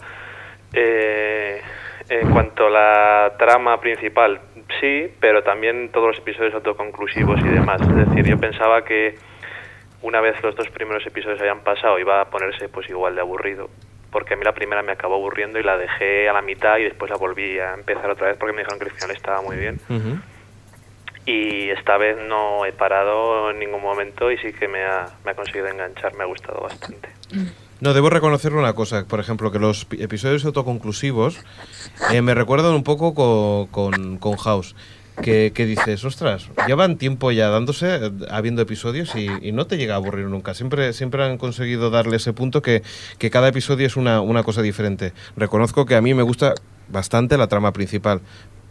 Eh, 0.73 1.61
en 2.09 2.31
cuanto 2.31 2.67
a 2.67 2.69
la 2.69 3.33
trama 3.37 3.79
principal, 3.79 4.41
sí, 4.79 5.07
pero 5.19 5.43
también 5.43 5.89
todos 5.89 6.07
los 6.07 6.17
episodios 6.17 6.53
autoconclusivos 6.53 7.39
y 7.41 7.47
demás. 7.47 7.81
Es 7.81 7.95
decir, 7.95 8.25
yo 8.25 8.37
pensaba 8.37 8.83
que 8.83 9.15
una 10.01 10.19
vez 10.19 10.41
los 10.43 10.55
dos 10.55 10.69
primeros 10.69 11.05
episodios 11.05 11.41
hayan 11.41 11.61
pasado 11.61 11.97
iba 11.99 12.21
a 12.21 12.25
ponerse 12.25 12.67
pues 12.69 12.89
igual 12.89 13.15
de 13.15 13.21
aburrido. 13.21 13.69
Porque 14.11 14.35
a 14.35 14.37
mí 14.37 14.43
la 14.43 14.53
primera 14.53 14.83
me 14.83 14.91
acabó 14.91 15.15
aburriendo 15.15 15.59
y 15.59 15.63
la 15.63 15.77
dejé 15.77 16.29
a 16.29 16.33
la 16.33 16.41
mitad 16.41 16.77
y 16.77 16.83
después 16.83 17.09
la 17.09 17.17
volví 17.17 17.57
a 17.57 17.73
empezar 17.73 18.09
otra 18.11 18.27
vez 18.27 18.37
porque 18.37 18.53
me 18.53 18.61
dijeron 18.61 18.79
que 18.79 18.85
el 18.85 18.91
final 18.91 19.11
estaba 19.11 19.41
muy 19.41 19.57
bien. 19.57 19.79
Y 21.25 21.69
esta 21.69 21.97
vez 21.97 22.17
no 22.17 22.65
he 22.65 22.73
parado 22.73 23.49
en 23.49 23.59
ningún 23.59 23.81
momento 23.81 24.29
y 24.29 24.37
sí 24.37 24.51
que 24.53 24.67
me 24.67 24.83
ha, 24.83 25.07
me 25.23 25.31
ha 25.31 25.33
conseguido 25.33 25.67
enganchar, 25.67 26.13
me 26.15 26.23
ha 26.23 26.27
gustado 26.27 26.61
bastante. 26.61 27.09
No, 27.83 27.93
debo 27.93 28.09
reconocer 28.09 28.53
una 28.53 28.71
cosa, 28.71 29.03
por 29.05 29.19
ejemplo, 29.19 29.51
que 29.51 29.59
los 29.59 29.83
pi- 29.83 30.01
episodios 30.01 30.45
autoconclusivos 30.45 31.35
eh, 32.13 32.21
me 32.21 32.33
recuerdan 32.33 32.73
un 32.75 32.83
poco 32.83 33.13
co- 33.13 33.67
con, 33.71 34.17
con 34.19 34.37
House. 34.37 34.73
Que, 35.21 35.51
que 35.53 35.65
dices, 35.67 36.03
ostras, 36.05 36.49
llevan 36.65 36.97
tiempo 36.97 37.31
ya 37.31 37.49
dándose, 37.49 37.97
eh, 37.97 38.11
habiendo 38.31 38.61
episodios 38.61 39.13
y, 39.15 39.51
no 39.51 39.67
te 39.67 39.75
llega 39.77 39.95
a 39.95 39.97
aburrir 39.97 40.27
nunca. 40.27 40.53
Siempre, 40.53 40.93
siempre 40.93 41.23
han 41.25 41.37
conseguido 41.37 41.89
darle 41.89 42.15
ese 42.15 42.31
punto 42.31 42.61
que, 42.61 42.83
que 43.19 43.29
cada 43.29 43.49
episodio 43.49 43.85
es 43.85 43.97
una, 43.97 44.21
una 44.21 44.43
cosa 44.43 44.61
diferente. 44.61 45.11
Reconozco 45.35 45.85
que 45.85 45.95
a 45.95 46.01
mí 46.01 46.13
me 46.13 46.23
gusta 46.23 46.55
bastante 46.87 47.37
la 47.37 47.47
trama 47.47 47.73
principal, 47.73 48.21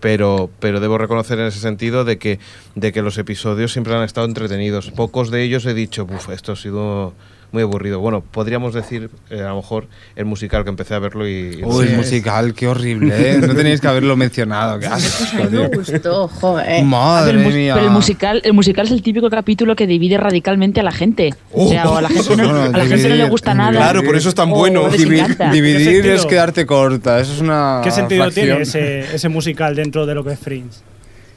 pero, 0.01 0.49
pero 0.59 0.81
debo 0.81 0.97
reconocer 0.97 1.39
en 1.39 1.47
ese 1.47 1.61
sentido 1.61 2.05
de 2.05 2.17
que, 2.19 2.41
de 2.75 2.93
que 2.93 3.03
los 3.03 3.19
episodios 3.19 3.73
siempre 3.73 3.95
han 3.95 4.03
estado 4.03 4.27
entretenidos. 4.27 4.91
Pocos 4.91 5.31
de 5.31 5.43
ellos 5.45 5.65
he 5.67 5.75
dicho, 5.75 6.07
uff, 6.11 6.31
esto 6.31 6.53
ha 6.53 6.57
sido 6.57 7.15
muy 7.53 7.63
aburrido. 7.63 8.01
Bueno, 8.01 8.23
podríamos 8.23 8.73
decir, 8.75 9.11
eh, 9.31 9.41
a 9.43 9.49
lo 9.51 9.57
mejor, 9.57 9.87
el 10.17 10.25
musical 10.25 10.65
que 10.65 10.71
empecé 10.71 10.95
a 10.95 10.99
verlo 10.99 11.29
y... 11.29 11.59
y- 11.61 11.65
Uy, 11.65 11.87
el 11.89 11.97
musical, 11.97 12.55
qué 12.55 12.67
horrible, 12.67 13.15
¿eh? 13.15 13.39
No 13.39 13.55
teníais 13.55 13.81
que 13.81 13.89
haberlo 13.89 14.17
mencionado, 14.17 14.79
qué 14.79 14.87
asco, 14.87 15.25
Pues 15.37 15.47
a 15.47 15.51
mí 15.51 15.59
me 15.59 15.69
gustó, 15.69 16.29
joder. 16.29 16.83
Madre 16.85 17.39
el 17.47 17.55
mía. 17.55 17.75
pero 17.75 17.87
el 17.87 17.93
musical, 17.93 18.41
el 18.45 18.53
musical 18.55 18.87
es 18.87 18.93
el 18.93 19.03
típico 19.03 19.29
capítulo 19.29 19.77
que 19.77 19.87
divide 19.87 20.17
radicalmente 20.17 20.81
a 20.81 20.83
la 20.83 20.93
gente. 20.93 21.35
o 21.53 21.69
sea, 21.69 21.91
o 21.91 21.97
a 21.97 22.03
la 22.03 22.09
gente 22.09 22.37
no, 22.37 22.63
a 22.63 22.69
la 22.69 22.87
gente 22.87 23.09
no 23.09 23.15
le 23.17 23.29
gusta 23.29 23.53
nada. 23.55 23.73
Claro, 23.73 24.03
por 24.03 24.17
eso 24.17 24.31
es 24.31 24.35
tan 24.35 24.51
bueno. 24.51 24.89
Divi- 24.91 25.51
dividir 25.53 26.07
es 26.07 26.25
quedarte 26.27 26.65
corta, 26.67 27.21
eso 27.21 27.33
es 27.35 27.41
una 27.41 27.81
¿Qué 27.85 27.91
sentido 27.91 28.25
fracción. 28.25 28.47
tiene 28.47 28.63
ese, 28.63 29.15
ese 29.15 29.29
musical 29.29 29.77
dentro 29.77 30.07
de 30.07 30.15
lo 30.15 30.25
que 30.25 30.33
es 30.33 30.39
Fringe? 30.39 30.79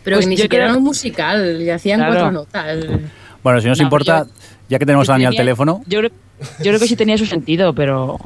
Pero 0.03 0.17
Pues 0.17 0.25
que 0.27 0.29
ni 0.29 0.37
siquiera 0.37 0.65
era 0.65 0.77
un 0.77 0.83
musical, 0.83 1.61
y 1.61 1.69
hacían 1.69 1.99
Claro. 1.99 2.13
cuatro 2.13 2.31
notas. 2.31 2.77
Bueno, 3.43 3.59
si 3.59 3.67
no 3.67 3.73
os 3.73 3.79
No, 3.79 3.83
importa, 3.83 4.25
yo- 4.25 4.31
ya 4.69 4.79
que 4.79 4.85
tenemos 4.85 5.09
a 5.09 5.13
Dani 5.13 5.25
al 5.25 5.35
teléfono, 5.35 5.81
Yo 5.87 5.99
creo, 5.99 6.11
yo 6.59 6.63
creo 6.65 6.79
que 6.79 6.87
sí 6.87 6.95
tenía 6.95 7.17
su 7.17 7.25
sentido, 7.25 7.73
pero 7.73 8.17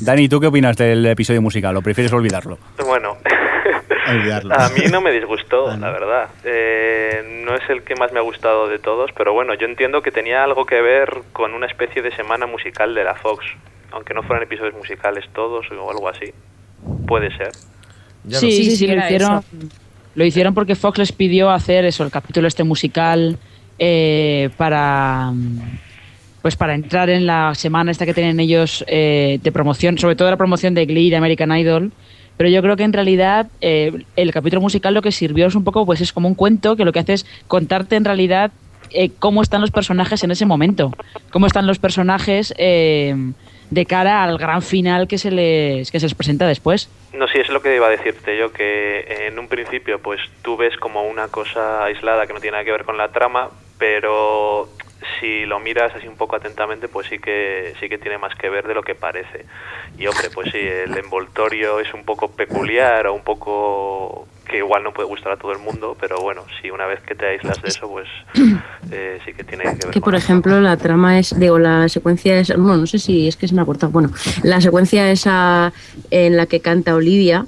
Dani, 0.00 0.28
¿tú 0.28 0.40
qué 0.40 0.46
opinas 0.48 0.76
del 0.76 1.04
episodio 1.06 1.42
musical 1.42 1.76
o 1.76 1.82
prefieres 1.82 2.12
olvidarlo? 2.12 2.58
Bueno, 2.84 3.16
Olvidarlo. 4.08 4.54
a 4.54 4.68
mí 4.70 4.82
no 4.90 5.00
me 5.00 5.10
disgustó, 5.12 5.76
la 5.76 5.90
verdad. 5.90 6.28
Eh, 6.44 7.42
no 7.46 7.54
es 7.54 7.62
el 7.70 7.82
que 7.82 7.94
más 7.96 8.12
me 8.12 8.18
ha 8.18 8.22
gustado 8.22 8.68
de 8.68 8.78
todos, 8.78 9.10
pero 9.16 9.32
bueno, 9.32 9.54
yo 9.54 9.66
entiendo 9.66 10.02
que 10.02 10.10
tenía 10.10 10.44
algo 10.44 10.66
que 10.66 10.80
ver 10.80 11.22
con 11.32 11.52
una 11.54 11.66
especie 11.66 12.02
de 12.02 12.14
semana 12.14 12.46
musical 12.46 12.94
de 12.94 13.04
la 13.04 13.14
Fox, 13.14 13.44
aunque 13.92 14.12
no 14.14 14.22
fueran 14.22 14.42
episodios 14.44 14.74
musicales 14.74 15.24
todos 15.34 15.66
o 15.70 15.90
algo 15.90 16.08
así. 16.08 16.32
Puede 17.06 17.34
ser. 17.36 17.50
Ya 18.24 18.38
sí, 18.38 18.46
lo- 18.46 18.52
sí, 18.52 18.76
Sí, 18.76 18.86
lo 18.86 18.96
hicieron. 19.04 19.38
eso. 19.38 19.44
Lo 20.14 20.24
hicieron 20.24 20.54
porque 20.54 20.76
Fox 20.76 20.98
les 20.98 21.10
pidió 21.12 21.50
hacer 21.50 21.84
eso, 21.84 22.04
el 22.04 22.10
capítulo 22.10 22.46
este 22.46 22.62
musical 22.62 23.36
eh, 23.78 24.50
para 24.56 25.32
pues 26.42 26.56
para 26.56 26.74
entrar 26.74 27.08
en 27.08 27.24
la 27.24 27.54
semana 27.54 27.90
esta 27.90 28.04
que 28.04 28.12
tienen 28.12 28.38
ellos 28.38 28.84
eh, 28.86 29.40
de 29.42 29.50
promoción, 29.50 29.96
sobre 29.96 30.14
todo 30.14 30.28
la 30.28 30.36
promoción 30.36 30.74
de 30.74 30.84
Glee 30.84 31.08
de 31.08 31.16
American 31.16 31.56
Idol. 31.56 31.90
Pero 32.36 32.50
yo 32.50 32.60
creo 32.60 32.76
que 32.76 32.82
en 32.82 32.92
realidad 32.92 33.46
eh, 33.60 34.04
el 34.16 34.30
capítulo 34.30 34.60
musical 34.60 34.92
lo 34.92 35.00
que 35.00 35.10
sirvió 35.10 35.46
es 35.46 35.54
un 35.54 35.64
poco, 35.64 35.86
pues 35.86 36.02
es 36.02 36.12
como 36.12 36.28
un 36.28 36.34
cuento 36.34 36.76
que 36.76 36.84
lo 36.84 36.92
que 36.92 36.98
hace 36.98 37.14
es 37.14 37.26
contarte 37.46 37.96
en 37.96 38.04
realidad 38.04 38.52
eh, 38.90 39.10
cómo 39.18 39.40
están 39.42 39.60
los 39.60 39.70
personajes 39.70 40.22
en 40.24 40.32
ese 40.32 40.44
momento, 40.44 40.92
cómo 41.30 41.46
están 41.46 41.66
los 41.66 41.78
personajes 41.78 42.52
eh, 42.58 43.32
de 43.70 43.86
cara 43.86 44.22
al 44.22 44.38
gran 44.38 44.62
final 44.62 45.08
que 45.08 45.18
se 45.18 45.30
les 45.30 45.90
que 45.90 46.00
se 46.00 46.06
les 46.06 46.14
presenta 46.14 46.46
después. 46.46 46.88
No, 47.12 47.28
sí, 47.28 47.38
es 47.38 47.48
lo 47.48 47.62
que 47.62 47.76
iba 47.76 47.86
a 47.86 47.90
decirte 47.90 48.36
yo, 48.36 48.52
que 48.52 49.26
en 49.26 49.38
un 49.38 49.48
principio 49.48 50.00
pues 50.00 50.20
tú 50.42 50.56
ves 50.56 50.76
como 50.76 51.04
una 51.04 51.28
cosa 51.28 51.84
aislada 51.84 52.26
que 52.26 52.32
no 52.32 52.40
tiene 52.40 52.52
nada 52.52 52.64
que 52.64 52.72
ver 52.72 52.84
con 52.84 52.96
la 52.96 53.08
trama, 53.12 53.50
pero 53.78 54.68
si 55.20 55.46
lo 55.46 55.60
miras 55.60 55.94
así 55.94 56.08
un 56.08 56.16
poco 56.16 56.36
atentamente, 56.36 56.88
pues 56.88 57.06
sí 57.08 57.18
que 57.18 57.74
sí 57.78 57.88
que 57.88 57.98
tiene 57.98 58.18
más 58.18 58.34
que 58.34 58.48
ver 58.48 58.66
de 58.66 58.74
lo 58.74 58.82
que 58.82 58.94
parece. 58.94 59.44
Y 59.98 60.06
hombre, 60.06 60.30
pues 60.30 60.50
sí, 60.50 60.58
el 60.58 60.96
envoltorio 60.96 61.80
es 61.80 61.92
un 61.94 62.04
poco 62.04 62.30
peculiar 62.32 63.06
o 63.06 63.14
un 63.14 63.22
poco 63.22 64.26
que 64.44 64.58
igual 64.58 64.82
no 64.82 64.92
puede 64.92 65.08
gustar 65.08 65.32
a 65.32 65.36
todo 65.36 65.52
el 65.52 65.58
mundo, 65.58 65.96
pero 65.98 66.20
bueno, 66.20 66.42
si 66.60 66.70
una 66.70 66.86
vez 66.86 67.00
que 67.00 67.14
te 67.14 67.26
aíslas 67.26 67.60
de 67.62 67.68
eso, 67.68 67.88
pues 67.88 68.08
eh, 68.90 69.18
sí 69.24 69.32
que 69.32 69.44
tiene 69.44 69.64
que 69.64 69.86
ver 69.86 69.90
Que 69.90 70.00
por 70.00 70.14
ejemplo 70.14 70.60
la 70.60 70.76
trama 70.76 71.18
es, 71.18 71.38
digo, 71.38 71.58
la 71.58 71.88
secuencia 71.88 72.38
es, 72.38 72.48
bueno, 72.48 72.76
no 72.76 72.86
sé 72.86 72.98
si 72.98 73.28
es 73.28 73.36
que 73.36 73.48
se 73.48 73.54
me 73.54 73.62
ha 73.62 73.64
cortado, 73.64 73.92
bueno, 73.92 74.10
la 74.42 74.60
secuencia 74.60 75.10
esa 75.10 75.72
en 76.10 76.36
la 76.36 76.46
que 76.46 76.60
canta 76.60 76.94
Olivia, 76.94 77.46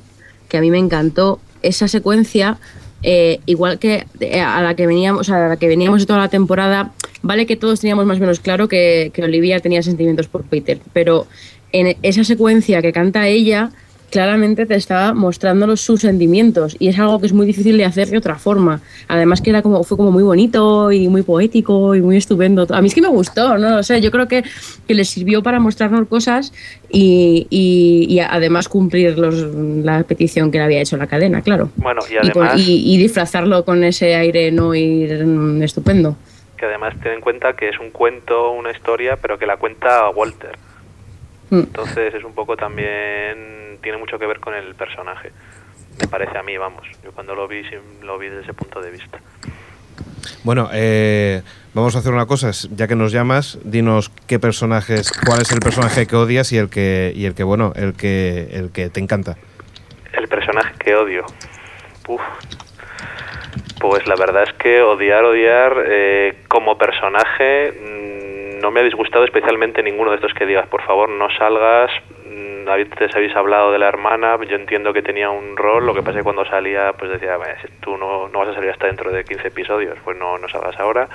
que 0.49 0.57
a 0.57 0.61
mí 0.61 0.71
me 0.71 0.79
encantó, 0.79 1.41
esa 1.63 1.89
secuencia, 1.89 2.59
eh, 3.03 3.41
igual 3.47 3.79
que 3.79 4.07
eh, 4.21 4.41
a 4.41 4.63
la 4.63 4.75
que 4.75 4.87
veníamos, 4.87 5.31
a 5.31 5.49
la 5.49 5.57
que 5.57 5.69
veníamos 5.69 6.01
de 6.01 6.07
toda 6.07 6.19
la 6.21 6.29
temporada, 6.29 6.93
vale 7.23 7.47
que 7.47 7.57
todos 7.57 7.81
teníamos 7.81 8.07
más 8.07 8.19
o 8.19 8.21
menos 8.21 8.41
claro 8.41 8.69
que, 8.69 9.11
que 9.13 9.23
Olivia 9.23 9.61
tenía 9.61 9.83
sentimientos 9.83 10.29
por 10.29 10.45
Peter, 10.45 10.81
pero 10.93 11.27
en 11.73 11.97
esa 12.03 12.25
secuencia 12.25 12.81
que 12.81 12.93
canta 12.93 13.27
ella, 13.27 13.71
claramente 14.11 14.66
te 14.66 14.75
estaba 14.75 15.12
mostrando 15.14 15.66
los, 15.66 15.81
sus 15.81 16.01
sentimientos 16.01 16.77
y 16.79 16.88
es 16.88 16.99
algo 16.99 17.21
que 17.21 17.27
es 17.27 17.33
muy 17.33 17.45
difícil 17.47 17.77
de 17.77 17.85
hacer 17.85 18.09
de 18.09 18.19
otra 18.19 18.37
forma. 18.37 18.81
Además 19.09 19.40
que 19.40 19.51
era 19.51 19.62
como 19.62 19.83
fue 19.85 19.97
como 19.97 20.11
muy 20.11 20.23
bonito 20.23 20.92
y 20.92 21.09
muy 21.09 21.23
poético 21.23 21.95
y 21.95 22.01
muy 22.03 22.16
estupendo. 22.16 22.66
A 22.71 22.81
mí 22.81 22.88
es 22.88 22.95
que 22.95 23.03
me 23.03 23.09
gustó, 23.09 23.59
no 23.59 23.71
lo 23.77 23.83
sé. 23.83 24.01
Yo 24.01 24.11
creo 24.11 24.29
que, 24.29 24.45
que 24.87 24.95
les 24.95 25.09
sirvió 25.09 25.42
para 25.42 25.59
mostrarnos 25.61 26.07
cosas 26.09 26.53
y, 26.90 27.47
y- 27.51 28.07
y 28.09 28.21
además 28.21 28.69
cumplir 28.69 29.19
los, 29.19 29.35
la 29.85 30.03
petición 30.05 30.51
que 30.51 30.59
le 30.59 30.64
había 30.64 30.81
hecho 30.81 30.97
la 30.97 31.07
cadena, 31.07 31.42
claro. 31.42 31.71
Bueno, 31.77 32.01
y 32.11 32.16
además... 32.16 32.61
y- 32.61 32.95
y 32.95 32.99
disfrazarlo 32.99 33.64
con 33.64 33.83
ese 33.85 34.14
aire 34.14 34.53
no 34.53 34.75
ir 34.75 35.25
mm, 35.27 35.62
estupendo. 35.62 36.16
que 36.57 36.66
además 36.66 36.95
ten 37.03 37.12
en 37.14 37.21
cuenta 37.21 37.55
que 37.55 37.69
es 37.69 37.79
un 37.81 37.90
cuento, 37.90 38.53
una 38.53 38.71
historia, 38.71 39.16
pero 39.21 39.38
que 39.38 39.47
la 39.47 39.57
cuenta 39.57 40.09
Walter. 40.11 40.51
Mm. 41.51 41.61
Entonces 41.61 42.15
es 42.15 42.25
un 42.25 42.35
poco 42.35 42.57
también, 42.57 43.79
tiene 43.83 43.99
mucho 43.99 44.19
que 44.19 44.27
ver 44.27 44.41
con 44.41 44.55
el 44.55 44.75
personaje. 44.75 45.33
Me 46.01 46.09
parece 46.09 46.37
a 46.37 46.43
mí, 46.43 46.57
vamos. 46.57 46.87
Yo 47.03 47.13
cuando 47.13 47.35
lo 47.35 47.49
vi, 47.49 47.63
lo 48.03 48.19
vi 48.19 48.29
desde 48.29 48.43
ese 48.43 48.55
punto 48.55 48.81
de 48.81 48.91
vista. 48.91 49.19
Bueno, 50.45 50.69
eh, 50.73 51.43
vamos 51.75 51.97
a 51.97 52.01
hacer 52.01 52.13
una 52.13 52.27
cosa. 52.27 52.51
Ya 52.71 52.87
que 52.87 52.97
nos 52.97 53.13
llamas, 53.13 53.59
dinos 53.65 54.11
qué 54.27 54.39
personajes, 54.39 55.11
cuál 55.27 55.41
es 55.41 55.51
el 55.53 55.61
personaje 55.61 56.07
que 56.07 56.17
odias 56.17 56.53
y 56.53 56.59
el 56.59 56.69
que, 56.69 57.13
y 57.15 57.25
el 57.25 57.35
que 57.35 57.45
bueno, 57.45 57.73
el 57.77 57.95
que, 57.95 58.49
el 58.53 58.71
que 58.73 58.91
te 58.91 59.01
encanta. 59.01 59.37
El 60.13 60.29
personaje 60.29 60.75
que 60.79 60.95
odio. 60.95 61.25
Uf. 62.09 62.21
Pues 63.81 64.07
la 64.07 64.17
verdad 64.17 64.45
es 64.45 64.53
que 64.55 64.81
odiar, 64.83 65.25
odiar 65.25 65.85
eh, 65.87 66.45
como 66.49 66.79
personaje 66.79 67.73
mm, 67.73 68.36
no 68.61 68.71
me 68.71 68.81
ha 68.81 68.85
disgustado 68.85 69.25
especialmente 69.25 69.83
ninguno 69.83 70.11
de 70.11 70.16
estos 70.16 70.35
que 70.35 70.47
digas, 70.47 70.66
por 70.69 70.83
favor, 70.83 71.09
no 71.09 71.29
salgas. 71.31 71.90
Mm, 72.29 72.57
Antes 72.69 73.14
habéis 73.14 73.35
hablado 73.37 73.71
de 73.71 73.79
la 73.79 73.87
hermana, 73.88 74.37
yo 74.49 74.57
entiendo 74.57 74.92
que 74.92 75.01
tenía 75.03 75.31
un 75.31 75.57
rol, 75.57 75.87
lo 75.87 75.95
que 75.95 76.01
pasa 76.01 76.12
es 76.12 76.16
que 76.19 76.25
cuando 76.25 76.45
salía, 76.45 76.92
pues 76.99 77.11
decía, 77.12 77.37
"Bah, 77.37 77.47
si 77.62 77.69
tú 77.81 77.97
no, 77.97 78.29
no 78.29 78.38
vas 78.40 78.49
a 78.49 78.55
salir 78.55 78.71
hasta 78.71 78.88
dentro 78.88 79.12
de 79.12 79.23
15 79.25 79.49
episodios, 79.49 79.97
pues 80.05 80.16
no, 80.16 80.37
no 80.37 80.49
salgas 80.49 80.79
ahora. 80.81 81.09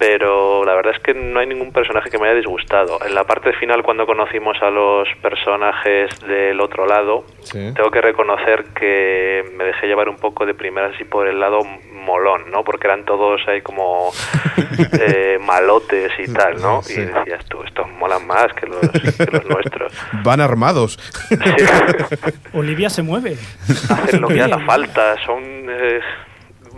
Pero 0.00 0.64
la 0.64 0.74
verdad 0.74 0.94
es 0.96 1.02
que 1.02 1.12
no 1.12 1.40
hay 1.40 1.46
ningún 1.46 1.72
personaje 1.72 2.08
que 2.08 2.16
me 2.16 2.24
haya 2.26 2.36
disgustado. 2.36 2.98
En 3.06 3.14
la 3.14 3.24
parte 3.24 3.52
final, 3.52 3.82
cuando 3.82 4.06
conocimos 4.06 4.56
a 4.62 4.70
los 4.70 5.06
personajes 5.20 6.08
del 6.26 6.58
otro 6.62 6.86
lado, 6.86 7.26
Sí. 7.42 7.72
tengo 7.74 7.90
que 7.90 8.00
reconocer 8.00 8.64
que 8.74 9.44
me 9.54 9.64
dejé 9.64 9.86
llevar 9.88 10.08
un 10.08 10.16
poco 10.16 10.46
de 10.46 10.54
primeras 10.54 10.94
así 10.94 11.04
por 11.04 11.26
el 11.28 11.38
lado 11.38 11.60
molón, 11.92 12.50
¿no? 12.50 12.64
Porque 12.64 12.86
eran 12.86 13.04
todos 13.04 13.46
ahí 13.46 13.60
como 13.60 14.10
eh, 14.98 15.38
malotes 15.38 16.12
y 16.18 16.32
tal, 16.32 16.60
¿no? 16.62 16.80
Sí. 16.82 17.00
Y 17.00 17.04
decías 17.04 17.44
tú, 17.46 17.62
esto 17.62 17.86
mola 17.86 18.18
molan 18.18 18.26
más 18.26 18.46
que 18.54 18.66
los, 18.66 18.80
que 18.80 19.26
los 19.30 19.44
nuestros. 19.44 19.92
Van 20.24 20.40
armados. 20.40 20.98
Olivia 22.54 22.88
se 22.88 23.02
mueve. 23.02 23.36
Hacen 23.90 24.22
lo 24.22 24.28
que 24.28 24.40
haga 24.40 24.60
falta, 24.60 25.16
son... 25.26 25.42
eh, 25.68 26.00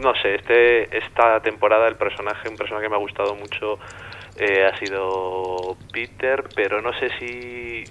no 0.02 0.14
sé, 0.16 0.34
este 0.34 0.96
esta 0.98 1.40
temporada 1.40 1.88
el 1.88 1.96
personaje, 1.96 2.48
un 2.48 2.56
personaje 2.56 2.84
que 2.84 2.90
me 2.90 2.96
ha 2.96 2.98
gustado 2.98 3.34
mucho 3.34 3.78
eh, 4.36 4.64
ha 4.66 4.78
sido 4.78 5.76
Peter, 5.92 6.44
pero 6.54 6.82
no 6.82 6.92
sé 6.94 7.10
si 7.18 7.86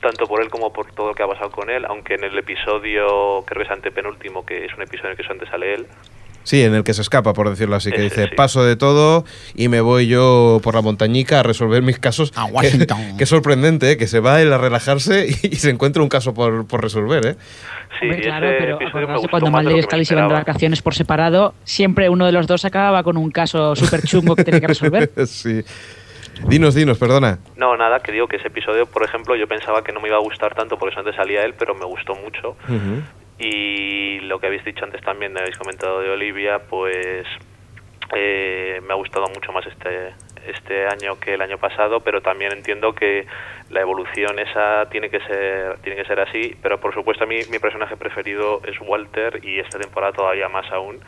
tanto 0.00 0.28
por 0.28 0.42
él 0.42 0.50
como 0.50 0.72
por 0.72 0.92
todo 0.92 1.08
lo 1.08 1.14
que 1.14 1.22
ha 1.22 1.28
pasado 1.28 1.50
con 1.50 1.70
él, 1.70 1.86
aunque 1.88 2.14
en 2.14 2.24
el 2.24 2.36
episodio, 2.36 3.44
creo 3.46 3.60
que 3.60 3.64
es 3.64 3.70
antepenúltimo, 3.70 4.44
que 4.44 4.66
es 4.66 4.74
un 4.74 4.82
episodio 4.82 5.08
en 5.08 5.10
el 5.12 5.16
que 5.16 5.22
solamente 5.22 5.50
sale 5.50 5.74
él, 5.74 5.86
Sí, 6.44 6.62
en 6.62 6.74
el 6.74 6.84
que 6.84 6.94
se 6.94 7.02
escapa, 7.02 7.32
por 7.32 7.50
decirlo 7.50 7.74
así, 7.76 7.90
que 7.90 7.96
Ese, 7.96 8.04
dice, 8.04 8.24
sí. 8.28 8.36
paso 8.36 8.62
de 8.64 8.76
todo 8.76 9.24
y 9.54 9.68
me 9.68 9.80
voy 9.80 10.06
yo 10.06 10.60
por 10.62 10.74
la 10.74 10.82
montañica 10.82 11.40
a 11.40 11.42
resolver 11.42 11.82
mis 11.82 11.98
casos. 11.98 12.32
A 12.36 12.46
Que- 12.46 12.52
Washington. 12.52 13.16
Que, 13.18 13.26
sorprendente, 13.26 13.90
¿eh? 13.92 13.96
que 13.96 14.06
se 14.06 14.20
va 14.20 14.40
él 14.42 14.52
a 14.52 14.58
relajarse 14.58 15.26
y, 15.42 15.46
y 15.52 15.56
se 15.56 15.70
encuentra 15.70 16.02
un 16.02 16.08
caso 16.08 16.32
por, 16.34 16.66
por 16.66 16.82
resolver. 16.82 17.26
¿eh? 17.26 17.36
Sí, 17.98 18.06
Hombre, 18.06 18.20
claro, 18.22 18.48
ese 18.50 18.58
pero 18.60 18.78
gustó 19.18 19.28
cuando 19.30 19.50
Mulder 19.50 19.76
y 19.78 19.82
Scully 19.82 20.04
se 20.04 20.14
van 20.14 20.28
de 20.28 20.34
vacaciones 20.34 20.82
por 20.82 20.94
separado, 20.94 21.54
siempre 21.64 22.08
uno 22.08 22.26
de 22.26 22.32
los 22.32 22.46
dos 22.46 22.64
acababa 22.64 23.02
con 23.02 23.16
un 23.16 23.30
caso 23.30 23.74
súper 23.74 24.02
chungo 24.02 24.36
que 24.36 24.44
tenía 24.44 24.60
que 24.60 24.66
resolver. 24.68 25.10
sí. 25.26 25.62
Dinos, 26.48 26.74
dinos, 26.74 26.98
perdona. 26.98 27.38
No, 27.56 27.76
nada, 27.76 28.00
que 28.00 28.10
digo 28.10 28.26
que 28.26 28.36
ese 28.36 28.48
episodio, 28.48 28.86
por 28.86 29.04
ejemplo, 29.04 29.36
yo 29.36 29.46
pensaba 29.46 29.84
que 29.84 29.92
no 29.92 30.00
me 30.00 30.08
iba 30.08 30.16
a 30.16 30.20
gustar 30.20 30.52
tanto 30.54 30.76
porque 30.76 30.98
antes 30.98 31.14
salía 31.14 31.44
él, 31.44 31.54
pero 31.56 31.74
me 31.76 31.84
gustó 31.84 32.14
mucho. 32.16 32.56
Ujú. 32.68 33.02
Y 33.38 34.20
lo 34.20 34.38
que 34.38 34.46
habéis 34.46 34.64
dicho 34.64 34.84
antes 34.84 35.02
también, 35.02 35.36
habéis 35.36 35.58
comentado 35.58 36.00
de 36.00 36.10
Olivia, 36.10 36.60
pues 36.68 37.26
eh, 38.14 38.80
me 38.86 38.92
ha 38.92 38.96
gustado 38.96 39.26
mucho 39.28 39.52
más 39.52 39.66
este 39.66 40.14
este 40.46 40.86
año 40.86 41.18
que 41.18 41.34
el 41.34 41.42
año 41.42 41.58
pasado, 41.58 42.00
pero 42.00 42.20
también 42.20 42.52
entiendo 42.52 42.94
que 42.94 43.26
la 43.70 43.80
evolución 43.80 44.38
esa 44.38 44.86
tiene 44.90 45.08
que 45.08 45.20
ser 45.20 45.78
tiene 45.78 45.96
que 45.96 46.06
ser 46.06 46.20
así, 46.20 46.56
pero 46.62 46.78
por 46.78 46.92
supuesto 46.92 47.24
a 47.24 47.26
mí 47.26 47.38
mi 47.50 47.58
personaje 47.58 47.96
preferido 47.96 48.60
es 48.66 48.78
Walter 48.80 49.40
y 49.42 49.58
esta 49.58 49.78
temporada 49.78 50.12
todavía 50.12 50.48
más 50.48 50.70
aún, 50.70 51.00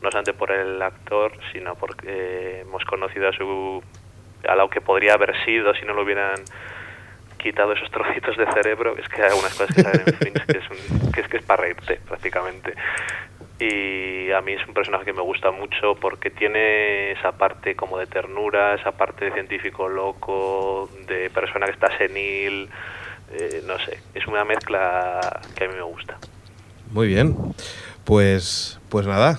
no 0.00 0.10
solamente 0.10 0.32
por 0.32 0.52
el 0.52 0.80
actor, 0.80 1.32
sino 1.52 1.74
porque 1.74 2.60
hemos 2.60 2.84
conocido 2.84 3.28
a 3.28 3.32
su 3.32 3.82
a 4.46 4.54
lo 4.56 4.68
que 4.68 4.80
podría 4.80 5.14
haber 5.14 5.34
sido 5.44 5.74
si 5.74 5.84
no 5.86 5.94
lo 5.94 6.02
hubieran 6.02 6.36
quitado 7.44 7.72
esos 7.74 7.90
trocitos 7.90 8.36
de 8.36 8.46
cerebro, 8.52 8.96
es 8.98 9.08
que 9.08 9.22
hay 9.22 9.28
algunas 9.30 9.54
cosas 9.54 9.74
que 9.76 9.82
salen 9.82 10.02
en 10.06 10.14
Fringe 10.14 10.46
que 10.46 10.58
es, 10.58 10.70
un- 10.70 11.12
que 11.12 11.20
es, 11.20 11.28
que 11.28 11.36
es 11.36 11.44
para 11.44 11.62
reírte 11.62 12.00
prácticamente. 12.08 12.74
Y 13.60 14.32
a 14.32 14.40
mí 14.40 14.52
es 14.52 14.66
un 14.66 14.74
personaje 14.74 15.04
que 15.04 15.12
me 15.12 15.22
gusta 15.22 15.52
mucho 15.52 15.94
porque 16.00 16.30
tiene 16.30 17.12
esa 17.12 17.32
parte 17.32 17.76
como 17.76 17.98
de 17.98 18.06
ternura, 18.06 18.74
esa 18.74 18.92
parte 18.92 19.26
de 19.26 19.32
científico 19.32 19.88
loco, 19.88 20.90
de 21.06 21.30
persona 21.30 21.66
que 21.66 21.72
está 21.72 21.96
senil, 21.96 22.68
eh, 23.32 23.62
no 23.64 23.78
sé, 23.78 24.00
es 24.14 24.26
una 24.26 24.44
mezcla 24.44 25.20
que 25.56 25.64
a 25.64 25.68
mí 25.68 25.74
me 25.76 25.82
gusta. 25.82 26.18
Muy 26.90 27.06
bien. 27.06 27.36
Pues, 28.04 28.80
pues 28.88 29.06
nada. 29.06 29.38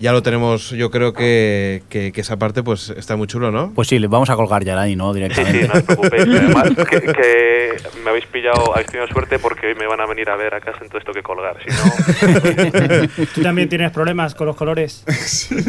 Ya 0.00 0.12
lo 0.12 0.22
tenemos, 0.22 0.70
yo 0.70 0.90
creo 0.90 1.12
que, 1.12 1.82
que- 1.88 2.12
que 2.12 2.20
esa 2.20 2.36
parte 2.36 2.62
pues 2.62 2.90
está 2.90 3.16
muy 3.16 3.26
chulo, 3.26 3.50
¿no? 3.50 3.72
Pues 3.74 3.88
sí, 3.88 3.98
le 3.98 4.06
vamos 4.06 4.30
a 4.30 4.36
colgar 4.36 4.64
ya 4.64 4.74
Dani, 4.76 4.94
¿no? 4.96 5.12
Sí, 5.12 5.20
sí, 5.20 5.28
Directamente. 5.44 5.68
no 5.68 5.74
os 5.74 5.82
preocupéis. 5.82 6.22
Además, 6.28 6.70
que, 6.88 7.00
que 7.00 7.76
me 8.04 8.10
habéis 8.10 8.26
pillado, 8.26 8.72
habéis 8.74 8.88
tenido 8.88 9.08
suerte 9.08 9.38
porque 9.38 9.68
hoy 9.68 9.74
me 9.74 9.86
van 9.86 10.00
a 10.00 10.06
venir 10.06 10.30
a 10.30 10.36
ver 10.36 10.54
a 10.54 10.60
casa, 10.60 10.78
entonces 10.82 11.04
tengo 11.04 11.14
que 11.14 11.22
colgar. 11.22 11.56
Si 11.64 11.70
no, 11.70 13.26
Tú 13.34 13.42
también 13.42 13.68
tienes 13.68 13.90
problemas 13.90 14.34
con 14.34 14.46
los 14.46 14.56
colores. 14.56 15.04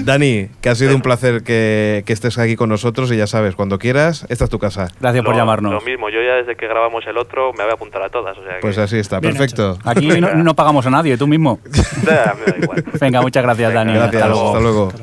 Dani, 0.03 0.49
que 0.61 0.69
ha 0.69 0.75
sido 0.75 0.95
un 0.95 1.01
placer 1.01 1.43
que, 1.43 2.03
que 2.05 2.13
estés 2.13 2.37
aquí 2.37 2.55
con 2.55 2.69
nosotros 2.69 3.11
y 3.11 3.17
ya 3.17 3.27
sabes, 3.27 3.55
cuando 3.55 3.79
quieras, 3.79 4.25
esta 4.29 4.43
es 4.43 4.49
tu 4.49 4.59
casa. 4.59 4.87
Gracias 4.99 5.23
por 5.25 5.35
llamarnos. 5.35 5.71
Lo 5.73 5.81
mismo, 5.81 6.09
yo 6.09 6.21
ya 6.21 6.35
desde 6.35 6.55
que 6.55 6.67
grabamos 6.67 7.03
el 7.07 7.17
otro 7.17 7.51
me 7.53 7.63
voy 7.63 7.71
a 7.71 7.73
apuntar 7.73 8.01
a 8.03 8.09
todas. 8.09 8.37
O 8.37 8.43
sea 8.43 8.55
que, 8.55 8.61
Pues 8.61 8.77
así 8.77 8.97
está, 8.97 9.19
Bien 9.19 9.33
perfecto. 9.35 9.77
Aquí 9.85 10.07
no, 10.07 10.33
no 10.35 10.53
pagamos 10.53 10.85
a 10.85 10.89
nadie, 10.89 11.17
tú 11.17 11.27
mismo. 11.27 11.59
Da, 12.03 12.35
me 12.39 12.51
da 12.53 12.57
igual. 12.61 12.83
Venga, 12.99 13.21
muchas 13.21 13.43
gracias, 13.43 13.69
Venga, 13.69 13.79
Dani. 13.85 13.93
Gracias, 13.93 14.18
Hasta 14.21 14.29
luego. 14.33 14.47
hasta 14.49 14.59
luego. 14.61 14.93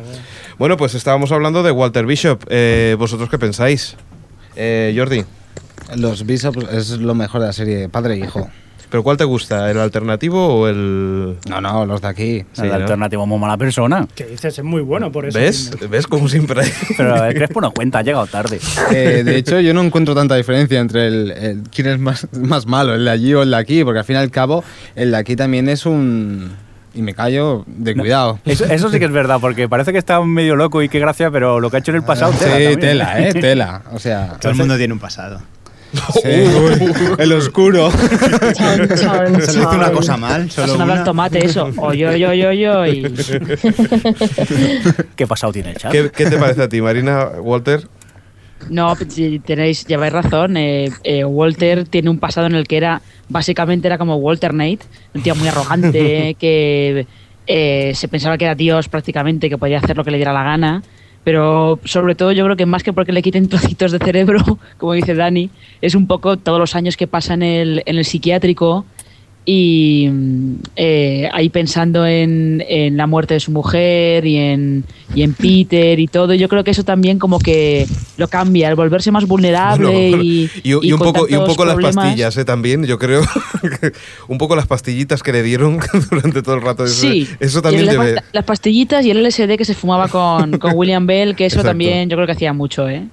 Bueno, 0.59 0.76
pues 0.76 0.94
estábamos 0.94 1.33
hablando 1.33 1.62
de 1.62 1.70
Walter 1.70 2.07
Bishop. 2.07 2.42
Eh, 2.48 2.96
¿Vosotros 2.98 3.29
qué 3.29 3.38
pensáis? 3.38 3.96
Eh, 4.57 4.94
Jordi, 4.96 5.22
Los 5.96 6.24
Bishops 6.24 6.66
es 6.72 6.90
lo 6.92 7.14
mejor 7.14 7.40
de 7.42 7.46
la 7.48 7.52
serie, 7.52 7.88
padre 7.88 8.14
e 8.14 8.18
hijo. 8.20 8.48
¿pero 8.88 9.02
cuál 9.02 9.16
te 9.16 9.24
gusta? 9.24 9.68
¿El 9.70 9.79
alternativo 9.81 10.46
o 10.61 10.68
el...? 10.68 11.37
No, 11.50 11.61
no, 11.61 11.85
los 11.85 12.00
de 12.00 12.07
aquí. 12.09 12.44
Sí, 12.52 12.62
el 12.62 12.68
¿no? 12.68 12.74
alternativo 12.76 13.24
es 13.24 13.29
muy 13.29 13.38
mala 13.38 13.59
persona. 13.59 14.07
Que 14.14 14.24
dices, 14.26 14.57
es 14.59 14.64
muy 14.64 14.81
bueno 14.81 15.11
por 15.12 15.26
eso. 15.26 15.37
¿Ves? 15.38 15.72
mismo. 15.72 15.88
¿Ves 15.88 16.07
como 16.07 16.29
siempre? 16.29 16.62
Pero 16.96 17.22
el 17.24 17.35
Crespo 17.35 17.61
no 17.61 17.72
cuenta, 17.72 17.98
ha 17.98 18.02
llegado 18.02 18.26
tarde. 18.26 18.59
Eh, 18.94 19.24
de 19.24 19.37
hecho, 19.37 19.59
yo 19.61 19.74
no 19.74 19.83
encuentro 19.83 20.14
tanta 20.14 20.37
diferencia 20.37 20.79
entre 20.79 21.09
el, 21.09 21.31
el- 21.33 21.62
quién 21.74 21.88
es 21.88 21.98
más, 21.98 22.29
más 22.33 22.66
malo, 22.66 22.94
el 22.94 23.05
de 23.05 23.11
allí 23.11 23.35
o 23.35 23.42
el 23.42 23.50
de 23.50 23.57
aquí, 23.57 23.83
porque 23.85 23.98
al 23.98 24.05
fin 24.05 24.14
y 24.16 24.18
al 24.20 24.31
cabo, 24.31 24.62
el 24.94 25.11
de 25.11 25.16
aquí 25.16 25.35
también 25.37 25.68
es 25.68 25.85
un. 25.85 26.52
Y 26.97 27.03
me 27.03 27.15
callo 27.15 27.63
de 27.67 27.95
cuidado. 27.95 28.39
Eso, 28.47 28.65
eso 28.65 28.91
sí 28.91 28.99
que 28.99 29.05
es 29.05 29.13
verdad, 29.13 29.39
porque 29.41 29.69
parece 29.69 29.93
que 29.93 29.99
está 29.99 30.21
medio 30.23 30.57
loco 30.57 30.83
y 30.83 30.89
qué 30.89 30.99
gracia, 30.99 31.31
pero 31.31 31.61
lo 31.61 31.71
que 31.71 31.77
ha 31.77 31.81
hecho 31.81 31.91
en 31.93 31.99
el 31.99 32.03
pasado. 32.03 32.33
sí, 32.33 32.39
tela 32.41 32.55
también. 32.57 32.81
tela, 32.81 33.21
eh, 33.29 33.33
tela. 33.41 33.83
O 33.93 33.99
sea, 33.99 34.37
Todo 34.41 34.53
el 34.53 34.59
mundo 34.59 34.77
tiene 34.79 34.95
un 34.95 34.99
pasado. 35.01 35.41
sí, 36.15 36.21
el 37.19 37.33
oscuro. 37.33 37.91
Chan, 38.55 38.89
chan, 38.89 39.43
Solo 39.43 39.61
hizo 39.63 39.71
una 39.71 39.91
cosa 39.93 40.17
mal, 40.17 40.51
solo 40.51 40.75
una. 40.75 40.95
el 40.95 41.05
tomate 41.05 41.45
eso. 41.45 41.71
Oy, 41.77 42.05
oy, 42.05 42.25
oy, 42.25 42.43
oy, 42.45 42.67
oy. 42.67 43.15
¿Qué 45.15 45.27
pasado 45.27 45.53
tiene 45.53 45.71
el 45.71 45.77
chat? 45.77 45.93
¿Qué, 45.93 46.11
qué 46.11 46.27
te 46.27 46.39
parece 46.39 46.63
a 46.63 46.69
ti, 46.69 46.81
Marina, 46.81 47.29
Walter? 47.41 47.87
No, 48.71 48.95
si 49.09 49.38
tenéis, 49.38 49.87
lleváis 49.87 50.12
razón. 50.12 50.57
eh, 50.57 50.90
eh, 51.05 51.25
Walter 51.25 51.87
tiene 51.87 52.11
un 52.11 52.19
pasado 52.19 52.47
en 52.47 52.55
el 52.55 52.66
que 52.66 52.77
era, 52.77 53.01
básicamente 53.29 53.87
era 53.87 53.99
como 53.99 54.16
Walter 54.16 54.53
Nate, 54.55 54.81
un 55.14 55.23
tío 55.23 55.35
muy 55.35 55.49
arrogante, 55.49 56.35
que 56.38 57.07
eh, 57.47 57.92
se 57.95 58.09
pensaba 58.09 58.37
que 58.38 58.45
era 58.45 58.55
Dios 58.55 58.88
prácticamente, 58.88 59.49
que 59.49 59.59
podía 59.59 59.79
hacer 59.79 59.97
lo 59.97 60.05
que 60.05 60.11
le 60.11 60.19
diera 60.19 60.33
la 60.33 60.42
gana. 60.42 60.83
Pero 61.23 61.81
sobre 61.85 62.14
todo 62.14 62.31
yo 62.31 62.45
creo 62.45 62.57
que 62.57 62.66
más 62.66 62.85
que 62.85 62.92
porque 62.92 63.12
le 63.12 63.23
quiten 63.23 63.49
trocitos 63.51 63.92
de 63.92 63.99
cerebro, 63.99 64.59
como 64.79 64.92
dice 64.92 65.14
Dani, 65.14 65.51
es 65.81 65.95
un 65.95 66.07
poco 66.07 66.37
todos 66.37 66.59
los 66.59 66.75
años 66.77 66.97
que 66.97 67.07
pasa 67.07 67.35
en 67.35 67.42
el, 67.42 67.83
en 67.87 67.99
el 67.99 68.05
psiquiátrico 68.05 68.85
y 69.49 70.11
eh, 70.75 71.29
ahí 71.33 71.49
pensando 71.51 72.05
en, 72.05 72.65
en 72.69 72.97
la 72.97 73.07
muerte 73.07 73.35
de 73.35 73.41
su 73.41 73.53
mujer 73.53 74.27
y 74.27 74.37
en, 74.39 74.85
y 75.15 75.23
en 75.23 75.35
Peter 75.35 76.01
y 76.01 76.09
todo, 76.09 76.35
yo 76.35 76.49
creo 76.49 76.65
que 76.65 76.73
eso 76.73 76.83
también 76.83 77.21
como 77.21 77.39
que 77.39 77.87
lo 78.17 78.27
cambia, 78.27 78.69
el 78.69 78.75
volverse 78.75 79.13
más 79.13 79.25
vulnerable 79.27 79.87
Bueno, 80.11 80.23
y, 80.23 80.51
y, 80.65 80.89
y 80.89 80.93
un 80.93 80.99
poco, 80.99 81.29
y 81.29 81.37
un 81.37 81.47
poco 81.47 81.65
las 81.65 81.75
problemas. 81.75 81.95
pastillas, 82.07 82.37
¿eh? 82.39 82.45
También, 82.45 82.85
yo 82.87 82.99
creo. 82.99 83.23
un 84.29 84.39
poco 84.39 84.57
las 84.57 84.67
pastillitas 84.67 85.23
que 85.23 85.33
le 85.33 85.45
dieron 85.45 85.79
durante 86.11 86.43
todo 86.43 86.57
el 86.57 86.63
rato. 86.63 86.85
Eso, 86.85 86.95
Sí, 87.09 87.29
eso 87.39 87.63
también 87.63 87.87
las, 87.87 88.25
las 88.33 88.45
pastillitas 88.45 89.07
y 89.07 89.11
el 89.13 89.23
LSD 89.23 89.57
que 89.57 89.65
se 89.65 89.75
fumaba 89.75 90.09
con, 90.09 90.59
con 90.59 90.73
William 90.75 91.07
Bell, 91.07 91.37
que 91.37 91.47
eso 91.47 91.57
Exacto. 91.59 91.71
también 91.71 92.09
yo 92.11 92.17
creo 92.17 92.27
que 92.27 92.33
hacía 92.33 92.53
mucho, 92.53 92.89
¿eh? 92.89 93.07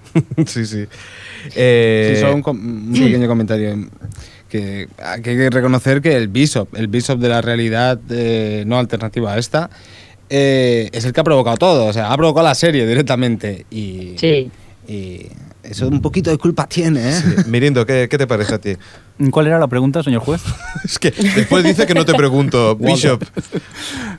sí, 0.47 0.65
sí. 0.65 0.85
Eh, 1.55 2.13
Sí, 2.15 2.21
solo 2.21 2.35
un, 2.37 2.43
un 2.47 2.93
pequeño 2.93 3.27
comentario. 3.27 3.77
Que, 4.53 4.87
hay 5.03 5.19
que 5.23 5.49
reconocer 5.49 5.99
que 5.99 6.15
el 6.15 6.27
Bishop, 6.27 6.75
el 6.75 6.87
Bishop 6.87 7.17
de 7.17 7.27
la 7.27 7.41
realidad 7.41 7.99
eh, 8.11 8.63
no 8.67 8.77
alternativa 8.77 9.33
a 9.33 9.39
esta, 9.39 9.71
eh, 10.29 10.89
es 10.91 11.05
el 11.05 11.11
que 11.11 11.21
ha 11.21 11.23
provocado 11.23 11.57
todo. 11.57 11.85
O 11.87 11.93
sea, 11.93 12.13
ha 12.13 12.17
provocado 12.17 12.45
la 12.45 12.53
serie 12.53 12.85
directamente. 12.85 13.65
Y, 13.71 14.13
Sí. 14.19 14.51
y 14.87 15.25
eso 15.63 15.87
un 15.87 16.01
poquito 16.03 16.29
de 16.29 16.37
culpa 16.37 16.67
tiene, 16.67 17.09
¿eh? 17.09 17.21
Mirindo, 17.47 17.83
¿qué, 17.83 18.07
qué 18.07 18.17
te 18.19 18.27
parece 18.27 18.53
a 18.53 18.59
ti? 18.61 18.75
¿Cuál 19.31 19.47
era 19.47 19.57
la 19.57 19.67
pregunta, 19.67 20.03
señor 20.03 20.21
juez? 20.21 20.43
Es 20.85 20.99
que 20.99 21.09
después 21.09 21.63
dice 21.63 21.87
que 21.87 21.95
no 21.95 22.05
te 22.05 22.13
pregunto, 22.13 22.75
Bishop. 22.79 23.23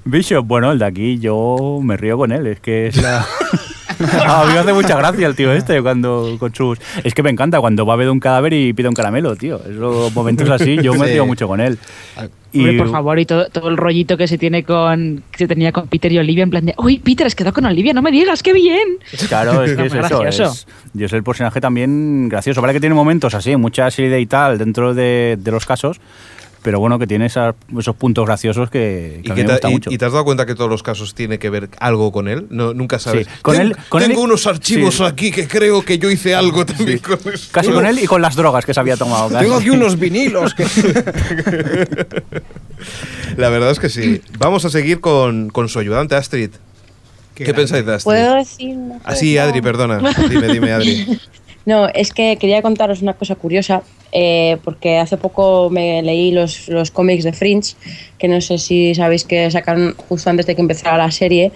Bishop, 0.04 0.44
bueno, 0.44 0.72
el 0.72 0.80
de 0.80 0.84
aquí 0.86 1.18
yo 1.20 1.78
me 1.80 1.96
río 1.96 2.18
con 2.18 2.32
él, 2.32 2.48
es 2.48 2.58
que 2.58 2.88
es 2.88 2.96
la... 3.00 3.24
A 4.26 4.44
mí 4.46 4.52
me 4.52 4.58
hace 4.58 4.72
mucha 4.72 4.96
gracia 4.96 5.26
el 5.26 5.34
tío 5.36 5.52
este 5.52 5.80
cuando 5.82 6.36
con 6.38 6.54
sus... 6.54 6.78
Es 7.02 7.14
que 7.14 7.22
me 7.22 7.30
encanta 7.30 7.60
cuando 7.60 7.84
va 7.86 7.94
a 7.94 7.96
ver 7.96 8.10
un 8.10 8.20
cadáver 8.20 8.52
y 8.52 8.72
pide 8.72 8.88
un 8.88 8.94
caramelo, 8.94 9.36
tío. 9.36 9.60
Esos 9.68 10.14
momentos 10.14 10.48
así, 10.50 10.76
yo 10.82 10.94
me 10.94 11.06
Sí. 11.06 11.12
río 11.12 11.26
mucho 11.26 11.46
con 11.48 11.60
él. 11.60 11.78
Hombre, 12.56 12.78
por 12.78 12.90
favor, 12.90 13.18
y 13.18 13.26
todo, 13.26 13.46
todo 13.48 13.68
el 13.68 13.76
rollito 13.76 14.16
que 14.16 14.28
se 14.28 14.38
tiene 14.38 14.62
con 14.62 15.24
que 15.32 15.38
se 15.38 15.48
tenía 15.48 15.72
con 15.72 15.88
Peter 15.88 16.12
y 16.12 16.18
Olivia, 16.18 16.44
en 16.44 16.50
plan 16.50 16.64
de, 16.64 16.74
uy, 16.78 16.98
Peter, 17.00 17.26
has 17.26 17.34
quedado 17.34 17.52
con 17.52 17.66
Olivia, 17.66 17.92
no 17.92 18.00
me 18.00 18.12
digas, 18.12 18.44
qué 18.44 18.52
bien. 18.52 18.98
Claro, 19.28 19.64
es 19.64 19.74
que 19.74 19.86
es 19.86 19.92
eso. 19.92 20.20
gracioso. 20.20 20.44
Es, 20.44 20.66
yo 20.92 21.08
soy 21.08 21.16
el 21.18 21.24
personaje 21.24 21.60
también 21.60 22.28
gracioso. 22.28 22.60
Vale 22.60 22.72
que 22.72 22.78
tiene 22.80 22.94
momentos 22.94 23.34
así, 23.34 23.56
mucha 23.56 23.90
serie 23.90 24.20
y 24.20 24.26
tal 24.26 24.56
dentro 24.58 24.94
de, 24.94 25.36
de 25.40 25.50
los 25.50 25.66
casos, 25.66 26.00
pero 26.64 26.80
bueno, 26.80 26.98
que 26.98 27.06
tiene 27.06 27.26
esas- 27.26 27.54
esos 27.78 27.94
puntos 27.94 28.24
graciosos 28.26 28.70
que, 28.70 29.20
que 29.22 29.28
¿Y, 29.28 29.30
a 29.30 29.34
mí 29.34 29.42
que 29.42 29.42
me 29.42 29.48
te, 29.48 29.52
gusta 29.52 29.68
y- 29.68 29.72
mucho. 29.72 29.90
y 29.92 29.98
te 29.98 30.04
has 30.06 30.12
dado 30.12 30.24
cuenta 30.24 30.46
que 30.46 30.54
todos 30.54 30.70
los 30.70 30.82
casos 30.82 31.14
tiene 31.14 31.38
que 31.38 31.50
ver 31.50 31.68
algo 31.78 32.10
con 32.10 32.26
él? 32.26 32.46
No, 32.50 32.72
nunca 32.74 32.98
sabes. 32.98 33.26
Sí, 33.26 33.32
con 33.42 33.54
Ten- 33.56 33.66
él- 33.68 33.76
con 33.90 34.00
tengo 34.02 34.20
él- 34.20 34.30
unos 34.30 34.46
archivos 34.46 34.96
sí. 34.96 35.04
aquí 35.04 35.30
que 35.30 35.46
creo 35.46 35.84
que 35.84 35.98
yo 35.98 36.10
hice 36.10 36.34
algo 36.34 36.64
también 36.66 36.98
con 36.98 37.18
eso. 37.32 37.48
Casi 37.52 37.70
con 37.70 37.84
él 37.86 37.98
y 38.00 38.06
con 38.06 38.22
las 38.22 38.34
drogas 38.34 38.64
que 38.64 38.72
se 38.74 38.80
había 38.80 38.96
tomado. 38.96 39.28
casi. 39.28 39.44
Tengo 39.44 39.56
aquí 39.58 39.68
unos 39.70 39.98
vinilos 39.98 40.54
que... 40.54 40.64
La 43.36 43.48
verdad 43.50 43.70
es 43.70 43.78
que 43.78 43.88
sí. 43.88 44.22
Vamos 44.38 44.64
a 44.64 44.70
seguir 44.70 45.00
con, 45.00 45.50
con 45.50 45.68
su 45.68 45.78
ayudante 45.78 46.14
Astrid. 46.14 46.50
¿Qué, 47.34 47.52
pensáis 47.52 47.84
de 47.84 47.94
Astrid? 47.94 48.04
¿Puedo 48.04 48.34
decir 48.36 48.76
una 48.76 49.00
Ah, 49.04 49.14
sí, 49.16 49.34
cosa? 49.34 49.48
Adri, 49.48 49.60
perdona. 49.60 50.00
Dime, 50.28 50.48
dime, 50.48 50.72
Adri. 50.72 51.18
No, 51.66 51.88
es 51.88 52.12
que 52.12 52.36
quería 52.36 52.60
contaros 52.62 53.00
una 53.00 53.14
cosa 53.14 53.36
curiosa, 53.36 53.82
eh, 54.12 54.58
porque 54.64 54.98
hace 54.98 55.16
poco 55.16 55.70
me 55.70 56.02
leí 56.02 56.30
los, 56.30 56.68
los 56.68 56.90
cómics 56.90 57.24
de 57.24 57.32
Fringe, 57.32 57.74
que 58.18 58.28
no 58.28 58.40
sé 58.40 58.58
si 58.58 58.94
sabéis 58.94 59.24
que 59.24 59.50
sacaron 59.50 59.94
justo 60.08 60.28
antes 60.28 60.46
de 60.46 60.54
que 60.54 60.60
empezara 60.60 60.98
la 60.98 61.10
serie, 61.10 61.52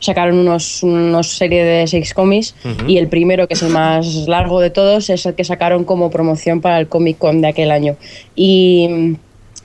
sacaron 0.00 0.38
unos, 0.38 0.82
unos 0.82 1.36
serie 1.36 1.64
de 1.64 1.86
seis 1.86 2.14
cómics 2.14 2.54
y 2.86 2.98
el 2.98 3.08
primero, 3.08 3.48
que 3.48 3.54
es 3.54 3.62
el 3.62 3.70
más 3.70 4.28
largo 4.28 4.60
de 4.60 4.70
todos, 4.70 5.10
es 5.10 5.26
el 5.26 5.34
que 5.34 5.44
sacaron 5.44 5.84
como 5.84 6.10
promoción 6.10 6.60
para 6.60 6.78
el 6.78 6.88
Comic 6.88 7.18
Con 7.18 7.40
de 7.40 7.48
aquel 7.48 7.70
año. 7.70 7.96
Y, 8.36 9.16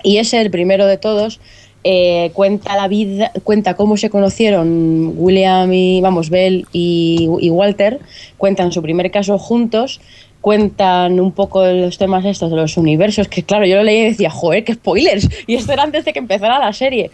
y 0.03 0.17
ese, 0.17 0.41
el 0.41 0.49
primero 0.49 0.87
de 0.87 0.97
todos, 0.97 1.39
eh, 1.83 2.31
cuenta 2.33 2.75
la 2.75 2.87
vida, 2.87 3.31
cuenta 3.43 3.75
cómo 3.75 3.97
se 3.97 4.09
conocieron 4.09 5.13
William 5.17 5.71
y, 5.73 6.01
vamos, 6.01 6.29
Bell 6.29 6.65
y, 6.71 7.29
y 7.39 7.49
Walter, 7.49 7.99
cuentan 8.37 8.71
su 8.71 8.81
primer 8.81 9.11
caso 9.11 9.37
juntos, 9.37 9.99
cuentan 10.43 11.21
un 11.21 11.31
poco 11.31 11.65
los 11.65 11.97
temas 11.97 12.25
estos 12.25 12.51
de 12.51 12.57
los 12.57 12.75
universos, 12.75 13.29
que 13.29 13.43
claro, 13.43 13.65
yo 13.65 13.77
lo 13.77 13.83
leí 13.83 13.99
y 13.99 14.03
decía, 14.03 14.29
joder, 14.29 14.65
qué 14.65 14.73
spoilers, 14.73 15.29
y 15.47 15.55
esto 15.55 15.71
era 15.71 15.83
antes 15.83 16.03
de 16.03 16.11
que 16.13 16.19
empezara 16.19 16.59
la 16.59 16.73
serie. 16.73 17.11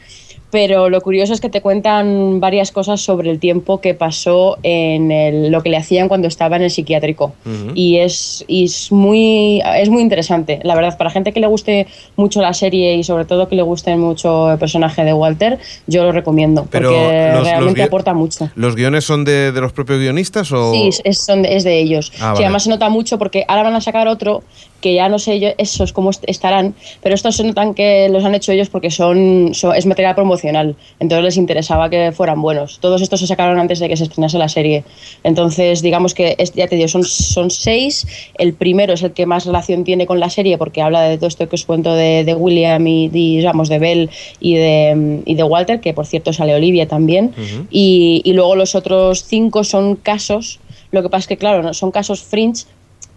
Pero 0.51 0.89
lo 0.89 0.99
curioso 1.01 1.31
es 1.33 1.41
que 1.41 1.49
te 1.49 1.61
cuentan 1.61 2.39
varias 2.39 2.71
cosas 2.71 3.01
sobre 3.01 3.29
el 3.29 3.37
tiempo 3.39 3.81
que 3.81 3.93
pasó 3.93 4.57
en 4.63 5.11
el- 5.11 5.51
lo 5.51 5.61
que 5.61 5.69
le 5.69 5.77
hacían 5.77 6.07
cuando 6.07 6.27
estaba 6.27 6.55
en 6.55 6.63
el 6.63 6.71
psiquiátrico. 6.71 7.33
Y, 7.75 7.97
es, 7.97 8.43
y 8.47 8.65
es, 8.65 8.91
muy, 8.91 9.61
es 9.77 9.89
muy 9.89 10.01
interesante, 10.01 10.59
la 10.63 10.73
verdad. 10.75 10.97
Para 10.97 11.11
gente 11.11 11.33
que 11.33 11.39
le 11.39 11.45
guste 11.47 11.85
mucho 12.15 12.41
la 12.41 12.53
serie 12.53 12.95
y 12.95 13.03
sobre 13.03 13.25
todo 13.25 13.47
que 13.47 13.55
le 13.55 13.61
guste 13.61 13.95
mucho 13.95 14.51
el 14.51 14.57
personaje 14.57 15.03
de 15.03 15.13
Walter, 15.13 15.59
yo 15.85 16.03
lo 16.03 16.11
recomiendo. 16.11 16.65
Pero 16.71 16.89
porque 16.89 17.27
los- 17.27 17.35
los 17.39 17.43
realmente 17.47 17.81
gui- 17.81 17.85
aporta 17.85 18.13
mucho. 18.15 18.49
¿Los 18.55 18.75
guiones 18.75 19.03
son 19.05 19.25
de, 19.25 19.51
de 19.51 19.61
los 19.61 19.71
propios 19.71 19.99
guionistas 19.99 20.51
o...? 20.51 20.71
Sí, 20.73 20.89
es, 21.03 21.19
son 21.19 21.43
de, 21.43 21.55
es 21.55 21.63
de 21.63 21.79
ellos. 21.79 22.11
Ah, 22.15 22.17
Sí, 22.17 22.23
vale. 22.23 22.45
además 22.45 22.63
se 22.63 22.69
nota 22.71 22.89
mucho 22.89 23.19
porque 23.19 23.45
ahora 23.47 23.63
van 23.63 23.75
a 23.75 23.81
sacar 23.81 24.07
otro 24.07 24.41
que 24.81 24.93
ya 24.93 25.09
no 25.09 25.19
sé 25.19 25.41
yo 25.41 25.49
esos 25.57 25.91
cómo 25.91 26.09
est- 26.09 26.23
estarán, 26.27 26.73
pero 27.03 27.13
estos 27.13 27.35
se 27.35 27.43
notan 27.43 27.73
que 27.73 28.07
los 28.09 28.23
han 28.23 28.33
hecho 28.33 28.53
ellos 28.53 28.69
porque 28.69 28.89
son, 28.89 29.49
son- 29.53 29.75
es 29.75 29.85
material 29.85 30.15
promocional, 30.15 30.38
entonces 30.43 31.23
les 31.23 31.37
interesaba 31.37 31.89
que 31.89 32.11
fueran 32.11 32.41
buenos. 32.41 32.79
Todos 32.79 33.01
estos 33.01 33.19
se 33.19 33.27
sacaron 33.27 33.59
antes 33.59 33.79
de 33.79 33.87
que 33.89 33.97
se 33.97 34.03
estrenase 34.03 34.37
la 34.37 34.49
serie. 34.49 34.83
Entonces, 35.23 35.81
digamos 35.81 36.13
que, 36.13 36.35
es- 36.37 36.53
ya 36.53 36.67
te 36.67 36.75
digo, 36.75 36.87
son, 36.87 37.03
son 37.03 37.49
seis. 37.51 38.07
El 38.37 38.53
primero 38.53 38.93
es 38.93 39.03
el 39.03 39.11
que 39.13 39.25
más 39.25 39.45
relación 39.45 39.83
tiene 39.83 40.05
con 40.05 40.19
la 40.19 40.29
serie 40.29 40.57
porque 40.57 40.81
habla 40.81 41.01
de 41.03 41.17
todo 41.17 41.27
esto 41.27 41.47
que 41.49 41.55
os 41.55 41.65
cuento 41.65 41.93
de, 41.93 42.23
de 42.23 42.33
William 42.33 42.85
y, 42.87 43.09
digamos, 43.09 43.69
de 43.69 43.79
Bell 43.79 44.09
y 44.39 44.55
de, 44.55 45.21
y 45.25 45.35
de 45.35 45.43
Walter, 45.43 45.79
que 45.81 45.93
por 45.93 46.05
cierto 46.05 46.33
sale 46.33 46.53
Olivia 46.55 46.87
también. 46.87 47.33
y, 47.69 48.21
y 48.23 48.33
luego 48.33 48.55
los 48.55 48.75
otros 48.75 49.23
cinco 49.25 49.63
son 49.63 49.95
casos. 49.95 50.59
Lo 50.91 51.01
que 51.03 51.09
pasa 51.09 51.21
es 51.21 51.27
que, 51.27 51.37
claro, 51.37 51.73
son 51.73 51.91
casos 51.91 52.23
fringe 52.23 52.65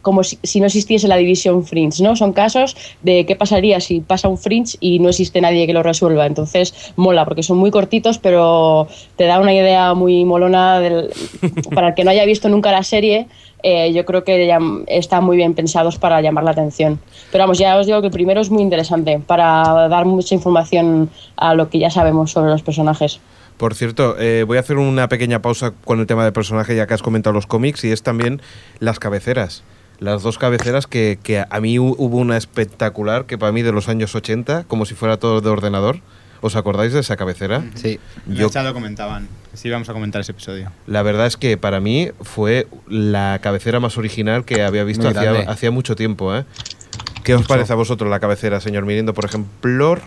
como 0.02 0.22
si, 0.24 0.38
si 0.42 0.60
no 0.60 0.66
existiese 0.66 1.08
la 1.08 1.16
división 1.16 1.64
Fringe, 1.64 2.02
¿no? 2.02 2.14
Son 2.16 2.32
casos 2.32 2.76
de 3.02 3.24
qué 3.24 3.36
pasaría 3.36 3.80
si 3.80 4.00
pasa 4.00 4.28
un 4.28 4.36
Fringe 4.36 4.76
y 4.80 4.98
no 4.98 5.08
existe 5.08 5.40
nadie 5.40 5.66
que 5.66 5.72
lo 5.72 5.82
resuelva. 5.82 6.26
Entonces, 6.26 6.92
mola, 6.96 7.24
porque 7.24 7.42
son 7.42 7.56
muy 7.58 7.70
cortitos, 7.70 8.18
pero 8.18 8.88
te 9.16 9.24
da 9.24 9.38
una 9.40 9.54
idea 9.54 9.94
muy 9.94 10.24
molona 10.24 10.80
del- 10.80 11.10
para 11.74 11.88
el 11.88 11.94
que 11.94 12.04
no 12.04 12.10
haya 12.10 12.24
visto 12.26 12.48
nunca 12.48 12.72
la 12.72 12.82
serie. 12.82 13.26
eh, 13.64 13.92
yo 13.92 14.04
creo 14.04 14.24
que 14.24 14.44
ya 14.44 14.58
están 14.88 15.22
muy 15.22 15.36
bien 15.36 15.54
pensados 15.54 15.96
para 15.96 16.20
llamar 16.20 16.42
la 16.42 16.50
atención. 16.50 16.98
Pero 17.30 17.44
vamos, 17.44 17.58
ya 17.58 17.76
os 17.78 17.86
digo 17.86 18.00
que 18.00 18.08
el 18.08 18.12
primero 18.12 18.40
es 18.40 18.50
muy 18.50 18.60
interesante 18.60 19.20
para 19.24 19.86
dar 19.88 20.04
mucha 20.04 20.34
información 20.34 21.10
a 21.36 21.54
lo 21.54 21.70
que 21.70 21.78
ya 21.78 21.88
sabemos 21.88 22.32
sobre 22.32 22.50
los 22.50 22.62
personajes. 22.62 23.20
Por 23.58 23.76
cierto, 23.76 24.16
eh, 24.18 24.42
voy 24.44 24.56
a 24.56 24.60
hacer 24.60 24.78
una 24.78 25.08
pequeña 25.08 25.42
pausa 25.42 25.72
con 25.84 26.00
el 26.00 26.08
tema 26.08 26.24
de 26.24 26.32
personaje, 26.32 26.74
ya 26.74 26.88
que 26.88 26.94
has 26.94 27.02
comentado 27.02 27.32
los 27.32 27.46
cómics, 27.46 27.84
y 27.84 27.92
es 27.92 28.02
también 28.02 28.42
las 28.80 28.98
cabeceras. 28.98 29.62
Las 29.98 30.22
dos 30.22 30.38
cabeceras 30.38 30.86
que, 30.86 31.18
que 31.22 31.44
a 31.48 31.60
mí 31.60 31.76
hu- 31.78 31.94
hubo 31.98 32.16
una 32.18 32.36
espectacular, 32.36 33.26
que 33.26 33.38
para 33.38 33.52
mí 33.52 33.62
de 33.62 33.72
los 33.72 33.88
años 33.88 34.14
80, 34.14 34.64
como 34.64 34.84
si 34.84 34.94
fuera 34.94 35.16
todo 35.16 35.40
de 35.40 35.48
ordenador. 35.50 36.00
¿Os 36.44 36.56
acordáis 36.56 36.92
de 36.92 36.98
esa 36.98 37.16
cabecera? 37.16 37.62
Sí. 37.76 38.00
Yo- 38.26 38.50
chat 38.50 38.64
lo 38.64 38.74
comentaban. 38.74 39.28
Sí, 39.54 39.70
vamos 39.70 39.88
a 39.88 39.92
comentar 39.92 40.20
ese 40.22 40.32
episodio. 40.32 40.72
La 40.88 41.02
verdad 41.02 41.26
es 41.28 41.36
que 41.36 41.56
para 41.56 41.78
mí 41.78 42.10
fue 42.20 42.66
la 42.88 43.38
cabecera 43.40 43.78
más 43.78 43.96
original 43.96 44.44
que 44.44 44.62
había 44.64 44.82
visto 44.82 45.08
hacía 45.48 45.70
mucho 45.70 45.94
tiempo. 45.94 46.34
¿eh? 46.34 46.44
¿Qué 47.22 47.34
os 47.36 47.46
parece 47.46 47.72
a 47.72 47.76
vosotros 47.76 48.10
la 48.10 48.18
cabecera, 48.18 48.60
señor 48.60 48.84
Mirindo? 48.86 49.14
Por 49.14 49.24
ejemplo, 49.26 49.98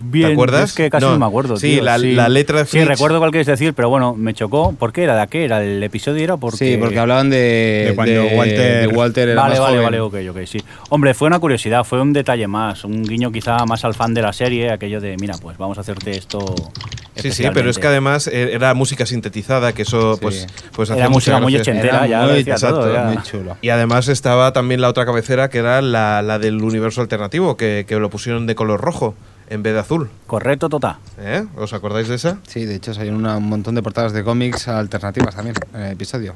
Bien, 0.00 0.32
acuerdas? 0.32 0.70
Es 0.70 0.76
que 0.76 0.90
casi 0.90 1.04
No. 1.06 1.12
no, 1.12 1.18
me 1.18 1.26
acuerdo. 1.26 1.56
Sí, 1.56 1.74
tío, 1.74 1.82
la- 1.82 1.98
la 1.98 2.28
letra 2.28 2.58
de 2.60 2.66
Sí, 2.66 2.84
recuerdo 2.84 3.18
cuál 3.18 3.30
quieres 3.30 3.46
decir, 3.46 3.74
pero 3.74 3.88
bueno, 3.88 4.14
me 4.14 4.34
chocó. 4.34 4.74
¿Por 4.78 4.92
qué 4.92 5.04
era? 5.04 5.16
¿De 5.18 5.26
qué 5.28 5.44
era? 5.44 5.62
¿El 5.64 5.82
episodio 5.82 6.22
era? 6.22 6.36
Porque... 6.36 6.58
Sí, 6.58 6.76
porque 6.76 6.98
hablaban 6.98 7.30
de, 7.30 7.86
de 7.88 7.92
cuando 7.94 8.12
de- 8.22 8.36
Walter- 8.36 8.80
de 8.80 8.86
Walter 8.88 9.28
era 9.30 9.40
Vale, 9.42 9.54
más 9.54 9.60
vale, 9.60 9.76
joven. 9.78 9.84
vale, 9.84 10.00
ok, 10.00 10.36
ok, 10.36 10.46
sí. 10.46 10.58
Hombre, 10.90 11.14
fue 11.14 11.26
una 11.28 11.38
curiosidad, 11.38 11.84
fue 11.84 12.00
un 12.00 12.12
detalle 12.12 12.46
más, 12.46 12.84
un 12.84 13.02
guiño 13.02 13.32
quizá 13.32 13.64
más 13.66 13.84
al 13.84 13.94
fan 13.94 14.12
de 14.14 14.22
la 14.22 14.32
serie, 14.32 14.70
aquello 14.72 15.00
de, 15.00 15.16
mira, 15.16 15.34
pues 15.40 15.56
vamos 15.58 15.78
a 15.78 15.80
hacerte 15.80 16.10
esto. 16.12 16.54
sí, 17.16 17.30
sí, 17.32 17.44
pero 17.54 17.70
es 17.70 17.78
que 17.78 17.86
además 17.86 18.26
eh, 18.26 18.50
era 18.52 18.74
música 18.74 19.06
sintetizada, 19.06 19.72
que 19.72 19.82
eso 19.82 20.14
Sí. 20.14 20.20
pues, 20.22 20.46
pues 20.72 20.90
Era 20.90 20.96
hacía 20.96 21.08
mucha 21.08 21.14
música 21.32 21.40
muy 21.40 21.56
ochentera, 21.56 21.98
Era 21.98 22.06
ya 22.06 22.22
muy- 22.26 22.34
decía 22.34 22.56
todo, 22.56 22.86
exacto, 22.86 22.92
ya. 22.92 23.04
muy 23.14 23.22
chulo. 23.22 23.56
Y 23.62 23.68
además 23.70 24.08
estaba 24.08 24.52
también 24.52 24.80
la 24.80 24.88
otra 24.90 25.06
cabecera, 25.06 25.48
que 25.48 25.58
era 25.58 25.80
la, 25.82 26.22
la 26.22 26.38
del 26.38 26.62
universo 26.62 27.00
alternativo, 27.00 27.56
que, 27.56 27.84
que 27.88 27.96
lo 27.98 28.10
pusieron 28.10 28.46
de 28.46 28.54
color 28.54 28.80
rojo 28.80 29.14
en 29.50 29.62
vez 29.62 29.74
de 29.74 29.80
azul. 29.80 30.08
Correcto, 30.26 30.68
tota. 30.68 30.98
¿Eh? 31.18 31.44
¿Os 31.56 31.72
acordáis 31.72 32.08
de 32.08 32.14
esa? 32.16 32.38
Sí, 32.46 32.64
de 32.64 32.74
hecho, 32.76 32.92
hay 32.98 33.08
una- 33.10 33.36
un 33.36 33.48
montón 33.48 33.74
de 33.74 33.82
portadas 33.82 34.12
de 34.12 34.24
cómics 34.24 34.68
alternativas 34.68 35.34
también 35.34 35.56
en 35.74 35.80
el 35.82 35.92
episodio. 35.92 36.34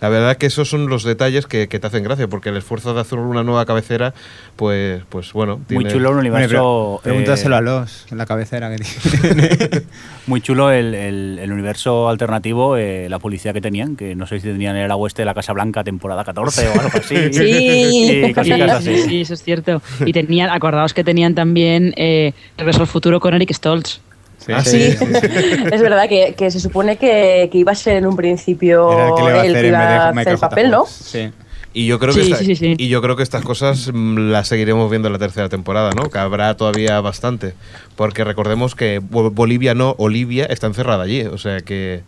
La 0.00 0.08
verdad 0.08 0.36
que 0.36 0.46
esos 0.46 0.68
son 0.70 0.86
los 0.88 1.02
detalles 1.02 1.46
que, 1.48 1.66
que 1.66 1.80
te 1.80 1.86
hacen 1.88 2.04
gracia, 2.04 2.28
porque 2.28 2.50
el 2.50 2.56
esfuerzo 2.56 2.94
de 2.94 3.00
hacer 3.00 3.18
una 3.18 3.42
nueva 3.42 3.66
cabecera, 3.66 4.14
pues, 4.54 5.02
pues 5.08 5.32
bueno. 5.32 5.56
Muy 5.56 5.78
tiene- 5.82 5.90
chulo 5.90 6.10
Hombre, 6.10 6.30
universo. 6.30 7.00
pre- 7.02 7.10
pregúntaselo 7.10 7.56
eh, 7.56 7.58
a 7.58 7.60
los, 7.60 8.06
en 8.12 8.18
la 8.18 8.26
cabecera 8.26 8.70
que 8.70 8.76
tiene. 8.84 9.48
Muy 10.28 10.40
chulo 10.40 10.70
el, 10.70 10.94
el- 10.94 11.38
el 11.42 11.50
universo 11.52 12.08
alternativo, 12.08 12.76
eh, 12.76 13.08
la 13.08 13.18
publicidad 13.18 13.52
que 13.52 13.60
tenían, 13.60 13.96
que 13.96 14.14
no 14.14 14.28
sé 14.28 14.38
si 14.38 14.46
tenían 14.46 14.76
en 14.76 14.84
el 14.84 14.90
oeste 14.92 15.22
de 15.22 15.26
la 15.26 15.34
Casa 15.34 15.52
Blanca 15.52 15.82
temporada 15.82 16.22
14 16.22 16.68
o 16.68 16.72
algo 16.80 16.90
así. 16.94 17.16
Sí. 17.32 18.32
Sí, 18.44 18.52
así. 18.52 18.96
sí, 18.96 19.02
sí, 19.08 19.20
eso 19.22 19.34
es 19.34 19.42
cierto. 19.42 19.82
Y 20.06 20.12
tenían, 20.12 20.50
acordaos 20.50 20.94
que 20.94 21.02
tenían 21.02 21.34
también 21.34 21.92
eh, 21.96 22.19
Regreso 22.58 22.80
al 22.82 22.86
futuro 22.86 23.20
con 23.20 23.34
Eric 23.34 23.52
Stoltz. 23.52 24.00
Ah, 24.48 24.64
Sí, 24.64 24.82
es 25.72 25.80
verdad 25.82 26.08
que, 26.08 26.34
que 26.36 26.50
se 26.50 26.60
supone 26.60 26.96
que, 26.96 27.48
que 27.52 27.58
iba 27.58 27.72
a 27.72 27.74
ser 27.74 27.96
en 27.96 28.06
un 28.06 28.16
principio 28.16 28.90
Era 28.92 29.08
el 29.08 29.14
que 29.14 29.22
le 29.22 29.30
a 29.30 29.44
el 29.44 29.66
iba 29.66 29.78
a 29.78 30.08
hacer 30.10 30.32
el 30.32 30.38
papel, 30.38 30.70
¿no? 30.70 30.86
Sí. 30.86 31.30
Y 31.72 31.86
yo 31.86 31.98
creo 32.00 32.12
que 32.14 32.24
Sí, 32.24 32.32
esta- 32.32 32.44
sí, 32.44 32.56
sí, 32.56 32.56
sí. 32.56 32.74
y 32.78 32.88
yo 32.88 33.00
creo 33.02 33.14
que 33.16 33.22
estas 33.22 33.44
cosas 33.44 33.90
mm, 33.92 34.30
las 34.32 34.48
seguiremos 34.48 34.90
viendo 34.90 35.06
en 35.08 35.12
la 35.12 35.18
tercera 35.20 35.48
temporada, 35.48 35.90
¿no? 35.94 36.08
Que 36.10 36.18
habrá 36.18 36.56
todavía 36.56 37.00
bastante, 37.00 37.54
porque 37.96 38.24
recordemos 38.24 38.74
que 38.74 38.98
Bo- 38.98 39.30
Bolivia 39.30 39.74
no, 39.74 39.94
Olivia 39.98 40.46
está 40.46 40.66
encerrada 40.66 41.04
allí, 41.04 41.22
o 41.22 41.38
sea 41.38 41.60
que, 41.60 42.02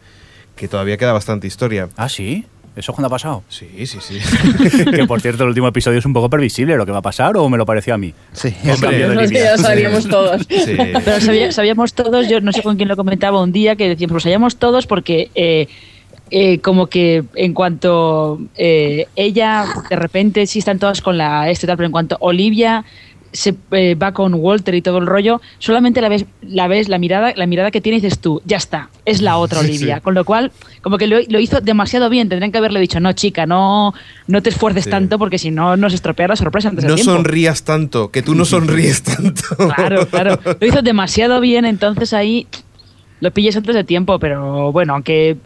que 0.56 0.66
todavía 0.68 0.96
queda 0.96 1.12
bastante 1.12 1.46
historia. 1.46 1.88
Ah, 1.96 2.08
sí. 2.08 2.46
¿Eso 2.74 2.92
cuándo 2.94 3.08
ha 3.08 3.10
pasado? 3.10 3.42
Sí, 3.48 3.68
sí, 3.86 3.98
sí. 4.00 4.18
que 4.90 5.04
por 5.06 5.20
cierto, 5.20 5.42
el 5.42 5.50
último 5.50 5.68
episodio 5.68 5.98
es 5.98 6.06
un 6.06 6.14
poco 6.14 6.30
previsible 6.30 6.76
lo 6.76 6.86
que 6.86 6.92
va 6.92 6.98
a 6.98 7.02
pasar, 7.02 7.36
o 7.36 7.48
me 7.50 7.58
lo 7.58 7.66
pareció 7.66 7.92
a 7.94 7.98
mí. 7.98 8.14
Sí, 8.32 8.54
de 8.62 8.72
Eso 8.72 8.88
Olivia. 8.88 9.44
ya 9.44 9.52
lo 9.52 9.58
sabíamos 9.58 10.08
todos. 10.08 10.42
Sí. 10.48 10.76
Pero 11.04 11.20
sabía- 11.20 11.52
sabíamos 11.52 11.92
todos, 11.92 12.28
yo 12.28 12.40
no 12.40 12.50
sé 12.52 12.62
con 12.62 12.76
quién 12.76 12.88
lo 12.88 12.96
comentaba 12.96 13.42
un 13.42 13.52
día, 13.52 13.76
que 13.76 13.88
decíamos, 13.90 14.14
lo 14.14 14.20
sabíamos 14.20 14.56
todos 14.56 14.86
porque 14.86 15.30
eh, 15.34 15.66
eh, 16.30 16.60
como 16.60 16.86
que 16.86 17.24
en 17.34 17.52
cuanto 17.52 18.40
eh, 18.56 19.06
ella, 19.16 19.66
de 19.90 19.96
repente 19.96 20.46
sí 20.46 20.60
están 20.60 20.78
todas 20.78 21.02
con 21.02 21.18
la 21.18 21.50
este 21.50 21.66
tal, 21.66 21.76
pero 21.76 21.86
en 21.86 21.92
cuanto 21.92 22.16
Olivia 22.20 22.84
se 23.32 23.54
eh, 23.70 23.94
va 23.94 24.12
con 24.12 24.34
Walter 24.34 24.74
y 24.74 24.82
todo 24.82 24.98
el 24.98 25.06
rollo, 25.06 25.40
solamente 25.58 26.00
la 26.00 26.08
ves, 26.08 26.26
la 26.42 26.68
ves, 26.68 26.88
la 26.88 26.98
mirada, 26.98 27.32
la 27.34 27.46
mirada 27.46 27.70
que 27.70 27.80
tiene 27.80 27.98
y 27.98 28.00
dices 28.00 28.18
tú, 28.18 28.42
ya 28.44 28.58
está, 28.58 28.90
es 29.04 29.22
la 29.22 29.38
otra 29.38 29.60
Olivia. 29.60 30.00
Con 30.00 30.14
lo 30.14 30.24
cual, 30.24 30.52
como 30.82 30.98
que 30.98 31.06
lo, 31.06 31.16
lo 31.28 31.40
hizo 31.40 31.60
demasiado 31.60 32.10
bien, 32.10 32.28
tendrían 32.28 32.52
que 32.52 32.58
haberle 32.58 32.78
dicho, 32.80 33.00
no 33.00 33.12
chica, 33.14 33.46
no, 33.46 33.94
no 34.26 34.42
te 34.42 34.50
esfuerces 34.50 34.84
Sí. 34.84 34.90
tanto 34.90 35.18
porque 35.18 35.38
si 35.38 35.50
no 35.50 35.76
nos 35.76 35.94
estropea 35.94 36.28
la 36.28 36.36
sorpresa 36.36 36.68
antes 36.68 36.84
No 36.84 36.96
sonrías 36.98 37.62
tanto, 37.64 38.10
que 38.10 38.22
tú 38.22 38.34
no 38.34 38.44
sonríes 38.44 39.02
tanto. 39.02 39.42
Claro, 39.56 40.06
claro. 40.08 40.38
Lo 40.60 40.66
hizo 40.66 40.82
demasiado 40.82 41.40
bien, 41.40 41.64
entonces 41.64 42.12
ahí 42.12 42.46
lo 43.20 43.30
pilles 43.30 43.56
antes 43.56 43.74
de 43.74 43.84
tiempo, 43.84 44.18
pero 44.18 44.72
bueno, 44.72 44.94
aunque 44.94 45.36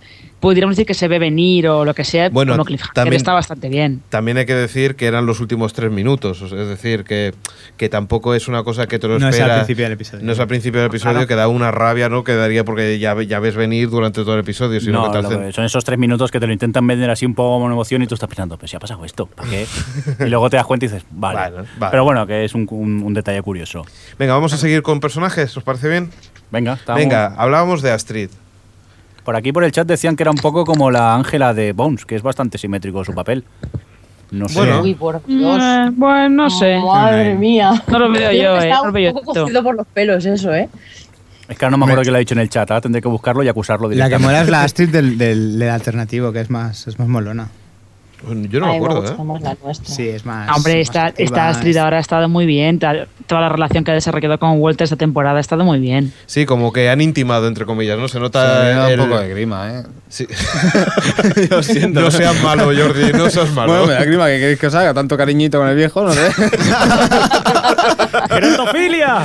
pudiéramos 0.40 0.76
decir 0.76 0.86
que 0.86 0.94
se 0.94 1.08
ve 1.08 1.18
venir 1.18 1.66
o 1.68 1.84
lo 1.84 1.94
que 1.94 2.04
sea, 2.04 2.28
Bueno, 2.28 2.52
como 2.52 2.64
Cliffhanger 2.64 2.94
también- 2.94 3.16
está 3.16 3.32
bastante 3.32 3.68
bien. 3.68 4.02
También 4.10 4.36
hay 4.36 4.46
que 4.46 4.54
decir 4.54 4.94
que 4.94 5.06
eran 5.06 5.26
los 5.26 5.40
últimos 5.40 5.72
tres 5.72 5.90
minutos, 5.90 6.42
es 6.42 6.50
decir, 6.68 7.04
que, 7.04 7.34
que 7.76 7.88
tampoco 7.88 8.34
es 8.34 8.46
una 8.46 8.62
cosa 8.62 8.86
que 8.86 8.98
te 8.98 9.08
lo 9.08 9.18
No 9.18 9.28
es 9.28 9.34
al 9.36 9.40
espera- 9.42 9.54
principio 9.56 9.84
del 9.84 9.92
episodio. 9.94 10.24
No 10.24 10.32
es 10.32 10.38
al 10.40 10.46
principio 10.46 10.80
del 10.80 10.88
episodio, 10.90 11.12
Claro. 11.14 11.26
que 11.26 11.34
da 11.36 11.48
una 11.48 11.70
rabia, 11.70 12.08
¿no? 12.08 12.22
Que 12.22 12.34
daría 12.34 12.64
porque 12.64 12.98
ya, 12.98 13.20
ya 13.22 13.40
ves 13.40 13.56
venir 13.56 13.88
durante 13.90 14.22
todo 14.22 14.34
el 14.34 14.40
episodio. 14.40 14.80
Sino 14.80 15.00
No, 15.06 15.10
que 15.12 15.18
te 15.20 15.26
hacen- 15.26 15.40
que 15.46 15.52
son 15.52 15.64
esos 15.64 15.84
tres 15.84 15.98
minutos 15.98 16.30
que 16.30 16.38
te 16.38 16.46
lo 16.46 16.52
intentan 16.52 16.86
vender 16.86 17.10
así 17.10 17.24
un 17.26 17.34
poco 17.34 17.54
como 17.54 17.64
una 17.64 17.74
emoción 17.74 18.02
y 18.02 18.06
tú 18.06 18.14
estás 18.14 18.28
pensando, 18.28 18.58
pues 18.58 18.70
si 18.70 18.76
ha 18.76 18.80
pasado 18.80 19.04
esto, 19.04 19.26
¿para 19.26 19.48
qué? 19.48 19.66
y 20.20 20.28
luego 20.28 20.50
te 20.50 20.56
das 20.56 20.66
cuenta 20.66 20.86
y 20.86 20.88
dices, 20.88 21.04
vale. 21.10 21.38
Vale, 21.38 21.56
vale. 21.78 21.90
Pero 21.90 22.04
bueno, 22.04 22.26
que 22.26 22.44
es 22.44 22.54
un, 22.54 22.66
un- 22.70 23.02
un 23.02 23.14
detalle 23.14 23.40
curioso. 23.42 23.84
Venga, 24.18 24.34
vamos 24.34 24.52
a 24.52 24.58
seguir 24.58 24.82
con 24.82 25.00
personajes, 25.00 25.56
¿os 25.56 25.62
parece 25.64 25.88
bien? 25.88 26.10
Venga, 26.50 26.74
estamos- 26.74 27.00
Venga, 27.00 27.34
hablábamos 27.36 27.82
de 27.82 27.90
Astrid. 27.90 28.28
Por 29.26 29.36
aquí 29.36 29.52
por 29.52 29.64
el 29.64 29.72
chat 29.72 29.86
decían 29.86 30.14
que 30.16 30.22
era 30.22 30.30
un 30.30 30.38
poco 30.38 30.64
como 30.64 30.90
la 30.90 31.14
Ángela 31.14 31.52
de 31.52 31.72
Bones, 31.72 32.06
que 32.06 32.14
es 32.14 32.22
bastante 32.22 32.56
simétrico 32.58 33.04
su 33.04 33.12
papel. 33.12 33.44
No 34.30 34.48
sé. 34.48 34.58
Bueno. 34.60 34.82
Uy, 34.82 34.94
por 34.94 35.20
Dios. 35.26 35.60
Eh, 35.62 35.90
bueno, 35.94 36.28
no 36.28 36.48
sé. 36.50 36.78
Madre 36.78 37.34
mía. 37.34 37.72
No 37.88 37.98
lo 37.98 38.10
veo 38.10 38.30
yo, 38.32 38.56
eh. 38.56 38.68
Está 38.70 38.78
No 38.80 38.86
lo 38.86 38.92
veo 38.92 39.10
un 39.12 39.18
poco 39.18 39.34
cogido 39.34 39.62
por 39.64 39.74
los 39.76 39.86
pelos 39.88 40.24
eso, 40.24 40.54
¿eh? 40.54 40.68
Es 41.48 41.58
que 41.58 41.64
ahora 41.64 41.72
no 41.72 41.78
me 41.78 41.84
acuerdo 41.84 42.02
quién 42.02 42.12
lo 42.12 42.16
ha 42.16 42.20
dicho 42.20 42.34
en 42.34 42.40
el 42.40 42.48
chat. 42.48 42.70
Ahora 42.70 42.80
tendré 42.80 43.02
que 43.02 43.08
buscarlo 43.08 43.42
y 43.42 43.48
acusarlo 43.48 43.88
La 43.88 43.90
que 43.90 43.94
directamente. 43.96 44.26
mola 44.26 44.40
es 44.42 44.48
la 44.48 44.62
Astrid 44.64 44.90
del, 44.90 45.18
del, 45.18 45.58
del 45.58 45.70
alternativo, 45.70 46.32
que 46.32 46.40
es 46.40 46.50
más, 46.50 46.86
es 46.86 46.98
más 46.98 47.08
molona. 47.08 47.48
Yo 48.26 48.60
no 48.60 48.66
me 48.66 48.76
acuerdo, 48.76 49.04
¿eh? 49.06 49.24
más 49.24 49.40
la 49.42 49.56
nuestra. 49.62 49.94
Sí, 49.94 50.08
es 50.08 50.24
más. 50.26 50.48
Hombre, 50.56 50.74
más 50.74 50.82
esta, 50.82 51.06
activa, 51.06 51.24
esta 51.24 51.48
Astrid 51.48 51.70
es- 51.70 51.76
ahora 51.76 51.96
ha 51.98 52.00
estado 52.00 52.28
muy 52.28 52.46
bien. 52.46 52.78
tal- 52.78 53.08
Toda 53.26 53.40
la 53.40 53.48
relación 53.48 53.82
que 53.82 53.90
ha 53.90 53.94
desarrollado 53.94 54.38
con 54.38 54.60
Walter 54.60 54.84
esta 54.84 54.96
temporada 54.96 55.38
ha 55.38 55.40
estado 55.40 55.64
muy 55.64 55.80
bien. 55.80 56.12
Sí, 56.26 56.46
como 56.46 56.72
que 56.72 56.88
han 56.90 57.00
intimado, 57.00 57.48
entre 57.48 57.66
comillas, 57.66 57.98
¿no? 57.98 58.06
Se 58.08 58.12
Se 58.12 58.18
me 58.18 58.24
nota 58.26 58.90
el- 58.92 59.00
un 59.00 59.08
poco 59.08 59.20
de 59.20 59.28
grima, 59.28 59.68
¿eh? 59.78 59.82
Sí. 60.08 60.26
Lo 61.50 61.62
siento. 61.62 62.00
no 62.00 62.10
seas 62.12 62.40
malo, 62.42 62.66
Jordi, 62.66 63.12
no 63.12 63.28
seas 63.28 63.50
malo. 63.52 63.72
Bueno, 63.72 63.86
me 63.88 63.92
da 63.94 64.04
grima 64.04 64.26
que 64.26 64.38
queréis 64.38 64.58
que 64.58 64.66
os 64.68 64.74
haga 64.74 64.94
tanto 64.94 65.16
cariñito 65.16 65.58
con 65.58 65.68
el 65.68 65.74
viejo, 65.76 66.02
no 66.04 66.12
sé. 66.12 66.30
¡Gerontofilia! 68.30 69.24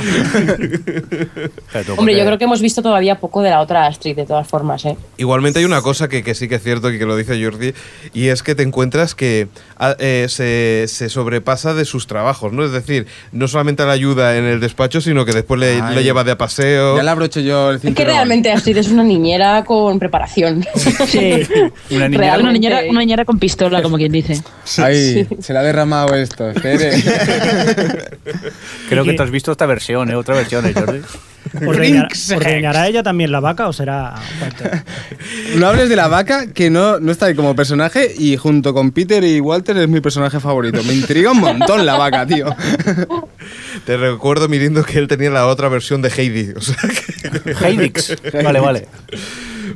Hombre, 1.96 2.16
yo 2.16 2.24
creo 2.24 2.38
que 2.38 2.44
hemos 2.44 2.60
visto 2.60 2.82
todavía 2.82 3.18
poco 3.18 3.42
de 3.42 3.50
la 3.50 3.60
otra 3.60 3.86
Astrid, 3.86 4.16
de 4.16 4.26
todas 4.26 4.46
formas, 4.46 4.84
¿eh? 4.84 4.96
Igualmente 5.16 5.58
hay 5.60 5.64
una 5.64 5.80
cosa 5.82 6.08
que, 6.08 6.22
que 6.22 6.34
sí 6.34 6.48
que 6.48 6.56
es 6.56 6.62
cierto 6.62 6.90
y 6.90 6.98
que 6.98 7.06
lo 7.06 7.16
dice 7.16 7.42
Jordi, 7.42 7.72
y 8.12 8.28
es 8.28 8.42
que 8.42 8.54
te 8.54 8.62
encuentras 8.62 8.91
que 9.16 9.48
ah, 9.78 9.96
eh, 9.98 10.26
se, 10.28 10.84
se 10.86 11.08
sobrepasa 11.08 11.74
de 11.74 11.84
sus 11.84 12.06
trabajos, 12.06 12.52
¿no? 12.52 12.64
Es 12.64 12.72
decir, 12.72 13.06
no 13.32 13.48
solamente 13.48 13.84
la 13.84 13.92
ayuda 13.92 14.36
en 14.36 14.44
el 14.44 14.60
despacho, 14.60 15.00
sino 15.00 15.24
que 15.24 15.32
después 15.32 15.58
le, 15.58 15.80
lleva 16.02 16.22
de 16.24 16.32
a 16.32 16.38
paseo. 16.38 16.96
ya 16.96 17.02
le 17.02 17.10
abrocho 17.10 17.40
yo 17.40 17.70
el 17.70 17.76
Es 17.76 17.80
que 17.82 17.88
cinturón. 17.88 18.12
realmente 18.14 18.52
Astrid 18.52 18.76
es 18.76 18.88
una 18.88 19.02
niñera 19.02 19.64
con 19.64 19.98
preparación. 19.98 20.64
Sí. 21.06 21.46
Una 21.90 22.08
niñera- 22.08 22.18
Realmente. 22.18 22.40
Una 22.42 22.52
niñera, 22.52 22.80
una 22.88 23.00
niñera 23.00 23.24
con 23.24 23.38
pistola, 23.38 23.82
como 23.82 23.96
quien 23.96 24.12
dice. 24.12 24.40
Se 24.64 25.52
le 25.52 25.58
ha 25.58 25.62
derramado 25.62 26.14
esto, 26.14 26.48
espere. 26.50 26.92
Creo 28.88 29.04
¿Y 29.04 29.08
que 29.08 29.14
te 29.14 29.22
has 29.22 29.30
visto 29.30 29.52
esta 29.52 29.66
versión, 29.66 30.10
¿eh? 30.10 30.14
Otra 30.14 30.34
versión, 30.34 30.64
¿eh, 30.66 30.72
Jordi? 30.74 31.00
¿Ordeñará, 31.66 32.08
ordeñará 32.36 32.88
ella 32.88 33.02
también 33.02 33.32
la 33.32 33.40
vaca 33.40 33.68
o 33.68 33.72
será 33.72 34.14
Walter? 34.40 34.82
No 35.56 35.66
hables 35.66 35.88
de 35.88 35.96
la 35.96 36.08
vaca, 36.08 36.46
que 36.52 36.70
no, 36.70 36.98
no 37.00 37.12
está 37.12 37.26
ahí 37.26 37.34
como 37.34 37.54
personaje, 37.56 38.12
y 38.16 38.36
junto 38.36 38.72
con 38.72 38.90
Peter 38.92 39.22
y 39.24 39.40
Walter 39.40 39.76
es 39.76 39.88
mi 39.88 40.00
personaje 40.00 40.40
favorito. 40.40 40.82
Me 40.84 40.94
intriga 40.94 41.32
un 41.32 41.40
montón 41.40 41.84
la 41.84 41.96
vaca, 41.96 42.26
tío. 42.26 42.54
Te 43.86 43.96
recuerdo, 43.96 44.48
Mirindo, 44.48 44.84
que 44.84 44.98
él 44.98 45.08
tenía 45.08 45.30
la 45.30 45.46
otra 45.46 45.68
versión 45.68 46.00
de 46.02 46.08
Heidi. 46.10 46.52
o 46.56 46.60
sea 46.60 46.76
que- 46.76 47.52
Heidix. 47.66 48.16
Vale, 48.42 48.60
vale. 48.60 48.88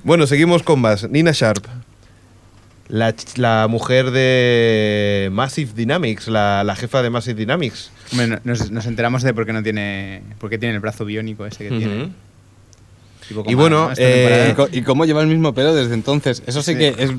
Bueno, 0.04 0.26
seguimos 0.26 0.62
con 0.62 0.80
más. 0.80 1.08
Nina 1.10 1.32
Sharp. 1.32 1.66
La, 2.88 3.14
ch- 3.16 3.36
la 3.38 3.66
mujer 3.68 4.10
de 4.12 5.28
Massive 5.32 5.72
Dynamics, 5.74 6.28
la, 6.28 6.62
la 6.64 6.76
jefa 6.76 7.02
de 7.02 7.10
Massive 7.10 7.34
Dynamics. 7.40 7.90
Nos, 8.44 8.70
nos 8.70 8.86
enteramos 8.86 9.22
de 9.22 9.34
por 9.34 9.44
qué 9.46 9.52
no 9.52 9.62
tiene. 9.62 10.22
por 10.38 10.50
qué 10.50 10.58
tiene 10.58 10.74
el 10.76 10.80
brazo 10.80 11.04
biónico 11.04 11.46
ese 11.46 11.68
que 11.68 11.76
tiene. 11.76 12.10
Y 13.48 13.54
bueno, 13.54 13.90
eh, 13.96 14.54
Y, 14.72 14.82
cómo 14.82 15.04
lleva 15.04 15.20
el 15.20 15.26
mismo 15.26 15.52
pelo 15.52 15.74
desde 15.74 15.94
entonces. 15.94 16.44
Eso 16.46 16.62
sí, 16.62 16.72
Sí. 16.74 16.78
que 16.78 16.88
es 16.96 17.10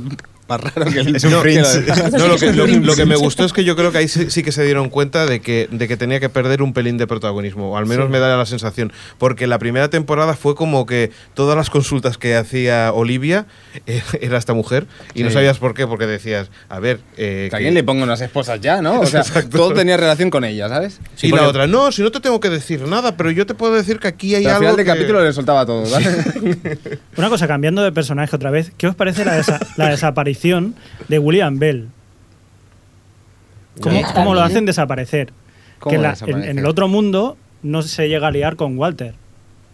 más 0.47 0.61
raro 0.61 0.91
que 0.91 0.99
el 0.99 1.15
Es 1.15 1.23
un 1.23 1.31
no, 1.31 1.41
que 1.41 1.55
lo- 1.61 1.67
No, 2.17 2.27
lo 2.27 2.37
que, 2.37 2.53
lo, 2.53 2.65
lo 2.67 2.95
que 2.95 3.05
me 3.05 3.15
gustó 3.15 3.43
es 3.45 3.53
que 3.53 3.63
yo 3.63 3.75
creo 3.75 3.91
que 3.91 3.97
ahí 3.99 4.07
sí, 4.07 4.29
sí 4.29 4.43
que 4.43 4.51
se 4.51 4.63
dieron 4.63 4.89
cuenta 4.89 5.25
de 5.25 5.39
que, 5.41 5.67
de 5.71 5.87
que 5.87 5.97
tenía 5.97 6.19
que 6.19 6.29
perder 6.29 6.61
un 6.61 6.73
pelín 6.73 6.97
de 6.97 7.07
protagonismo, 7.07 7.71
o 7.71 7.77
al 7.77 7.85
menos 7.85 8.09
me 8.09 8.19
da 8.19 8.35
la 8.37 8.45
sensación, 8.45 8.91
porque 9.17 9.47
la 9.47 9.59
primera 9.59 9.89
temporada 9.89 10.35
fue 10.35 10.55
como 10.55 10.85
que 10.85 11.11
todas 11.33 11.55
las 11.57 11.69
consultas 11.69 12.17
que 12.17 12.35
hacía 12.35 12.91
Olivia 12.93 13.45
eh, 13.87 14.01
era 14.21 14.37
esta 14.37 14.53
mujer, 14.53 14.85
y 15.13 15.23
no 15.23 15.29
Sí. 15.29 15.33
sabías 15.33 15.57
por 15.57 15.73
qué, 15.73 15.85
porque 15.87 16.07
decías, 16.07 16.49
a 16.69 16.79
ver... 16.79 16.99
eh, 17.17 17.43
Que 17.45 17.49
que- 17.49 17.55
alguien 17.57 17.73
le 17.73 17.83
ponga 17.83 18.03
unas 18.03 18.21
esposas 18.21 18.61
ya, 18.61 18.81
¿no? 18.81 19.01
O 19.01 19.05
sea, 19.05 19.21
Exacto. 19.21 19.57
todo 19.57 19.73
tenía 19.73 19.97
relación 19.97 20.29
con 20.29 20.43
ella, 20.45 20.69
¿sabes? 20.69 20.99
y 21.21 21.29
la 21.31 21.47
otra, 21.47 21.67
no, 21.67 21.91
si 21.91 22.01
no 22.01 22.11
te 22.11 22.19
tengo 22.19 22.39
que 22.39 22.49
decir 22.49 22.81
nada, 22.87 23.17
pero 23.17 23.31
yo 23.31 23.45
te 23.45 23.53
puedo 23.53 23.73
decir 23.73 23.99
que 23.99 24.07
aquí 24.07 24.35
hay 24.35 24.43
Pero 24.43 24.55
al 24.55 24.55
algo 24.63 24.65
final 24.71 24.77
de 24.77 24.83
que- 24.83 24.97
capítulo 24.97 25.23
le 25.23 25.33
soltaba 25.33 25.65
todo, 25.65 25.83
¿vale? 25.89 26.07
Una 27.17 27.29
cosa, 27.29 27.47
cambiando 27.47 27.83
de 27.83 27.91
personaje 27.91 28.35
otra 28.35 28.49
vez, 28.51 28.71
¿qué 28.77 28.87
os 28.87 28.95
parece 28.95 29.25
la, 29.25 29.37
desa- 29.39 29.59
la 29.75 29.89
desaparición 29.89 30.36
de 31.07 31.19
William 31.19 31.57
Bell? 31.59 31.89
¿Cómo, 33.81 34.33
lo 34.33 34.41
hacen 34.41 34.65
desaparecer? 34.65 35.31
¿Cómo 35.79 35.95
que 35.95 36.01
la- 36.01 36.15
en, 36.25 36.57
el 36.59 36.65
otro 36.65 36.87
mundo 36.87 37.37
no 37.63 37.81
se 37.81 38.07
llega 38.09 38.27
a 38.27 38.31
liar 38.31 38.55
con 38.55 38.77
Walter. 38.77 39.13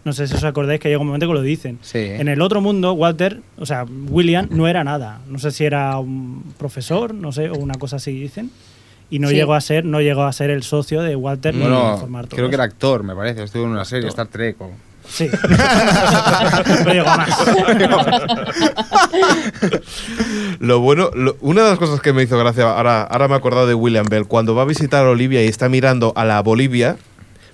No 0.03 0.11
sé 0.11 0.27
si 0.27 0.33
os 0.33 0.43
acordáis 0.43 0.81
que 0.81 0.89
llega 0.89 0.99
un 0.99 1.07
momento 1.07 1.27
que 1.27 1.33
lo 1.33 1.41
dicen. 1.41 1.79
Sí. 1.81 1.99
En 1.99 2.27
el 2.27 2.41
otro 2.41 2.59
mundo, 2.59 2.91
Walter, 2.93 3.39
o 3.57 3.65
sea, 3.65 3.85
William 4.09 4.47
no 4.51 4.67
era 4.67 4.83
nada. 4.83 5.21
No 5.29 5.39
sé 5.39 5.51
si 5.51 5.63
era 5.63 5.97
un 5.97 6.53
profesor, 6.57 7.13
no 7.13 7.31
sé, 7.31 7.49
o 7.49 7.55
una 7.55 7.75
cosa 7.75 7.95
así 7.95 8.11
dicen. 8.11 8.51
Y 9.09 9.19
no 9.19 9.29
Sí. 9.29 9.35
llegó 9.35 9.53
a 9.53 9.61
ser, 9.61 9.85
no 9.85 10.01
llegó 10.01 10.23
a 10.23 10.33
ser 10.33 10.49
el 10.49 10.63
socio 10.63 11.01
de 11.01 11.15
Walter 11.15 11.55
Bueno, 11.55 11.97
todo 12.01 12.27
creo 12.29 12.49
que 12.49 12.55
era 12.55 12.63
actor, 12.65 13.03
me 13.03 13.15
parece. 13.15 13.43
Estuvo 13.43 13.63
en 13.63 13.69
una 13.69 13.85
serie, 13.85 14.09
Star 14.09 14.27
Trek. 14.27 14.59
o- 14.59 14.71
Sí. 15.09 15.29
no 16.85 16.91
a 17.01 17.17
más. 17.17 17.29
Lo 20.59 20.79
bueno, 20.79 21.09
lo- 21.13 21.37
una 21.41 21.63
de 21.63 21.69
las 21.69 21.79
cosas 21.79 22.01
que 22.01 22.13
me 22.13 22.23
hizo 22.23 22.37
gracia, 22.37 22.63
ahora, 22.69 23.03
ahora 23.03 23.27
me 23.27 23.33
he 23.35 23.37
acordado 23.37 23.67
de 23.67 23.73
William 23.73 24.05
Bell, 24.09 24.25
cuando 24.27 24.55
va 24.55 24.63
a 24.63 24.65
visitar 24.65 25.05
a 25.05 25.09
Olivia 25.09 25.43
y 25.43 25.47
está 25.47 25.69
mirando 25.69 26.13
a 26.15 26.25
la 26.25 26.41
Bolivia, 26.41 26.97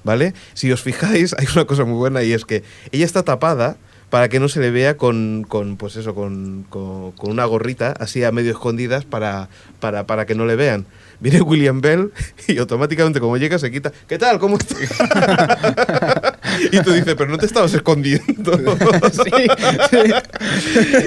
¿vale? 0.03 0.33
Si 0.53 0.71
os 0.71 0.81
fijáis, 0.81 1.33
hay 1.37 1.47
una 1.53 1.65
cosa 1.65 1.85
muy 1.85 1.97
buena 1.97 2.23
y 2.23 2.33
es 2.33 2.45
que 2.45 2.63
ella 2.91 3.05
está 3.05 3.23
tapada 3.23 3.77
para 4.09 4.27
que 4.27 4.39
no 4.39 4.47
se 4.49 4.59
le 4.59 4.71
vea 4.71 4.97
con, 4.97 5.45
con 5.47 5.77
pues 5.77 5.95
eso, 5.95 6.15
con, 6.15 6.65
con- 6.69 7.11
con 7.11 7.29
una 7.31 7.45
gorrita 7.45 7.93
así 7.99 8.23
a 8.23 8.31
medio 8.31 8.51
escondidas 8.51 9.05
para, 9.05 9.49
para, 9.79 10.07
para 10.07 10.25
que 10.25 10.33
no 10.33 10.45
le 10.45 10.55
vean. 10.55 10.85
Viene 11.19 11.41
William 11.41 11.81
Bell 11.81 12.11
y 12.47 12.57
automáticamente 12.57 13.19
como 13.19 13.37
llega 13.37 13.59
se 13.59 13.69
quita, 13.69 13.91
¿qué 14.07 14.17
tal? 14.17 14.39
¿Cómo 14.39 14.57
estás? 14.57 14.79
Y 16.71 16.79
tú 16.81 16.91
dices, 16.91 17.15
pero 17.15 17.29
no 17.29 17.37
te 17.37 17.45
estabas 17.45 17.73
escondiendo. 17.73 18.53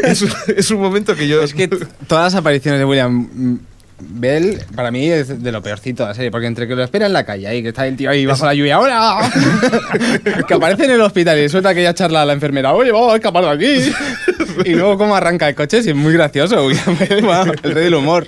es, 0.04 0.22
un, 0.22 0.30
es 0.56 0.70
un 0.70 0.80
momento 0.80 1.14
que 1.14 1.28
yo... 1.28 1.42
Es 1.42 1.54
que 1.54 1.68
todas 1.68 2.32
las 2.32 2.34
apariciones 2.34 2.78
de 2.78 2.84
William 2.84 3.60
Bell, 4.08 4.60
para 4.74 4.90
mí, 4.90 5.08
es 5.10 5.42
de 5.42 5.52
lo 5.52 5.62
peorcito 5.62 6.02
de 6.02 6.10
la 6.10 6.14
serie. 6.14 6.30
Porque 6.30 6.46
entre 6.46 6.66
que 6.66 6.74
lo 6.74 6.82
espera 6.82 7.06
en 7.06 7.12
la 7.12 7.24
calle 7.24 7.46
ahí, 7.46 7.62
que 7.62 7.68
está 7.68 7.86
el 7.86 7.96
tío 7.96 8.10
ahí 8.10 8.26
bajo 8.26 8.44
la 8.44 8.54
lluvia, 8.54 8.80
¡hola! 8.80 9.30
que 10.48 10.54
aparece 10.54 10.84
en 10.86 10.92
el 10.92 11.00
hospital 11.00 11.38
y 11.38 11.48
suelta 11.48 11.70
aquella 11.70 11.94
charla 11.94 12.22
a 12.22 12.26
la 12.26 12.32
enfermera, 12.32 12.72
¡oye, 12.72 12.90
vamos 12.90 13.12
a 13.12 13.16
escapar 13.16 13.44
de 13.44 13.50
aquí! 13.50 13.92
y 14.64 14.74
luego 14.74 14.98
cómo 14.98 15.14
arranca 15.14 15.48
el 15.48 15.54
coche, 15.54 15.82
sí, 15.82 15.90
es 15.90 15.96
muy 15.96 16.12
gracioso, 16.12 16.66
William 16.66 16.96
Bell, 16.98 17.24
el 17.62 17.74
rey 17.74 17.84
del 17.84 17.94
humor. 17.94 18.26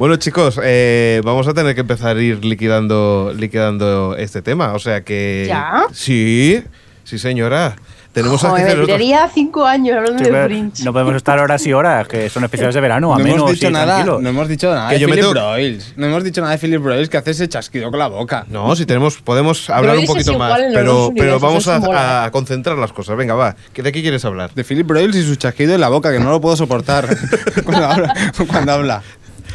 Bueno, 0.00 0.16
chicos, 0.16 0.58
eh, 0.64 1.20
vamos 1.26 1.46
a 1.46 1.52
tener 1.52 1.74
que 1.74 1.82
empezar 1.82 2.16
a 2.16 2.22
ir 2.22 2.42
liquidando, 2.42 3.34
liquidando 3.36 4.16
este 4.16 4.40
tema. 4.40 4.72
O 4.72 4.78
sea 4.78 5.02
que. 5.02 5.44
¿Ya? 5.46 5.82
Sí, 5.92 6.62
sí, 7.04 7.18
señora. 7.18 7.76
Tenemos 8.12 8.40
Joder, 8.40 8.64
que 8.66 8.72
hacer 8.72 8.84
tiraría 8.86 9.28
cinco 9.32 9.64
años 9.66 9.96
hablando 9.98 10.24
Sí, 10.24 10.28
de 10.30 10.44
Fringe. 10.44 10.82
no 10.84 10.92
podemos 10.92 11.14
estar 11.14 11.38
horas 11.38 11.64
y 11.64 11.72
horas, 11.72 12.08
que 12.08 12.28
son 12.28 12.42
especiales 12.42 12.74
de 12.74 12.80
verano, 12.80 13.14
a 13.14 13.18
no 13.18 13.22
menos 13.22 13.38
hemos 13.38 13.52
dicho 13.52 13.68
y 13.68 13.72
nada, 13.72 13.86
tranquilo. 13.94 14.20
no 14.20 14.28
hemos 14.30 14.48
dicho 14.48 14.74
nada 14.74 14.88
Que 14.88 14.94
de 14.96 15.00
yo 15.02 15.06
Philip 15.06 15.20
tengo- 15.20 15.32
Broyles. 15.32 15.92
No 15.96 16.06
hemos 16.06 16.24
dicho 16.24 16.40
nada 16.40 16.52
de 16.54 16.58
Philip 16.58 16.82
Broyles 16.82 17.08
que 17.08 17.18
hace 17.18 17.30
ese 17.30 17.48
chasquido 17.48 17.88
con 17.90 18.00
la 18.00 18.08
boca. 18.08 18.46
No, 18.48 18.74
si 18.74 18.84
tenemos, 18.84 19.18
podemos 19.18 19.70
hablar 19.70 19.96
un 19.96 20.06
poquito 20.06 20.36
más. 20.36 20.58
Pero, 20.74 21.12
pero 21.16 21.38
vamos 21.38 21.68
a, 21.68 22.24
a 22.24 22.30
concentrar 22.32 22.76
las 22.78 22.92
cosas. 22.92 23.16
Venga, 23.16 23.34
va. 23.34 23.54
¿que 23.72 23.84
¿De 23.84 23.92
qué 23.92 24.02
quieres 24.02 24.24
hablar? 24.24 24.50
De 24.54 24.64
Philip 24.64 24.88
Broyles 24.88 25.14
y 25.14 25.22
su 25.24 25.36
chasquido 25.36 25.74
en 25.74 25.80
la 25.80 25.88
boca, 25.88 26.10
que 26.10 26.18
no 26.18 26.30
lo 26.30 26.40
puedo 26.40 26.56
soportar 26.56 27.06
cuando 27.64 27.86
habla. 27.86 28.14
Cuando 28.48 28.72
habla. 28.72 29.02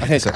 Hace 0.01 0.15
eso. 0.17 0.31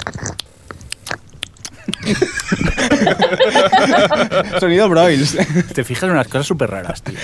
Sonido 4.59 4.89
Broyles. 4.89 5.37
Te 5.73 5.83
fijas 5.83 6.03
en 6.03 6.11
unas 6.11 6.27
cosas 6.27 6.47
súper 6.47 6.69
raras, 6.69 7.01
tío. 7.03 7.17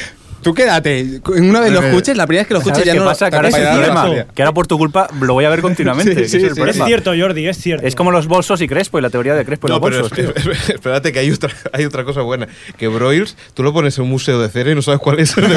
Tú 0.45 0.53
quédate. 0.53 1.21
Una 1.25 1.59
vez 1.59 1.71
lo 1.73 1.79
escuches, 1.81 2.15
la 2.15 2.27
primera 2.27 2.41
vez 2.43 2.47
que 2.47 2.53
lo 2.53 2.59
escuches 2.59 2.77
¿Sabes 2.77 2.85
ya 2.85 2.93
qué 2.93 2.99
no 2.99 3.05
pasa? 3.05 3.31
Que 3.31 3.35
ahora 3.35 3.47
es 3.47 3.55
te 3.55 3.61
el 3.63 3.67
problema. 3.67 4.25
Que 4.35 4.43
ahora 4.43 4.53
por 4.53 4.67
tu 4.67 4.77
culpa 4.77 5.07
lo 5.19 5.33
voy 5.33 5.43
a 5.43 5.49
ver 5.49 5.61
continuamente. 5.61 6.13
Sí, 6.29 6.39
sí, 6.39 6.45
es 6.45 6.53
sí. 6.53 6.61
Es 6.61 6.75
cierto, 6.85 7.13
Jordi, 7.19 7.47
es 7.47 7.57
cierto. 7.57 7.87
Es 7.87 7.95
como 7.95 8.11
los 8.11 8.27
bolsos 8.27 8.61
y 8.61 8.67
Crespo 8.67 8.99
y 8.99 9.01
la 9.01 9.09
teoría 9.09 9.33
de 9.33 9.43
Crespo 9.43 9.67
y 9.67 9.71
No, 9.71 9.79
los 9.79 9.89
pero 9.89 10.01
bolsos, 10.01 10.45
es- 10.55 10.69
espérate 10.75 11.11
que 11.11 11.17
hay 11.17 11.31
otra, 11.31 11.49
hay 11.73 11.85
otra 11.85 12.03
cosa 12.03 12.21
buena. 12.21 12.47
Que 12.77 12.87
Broyles, 12.87 13.35
tú 13.55 13.63
lo 13.63 13.73
pones 13.73 13.97
en 13.97 14.03
un 14.03 14.11
museo 14.11 14.39
de 14.39 14.47
cera 14.49 14.69
y 14.69 14.75
no 14.75 14.83
sabes 14.83 14.99
cuál 14.99 15.19
es 15.19 15.35
el 15.35 15.45
de. 15.49 15.55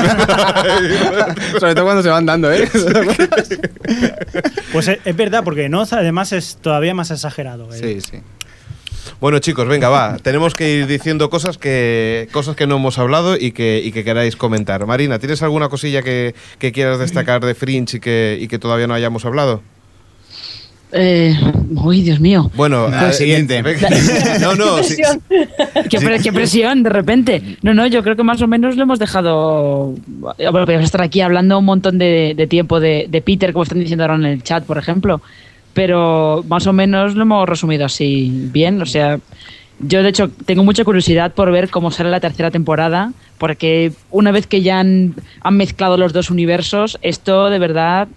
Sobre 1.60 1.74
todo 1.74 1.84
cuando 1.84 2.02
se 2.02 2.08
van 2.08 2.24
dando, 2.24 2.50
¿eh? 2.50 2.66
Pues 4.72 4.88
es, 4.88 4.98
es 5.04 5.16
verdad, 5.16 5.42
porque 5.44 5.68
Noz 5.68 5.92
además 5.92 6.32
es 6.32 6.56
todavía 6.62 6.94
más 6.94 7.10
exagerado. 7.10 7.68
¿eh? 7.74 7.78
sí, 7.78 8.00
sí. 8.00 8.22
Bueno, 9.20 9.38
chicos, 9.38 9.66
venga, 9.68 9.88
va. 9.88 10.16
Tenemos 10.22 10.54
que 10.54 10.74
ir 10.78 10.86
diciendo 10.86 11.30
cosas 11.30 11.58
que, 11.58 12.28
cosas 12.32 12.56
que 12.56 12.66
no 12.66 12.76
hemos 12.76 12.98
hablado 12.98 13.36
y 13.36 13.52
que, 13.52 13.80
y 13.84 13.92
que 13.92 14.04
queráis 14.04 14.36
comentar. 14.36 14.84
Marina, 14.86 15.18
¿tienes 15.18 15.42
alguna 15.42 15.68
cosilla 15.68 16.02
que, 16.02 16.34
que 16.58 16.72
quieras 16.72 16.98
destacar 16.98 17.44
de 17.44 17.54
Fringe 17.54 17.96
y 17.96 18.00
que, 18.00 18.38
y 18.40 18.48
que 18.48 18.58
todavía 18.58 18.86
no 18.86 18.94
hayamos 18.94 19.24
hablado? 19.24 19.62
Eh, 20.90 21.36
uy, 21.84 22.00
Dios 22.00 22.18
mío. 22.18 22.50
Bueno, 22.54 22.88
Nada, 22.88 23.10
eh, 23.10 23.12
siguiente. 23.12 23.62
No, 24.40 24.54
no, 24.54 24.76
Presión. 24.76 25.20
¿Qué, 25.90 25.98
pre- 26.00 26.18
qué 26.20 26.32
presión, 26.32 26.82
de 26.82 26.88
repente. 26.90 27.58
No, 27.62 27.74
no, 27.74 27.86
yo 27.86 28.02
creo 28.02 28.16
que 28.16 28.22
más 28.22 28.40
o 28.40 28.46
menos 28.46 28.74
lo 28.76 28.84
hemos 28.84 28.98
dejado. 28.98 29.94
Bueno, 30.06 30.64
podemos 30.64 30.84
estar 30.86 31.02
aquí 31.02 31.20
hablando 31.20 31.58
un 31.58 31.66
montón 31.66 31.98
de, 31.98 32.32
de 32.34 32.46
tiempo 32.46 32.80
de, 32.80 33.06
de 33.10 33.20
Peter, 33.20 33.52
como 33.52 33.64
están 33.64 33.80
diciendo 33.80 34.04
ahora 34.04 34.14
en 34.16 34.24
el 34.24 34.42
chat, 34.42 34.64
por 34.64 34.78
ejemplo. 34.78 35.20
Pero 35.74 36.44
más 36.48 36.66
o 36.66 36.72
menos 36.72 37.14
lo 37.14 37.22
hemos 37.22 37.48
resumido 37.48 37.84
así 37.86 38.48
bien. 38.52 38.82
O 38.82 38.86
sea, 38.86 39.18
yo 39.80 40.02
de 40.02 40.08
hecho 40.08 40.30
tengo 40.44 40.64
mucha 40.64 40.84
curiosidad 40.84 41.32
por 41.32 41.52
ver 41.52 41.70
cómo 41.70 41.90
sale 41.90 42.10
la 42.10 42.20
tercera 42.20 42.50
temporada, 42.50 43.12
porque 43.38 43.92
una 44.10 44.32
vez 44.32 44.46
que 44.46 44.62
ya 44.62 44.80
han, 44.80 45.14
han 45.42 45.56
mezclado 45.56 45.96
los 45.96 46.12
dos 46.12 46.30
universos, 46.30 46.98
esto 47.02 47.50
de 47.50 47.58
verdad 47.58 48.08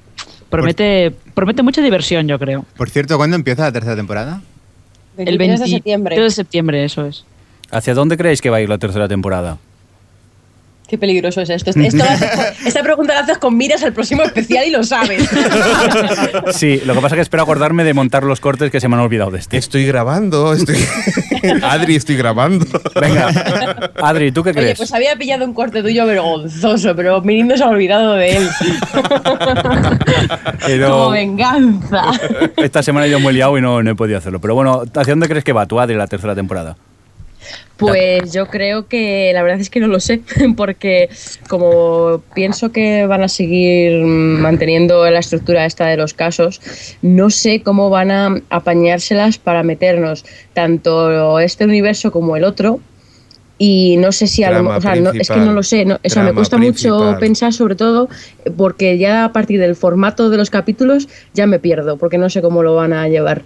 promete, 0.49 1.13
promete 1.33 1.63
mucha 1.63 1.81
diversión, 1.81 2.27
yo 2.27 2.39
creo. 2.39 2.65
Por 2.77 2.89
cierto, 2.89 3.17
¿cuándo 3.17 3.35
empieza 3.35 3.63
la 3.63 3.71
tercera 3.71 3.95
temporada? 3.95 4.41
El 5.17 5.37
23 5.37 5.59
de 5.59 5.63
20 5.65 5.67
septiembre. 5.67 6.19
de 6.19 6.31
septiembre, 6.31 6.83
eso 6.83 7.05
es. 7.05 7.25
¿Hacia 7.69 7.93
dónde 7.93 8.17
creéis 8.17 8.41
que 8.41 8.49
va 8.49 8.57
a 8.57 8.61
ir 8.61 8.69
la 8.69 8.77
tercera 8.77 9.07
temporada? 9.07 9.57
Qué 10.91 10.97
peligroso 10.97 11.39
es 11.39 11.49
esto. 11.49 11.69
Haces 11.69 11.93
esta 12.65 12.83
pregunta 12.83 13.13
la 13.13 13.21
haces 13.21 13.37
con 13.37 13.55
miras 13.55 13.81
al 13.81 13.93
próximo 13.93 14.23
especial 14.23 14.67
y 14.67 14.71
lo 14.71 14.83
sabes. 14.83 15.25
Sí, 16.51 16.81
lo 16.85 16.93
que 16.93 16.99
pasa 16.99 17.15
es 17.15 17.19
que 17.19 17.21
espero 17.21 17.43
acordarme 17.43 17.85
de 17.85 17.93
montar 17.93 18.23
los 18.23 18.41
cortes 18.41 18.69
que 18.71 18.81
se 18.81 18.89
me 18.89 18.95
han 18.95 19.01
olvidado 19.01 19.31
de 19.31 19.39
este. 19.39 19.55
Estoy 19.55 19.85
grabando, 19.85 20.53
estoy... 20.53 20.75
Adri, 21.63 21.95
estoy 21.95 22.17
grabando. 22.17 22.65
Venga, 22.99 23.91
Adri, 24.01 24.33
¿tú 24.33 24.43
qué 24.43 24.49
Oye, 24.49 24.59
crees? 24.59 24.77
pues 24.77 24.93
había 24.93 25.15
pillado 25.15 25.45
un 25.45 25.53
corte 25.53 25.81
tuyo 25.81 26.05
vergonzoso, 26.05 26.93
pero 26.93 27.21
Mirindo 27.21 27.55
se 27.55 27.63
ha 27.63 27.69
olvidado 27.69 28.15
de 28.15 28.35
él. 28.35 28.49
Pero- 30.65 30.89
Como 30.91 31.09
venganza. 31.11 32.03
Esta 32.57 32.83
semana 32.83 33.05
he 33.05 33.09
ido 33.09 33.21
muy 33.21 33.33
liado 33.33 33.57
y 33.57 33.61
no, 33.61 33.81
no 33.81 33.91
he 33.91 33.95
podido 33.95 34.17
hacerlo. 34.17 34.41
Pero 34.41 34.55
bueno, 34.55 34.83
¿hacia 34.93 35.13
dónde 35.13 35.29
crees 35.29 35.45
que 35.45 35.53
va 35.53 35.65
tú, 35.67 35.79
Adri, 35.79 35.95
la 35.95 36.07
tercera 36.07 36.35
temporada? 36.35 36.75
Pues 37.77 38.31
yo 38.31 38.45
creo 38.45 38.87
que 38.87 39.31
la 39.33 39.41
verdad 39.41 39.59
es 39.59 39.71
que 39.71 39.79
no 39.79 39.87
lo 39.87 39.99
sé, 39.99 40.21
porque 40.55 41.09
como 41.47 42.21
pienso 42.35 42.71
que 42.71 43.07
van 43.07 43.23
a 43.23 43.27
seguir 43.27 44.03
manteniendo 44.03 45.09
la 45.09 45.19
estructura 45.19 45.65
esta 45.65 45.87
de 45.87 45.97
los 45.97 46.13
casos, 46.13 46.61
no 47.01 47.31
sé 47.31 47.63
cómo 47.63 47.89
van 47.89 48.11
a 48.11 48.35
apañárselas 48.51 49.39
para 49.39 49.63
meternos 49.63 50.25
tanto 50.53 51.39
este 51.39 51.65
universo 51.65 52.11
como 52.11 52.35
el 52.35 52.43
otro. 52.43 52.79
Y 53.63 53.97
no 53.97 54.11
sé 54.11 54.25
si 54.25 54.43
a 54.43 54.49
lo 54.49 54.67
o 54.67 54.81
sea, 54.81 54.95
no, 54.95 55.11
es 55.11 55.29
que 55.29 55.39
no 55.39 55.53
lo 55.53 55.61
sé, 55.61 55.85
no, 55.85 55.99
o 56.03 56.09
sea, 56.09 56.23
me 56.23 56.33
cuesta 56.33 56.57
mucho 56.57 57.15
pensar 57.19 57.53
sobre 57.53 57.75
todo 57.75 58.09
porque 58.57 58.97
ya 58.97 59.23
a 59.23 59.33
partir 59.33 59.59
del 59.59 59.75
formato 59.75 60.31
de 60.31 60.37
los 60.37 60.49
capítulos 60.49 61.07
ya 61.35 61.45
me 61.45 61.59
pierdo, 61.59 61.97
porque 61.97 62.17
no 62.17 62.31
sé 62.31 62.41
cómo 62.41 62.63
lo 62.63 62.73
van 62.73 62.91
a 62.91 63.07
llevar. 63.07 63.43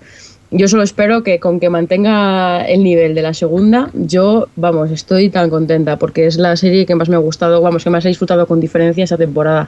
Yo 0.57 0.69
solo 0.69 0.83
espero 0.83 1.21
que 1.21 1.41
con 1.41 1.59
que 1.59 1.69
mantenga 1.69 2.65
el 2.65 2.81
nivel 2.81 3.13
de 3.13 3.21
la 3.21 3.33
segunda, 3.33 3.89
yo, 3.93 4.47
vamos, 4.55 4.89
estoy 4.89 5.29
tan 5.29 5.49
contenta 5.49 5.99
porque 5.99 6.27
es 6.27 6.37
la 6.37 6.55
serie 6.55 6.85
que 6.85 6.95
más 6.95 7.09
me 7.09 7.17
ha 7.17 7.19
gustado, 7.19 7.61
vamos, 7.61 7.83
que 7.83 7.89
más 7.89 8.05
he 8.05 8.07
disfrutado 8.07 8.47
con 8.47 8.61
diferencia 8.61 9.03
esta 9.03 9.17
temporada. 9.17 9.67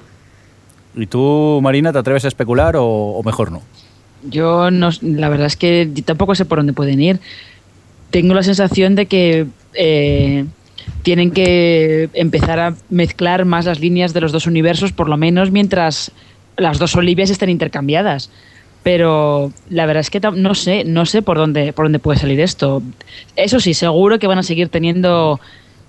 ¿Y 0.95 1.05
tú, 1.07 1.59
Marina, 1.61 1.91
te 1.91 1.99
atreves 1.99 2.23
a 2.23 2.29
especular 2.29 2.77
o, 2.77 2.85
o 2.85 3.21
mejor 3.21 3.51
no? 3.51 3.63
Yo 4.29 4.71
no, 4.71 4.89
la 5.01 5.27
verdad 5.27 5.47
es 5.47 5.57
que 5.57 5.91
tampoco 6.05 6.35
sé 6.35 6.45
por 6.45 6.59
dónde 6.59 6.71
pueden 6.71 7.01
ir. 7.01 7.19
Tengo 8.09 8.33
la 8.33 8.43
sensación 8.43 8.95
de 8.95 9.07
que 9.07 9.45
eh, 9.73 10.45
tienen 11.03 11.31
que 11.31 12.09
empezar 12.13 12.61
a 12.61 12.75
mezclar 12.89 13.43
más 13.43 13.65
las 13.65 13.81
líneas 13.81 14.13
de 14.13 14.21
los 14.21 14.31
dos 14.31 14.47
universos, 14.47 14.93
por 14.93 15.09
lo 15.09 15.17
menos 15.17 15.51
mientras 15.51 16.13
las 16.55 16.79
dos 16.79 16.95
Olivias 16.95 17.29
estén 17.29 17.49
intercambiadas. 17.49 18.29
Pero 18.87 19.51
la 19.69 19.85
verdad 19.85 19.99
es 19.99 20.09
que 20.09 20.21
no 20.21 20.55
sé, 20.55 20.85
no 20.85 21.05
sé 21.05 21.21
por 21.21 21.35
dónde, 21.37 21.73
por 21.73 21.83
dónde 21.83 21.99
puede 21.99 22.17
salir 22.19 22.39
esto. 22.39 22.81
Eso 23.35 23.59
sí, 23.59 23.73
seguro 23.73 24.17
que 24.17 24.27
van 24.27 24.37
a 24.37 24.43
seguir 24.43 24.69
teniendo 24.69 25.41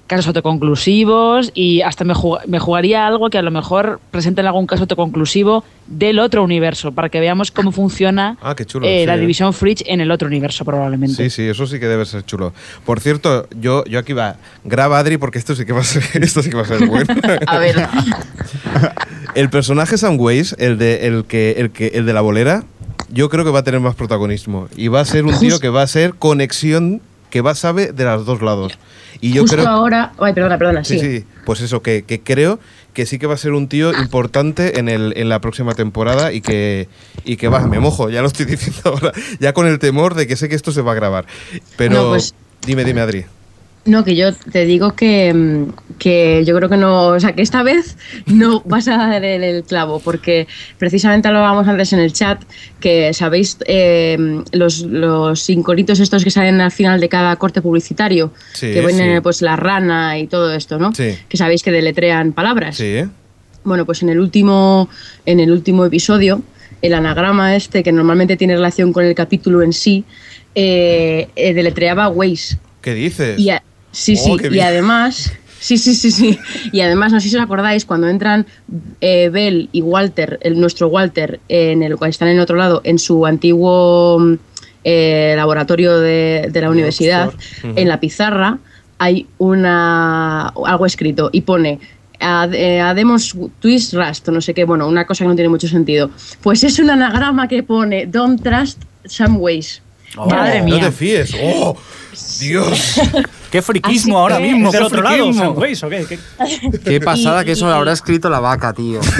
casos 0.08 0.26
autoconclusivos 0.26 1.52
y 1.54 1.82
hasta 1.82 2.02
me, 2.02 2.12
jug- 2.14 2.44
me 2.48 2.58
jugaría 2.58 3.06
algo 3.06 3.30
que 3.30 3.38
a 3.38 3.42
lo 3.42 3.52
mejor 3.52 4.00
presenten 4.10 4.46
algún 4.46 4.66
caso 4.66 4.82
autoconclusivo 4.82 5.62
del 5.86 6.18
otro 6.18 6.42
universo 6.42 6.90
para 6.90 7.08
que 7.08 7.20
veamos 7.20 7.52
cómo 7.52 7.70
funciona 7.70 8.36
Ah, 8.42 8.56
qué 8.56 8.64
chulo, 8.64 8.84
eh, 8.88 9.00
sí, 9.02 9.06
la 9.06 9.14
eh. 9.14 9.20
división 9.20 9.52
Fridge 9.52 9.84
en 9.86 10.00
el 10.00 10.10
otro 10.10 10.26
universo 10.26 10.64
probablemente. 10.64 11.14
Sí, 11.14 11.30
sí, 11.30 11.42
eso 11.48 11.68
sí 11.68 11.78
que 11.78 11.86
debe 11.86 12.04
ser 12.04 12.24
chulo. 12.24 12.52
Por 12.84 12.98
cierto, 12.98 13.46
yo, 13.60 13.84
yo 13.84 14.00
aquí 14.00 14.12
va, 14.12 14.36
graba 14.64 14.98
Adri 14.98 15.18
porque 15.18 15.38
esto 15.38 15.54
sí 15.54 15.64
que 15.64 15.72
va 15.72 15.82
a 15.82 15.84
ser, 15.84 16.02
esto 16.24 16.42
sí 16.42 16.50
que 16.50 16.56
va 16.56 16.62
a 16.62 16.66
ser 16.66 16.84
bueno. 16.84 17.04
A 17.46 17.58
ver, 17.58 17.76
El 19.34 19.50
personaje 19.50 19.98
Samways, 19.98 20.56
el 20.58 20.78
de, 20.78 21.06
el, 21.06 21.24
que, 21.26 21.52
el, 21.58 21.70
que, 21.70 21.88
el 21.88 22.06
de 22.06 22.12
la 22.12 22.22
bolera, 22.22 22.64
yo 23.08 23.28
creo 23.28 23.44
que 23.44 23.50
va 23.50 23.60
a 23.60 23.64
tener 23.64 23.80
más 23.80 23.94
protagonismo. 23.94 24.68
Y 24.76 24.88
va 24.88 25.00
a 25.00 25.04
ser 25.04 25.24
un 25.24 25.38
tío 25.38 25.60
que 25.60 25.68
va 25.68 25.82
a 25.82 25.86
ser 25.86 26.14
conexión, 26.14 27.00
que 27.30 27.40
va 27.40 27.52
a 27.52 27.54
saber 27.54 27.94
de 27.94 28.04
los 28.04 28.24
dos 28.26 28.42
lados. 28.42 28.78
Y 29.20 29.32
yo 29.32 29.42
Justo 29.42 29.56
creo... 29.56 29.68
ahora, 29.68 30.12
ay, 30.18 30.32
perdona, 30.32 30.58
perdona, 30.58 30.84
Sí, 30.84 30.98
sí. 30.98 31.18
sí, 31.18 31.24
pues 31.44 31.60
eso, 31.60 31.82
que, 31.82 32.02
que 32.02 32.20
creo 32.20 32.58
que 32.94 33.04
sí 33.06 33.18
que 33.18 33.26
va 33.26 33.34
a 33.34 33.38
ser 33.38 33.52
un 33.52 33.68
tío 33.68 33.92
importante 33.98 34.78
en, 34.80 34.88
el, 34.88 35.12
en 35.16 35.28
la 35.28 35.40
próxima 35.40 35.74
temporada 35.74 36.32
y 36.32 36.40
que, 36.40 36.88
y 37.24 37.36
que 37.36 37.48
va, 37.48 37.60
me 37.66 37.78
mojo, 37.80 38.10
ya 38.10 38.22
lo 38.22 38.28
estoy 38.28 38.46
diciendo 38.46 38.80
ahora, 38.84 39.12
ya 39.40 39.52
con 39.52 39.66
el 39.66 39.78
temor 39.78 40.14
de 40.14 40.26
que 40.26 40.36
sé 40.36 40.48
que 40.48 40.54
esto 40.54 40.72
se 40.72 40.82
va 40.82 40.92
a 40.92 40.94
grabar. 40.96 41.26
Pero 41.76 41.94
No, 41.94 42.08
pues- 42.10 42.34
dime, 42.66 42.84
dime, 42.84 43.00
Adri. 43.00 43.24
No, 43.88 44.04
que 44.04 44.14
yo 44.14 44.34
te 44.34 44.66
digo 44.66 44.94
que, 44.94 45.32
mm, 45.32 45.96
que 45.98 46.44
yo 46.44 46.54
creo 46.56 46.68
que 46.68 46.76
no, 46.76 47.06
o 47.08 47.20
sea, 47.20 47.32
que 47.34 47.40
esta 47.40 47.62
vez 47.62 47.96
no 48.26 48.60
vas 48.66 48.86
a 48.86 48.98
dar 48.98 49.24
el, 49.24 49.42
el 49.42 49.64
clavo, 49.64 49.98
porque 50.00 50.46
precisamente 50.76 51.26
hablábamos 51.26 51.66
antes 51.66 51.92
en 51.94 52.00
el 52.00 52.12
chat 52.12 52.42
que 52.80 53.14
sabéis 53.14 53.56
eh, 53.66 54.16
los, 54.52 54.80
los 54.82 55.48
estos 55.48 56.22
que 56.22 56.30
salen 56.30 56.60
al 56.60 56.70
final 56.70 57.00
de 57.00 57.08
cada 57.08 57.34
corte 57.36 57.62
publicitario, 57.62 58.32
Sí, 58.52 58.72
que 58.72 58.84
viene 58.86 59.16
sí. 59.16 59.20
pues 59.22 59.40
la 59.40 59.56
rana 59.56 60.18
y 60.18 60.26
todo 60.26 60.52
esto, 60.52 60.78
¿no? 60.78 60.94
Sí. 60.94 61.16
Que 61.28 61.36
sabéis 61.38 61.62
que 61.62 61.70
deletrean 61.72 62.32
palabras. 62.34 62.76
Sí. 62.76 63.04
Bueno, 63.64 63.86
pues 63.86 64.02
en 64.02 64.10
el 64.10 64.20
último, 64.20 64.88
en 65.24 65.40
el 65.40 65.50
último 65.50 65.84
episodio, 65.86 66.42
el 66.82 66.92
anagrama 66.92 67.56
este, 67.56 67.82
que 67.82 67.90
normalmente 67.92 68.36
tiene 68.36 68.54
relación 68.54 68.92
con 68.92 69.04
el 69.04 69.14
capítulo 69.14 69.62
en 69.62 69.72
sí, 69.72 70.04
eh, 70.54 71.28
eh, 71.36 71.54
deletreaba 71.54 72.08
Waze. 72.08 72.58
¿Qué 72.82 72.94
dices? 72.94 73.38
Y 73.38 73.50
a- 73.50 73.62
sí, 73.92 74.14
Oh, 74.18 74.38
sí, 74.38 74.46
y 74.46 74.48
bien. 74.48 74.66
además, 74.66 75.32
sí, 75.60 75.78
sí, 75.78 75.94
sí, 75.94 76.10
sí. 76.10 76.38
Y 76.72 76.80
además, 76.80 77.12
no 77.12 77.20
sé 77.20 77.28
si 77.28 77.36
os 77.36 77.42
acordáis, 77.42 77.84
cuando 77.84 78.08
entran 78.08 78.46
eh, 79.00 79.28
Bell 79.30 79.68
y 79.72 79.82
Walter, 79.82 80.38
el, 80.42 80.60
nuestro 80.60 80.88
Walter, 80.88 81.40
en 81.48 81.82
el, 81.82 81.96
están 82.08 82.28
en 82.28 82.36
el 82.36 82.40
otro 82.40 82.56
lado, 82.56 82.80
en 82.84 82.98
su 82.98 83.26
antiguo 83.26 84.18
mm, 84.18 84.34
eh, 84.84 85.34
laboratorio 85.36 85.98
de, 85.98 86.48
de 86.52 86.60
la 86.60 86.70
universidad, 86.70 87.32
en 87.62 87.88
la 87.88 88.00
pizarra 88.00 88.58
hay 89.00 89.26
una 89.38 90.48
algo 90.48 90.84
escrito 90.86 91.30
y 91.32 91.42
pone 91.42 91.78
eh, 92.20 92.80
Ademos 92.80 93.32
Twist 93.60 93.94
Rust, 93.94 94.28
o 94.28 94.32
no 94.32 94.40
sé 94.40 94.54
qué, 94.54 94.64
bueno, 94.64 94.88
una 94.88 95.06
cosa 95.06 95.22
que 95.24 95.28
no 95.28 95.34
tiene 95.36 95.48
mucho 95.50 95.68
sentido. 95.68 96.10
Pues 96.42 96.64
es 96.64 96.78
un 96.80 96.90
anagrama 96.90 97.46
que 97.46 97.62
pone 97.62 98.06
Don't 98.06 98.42
Trust 98.42 98.82
Some 99.04 99.38
Ways. 99.38 99.82
Madre 100.16 100.58
No 100.60 100.64
mía. 100.64 100.80
te 100.86 100.90
fíes. 100.92 101.32
¡Oh! 101.40 101.76
¡Dios! 102.40 103.00
¡Qué 103.50 103.62
friquismo 103.62 104.16
Así 104.16 104.20
ahora 104.22 104.36
que- 104.36 104.42
mismo! 104.42 104.66
¿Es 104.68 104.72
del 104.72 104.80
¡Qué 104.80 104.86
otro 104.86 105.02
lado, 105.02 105.16
qué? 105.16 106.06
¿Qué? 106.06 106.18
Qué 106.84 107.00
pasada 107.00 107.42
Y- 107.42 107.46
que 107.46 107.52
eso 107.52 107.66
y- 107.66 107.68
lo 107.68 107.74
habrá 107.74 107.92
escrito 107.92 108.28
la 108.30 108.40
vaca, 108.40 108.72
tío. 108.72 109.00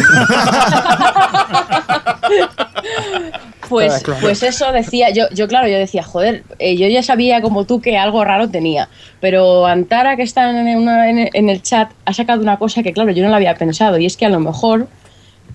Pues, 3.68 4.03
pues 4.22 4.43
eso 4.43 4.72
decía, 4.72 5.11
yo, 5.11 5.24
yo 5.31 5.47
claro, 5.47 5.68
yo 5.68 5.76
decía, 5.76 6.03
joder, 6.03 6.43
eh, 6.59 6.74
yo 6.79 6.87
ya 6.89 7.03
sabía 7.03 7.43
como 7.43 7.64
tú 7.66 7.83
que 7.83 7.99
algo 7.99 8.24
raro 8.24 8.49
tenía, 8.49 8.89
pero 9.20 9.66
Antara 9.66 10.16
que 10.16 10.22
está 10.22 10.49
en, 10.51 10.79
una- 10.79 11.11
en- 11.11 11.29
en 11.35 11.49
el 11.51 11.61
chat 11.62 11.91
ha 12.07 12.14
sacado 12.14 12.41
una 12.41 12.59
cosa 12.59 12.83
que 12.83 12.95
claro, 12.95 13.11
yo 13.11 13.22
no 13.22 13.29
la 13.29 13.37
había 13.37 13.55
pensado 13.57 13.99
y 13.99 14.07
es 14.07 14.16
que 14.16 14.24
a 14.24 14.31
lo 14.31 14.41
mejor 14.41 14.89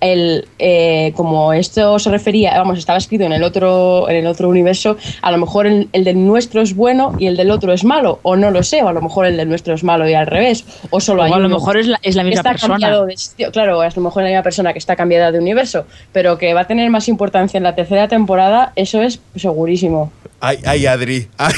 el, 0.04 0.48
eh, 0.60 1.14
como 1.16 1.54
esto 1.54 1.98
se 1.98 2.10
refería, 2.10 2.58
vamos, 2.58 2.78
estaba 2.78 2.98
escrito 2.98 3.24
en 3.24 3.34
el 3.34 3.44
otro, 3.44 4.10
en 4.10 4.18
el 4.18 4.28
otro 4.28 4.50
universo, 4.50 4.98
a 5.22 5.32
lo 5.32 5.38
mejor 5.38 5.66
el, 5.66 5.88
el 5.94 6.04
del 6.04 6.26
nuestro 6.26 6.62
es 6.62 6.76
bueno 6.76 7.14
y 7.18 7.28
el 7.28 7.38
del 7.38 7.52
otro 7.52 7.72
es 7.72 7.84
malo, 7.84 8.20
o 8.22 8.36
no 8.36 8.52
lo 8.52 8.64
sé, 8.64 8.84
o 8.84 8.90
a 8.90 8.94
lo 8.94 9.02
mejor 9.02 9.26
el 9.26 9.38
del 9.38 9.48
nuestro 9.48 9.74
es 9.74 9.84
malo 9.84 10.08
y 10.08 10.14
al 10.14 10.28
revés, 10.28 10.66
o 10.90 11.00
solo 11.00 11.22
O 11.22 11.26
hay 11.26 11.32
a 11.32 11.38
lo 11.38 11.46
uno 11.46 11.56
mejor 11.56 11.78
es 11.78 11.88
la, 11.88 12.00
es 12.04 12.16
la 12.16 12.24
misma 12.24 12.40
está 12.40 12.52
persona. 12.52 12.78
de. 12.78 13.16
Claro, 13.52 13.84
es 13.84 13.94
a 13.94 14.00
lo 14.00 14.04
mejor 14.04 14.24
la 14.24 14.30
misma 14.30 14.44
persona 14.44 14.74
que 14.74 14.80
está 14.80 14.96
cambiada 14.96 15.32
de 15.32 15.40
universo, 15.40 15.86
pero 16.12 16.38
que 16.38 16.54
va 16.54 16.62
a 16.62 16.68
tener 16.68 16.90
más 16.90 17.08
importancia 17.08 17.58
en 17.58 17.64
la 17.64 17.76
tercera 17.76 18.08
temporada, 18.08 18.74
eso 18.76 19.02
es 19.02 19.22
segurísimo. 19.36 20.12
¡Ay, 20.46 20.58
ay, 20.66 20.86
Adri! 20.88 21.28
Ay, 21.38 21.54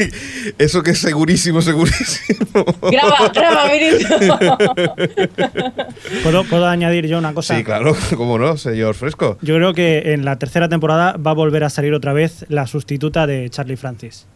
eso 0.58 0.82
que 0.82 0.92
es 0.92 0.98
segurísimo, 0.98 1.60
segurísimo. 1.60 2.64
Graba, 2.90 3.28
graba, 3.34 3.66
Mirito. 3.68 4.08
¿Puedo, 6.22 6.44
¿Puedo 6.44 6.66
añadir 6.66 7.06
yo 7.06 7.18
una 7.18 7.34
cosa? 7.34 7.54
Sí, 7.56 7.64
claro, 7.64 7.94
cómo 8.16 8.38
no, 8.38 8.56
señor 8.56 8.94
Fresco. 8.94 9.36
Yo 9.42 9.56
creo 9.56 9.74
que 9.74 10.14
en 10.14 10.24
la 10.24 10.38
tercera 10.38 10.70
temporada 10.70 11.16
va 11.18 11.32
a 11.32 11.34
volver 11.34 11.64
a 11.64 11.70
salir 11.70 11.92
otra 11.92 12.14
vez 12.14 12.46
la 12.48 12.66
sustituta 12.66 13.26
de 13.26 13.50
Charlie 13.50 13.76
Francis. 13.76 14.26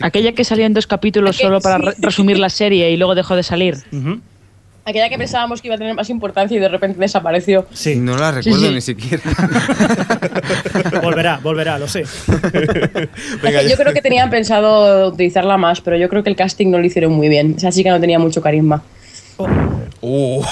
Aquella 0.00 0.32
que 0.32 0.44
salía 0.44 0.66
en 0.66 0.74
dos 0.74 0.86
capítulos 0.86 1.36
Aquella- 1.36 1.48
solo 1.48 1.60
para 1.62 1.92
sí. 1.92 2.02
resumir 2.02 2.38
la 2.38 2.50
serie 2.50 2.90
y 2.90 2.98
luego 2.98 3.14
dejó 3.14 3.34
de 3.34 3.42
salir. 3.42 3.78
Ujú. 3.92 4.20
Aquella 4.88 5.08
que 5.10 5.18
pensábamos 5.18 5.60
que 5.60 5.68
iba 5.68 5.74
a 5.74 5.78
tener 5.78 5.94
más 5.94 6.08
importancia 6.08 6.56
y 6.56 6.60
de 6.60 6.68
repente 6.68 6.98
desapareció. 6.98 7.66
Sí. 7.72 7.96
No 7.96 8.16
la 8.16 8.32
recuerdo 8.32 8.68
sí. 8.68 8.74
ni 8.74 8.80
siquiera. 8.80 9.22
Volverá 11.02 11.38
volverá, 11.42 11.78
lo 11.78 11.88
sé. 11.88 12.04
Venga, 13.42 13.62
yo 13.62 13.76
creo 13.76 13.92
que 13.92 14.00
tenían 14.00 14.30
pensado 14.30 15.08
utilizarla 15.08 15.56
más, 15.56 15.80
pero 15.80 15.96
yo 15.96 16.08
creo 16.08 16.22
que 16.22 16.30
el 16.30 16.36
casting 16.36 16.70
no 16.70 16.78
lo 16.78 16.86
hicieron 16.86 17.12
muy 17.12 17.28
bien. 17.28 17.54
Esa 17.56 17.70
chica 17.70 17.90
no 17.90 18.00
tenía 18.00 18.18
mucho 18.18 18.40
carisma. 18.40 18.82
Uh. 20.00 20.42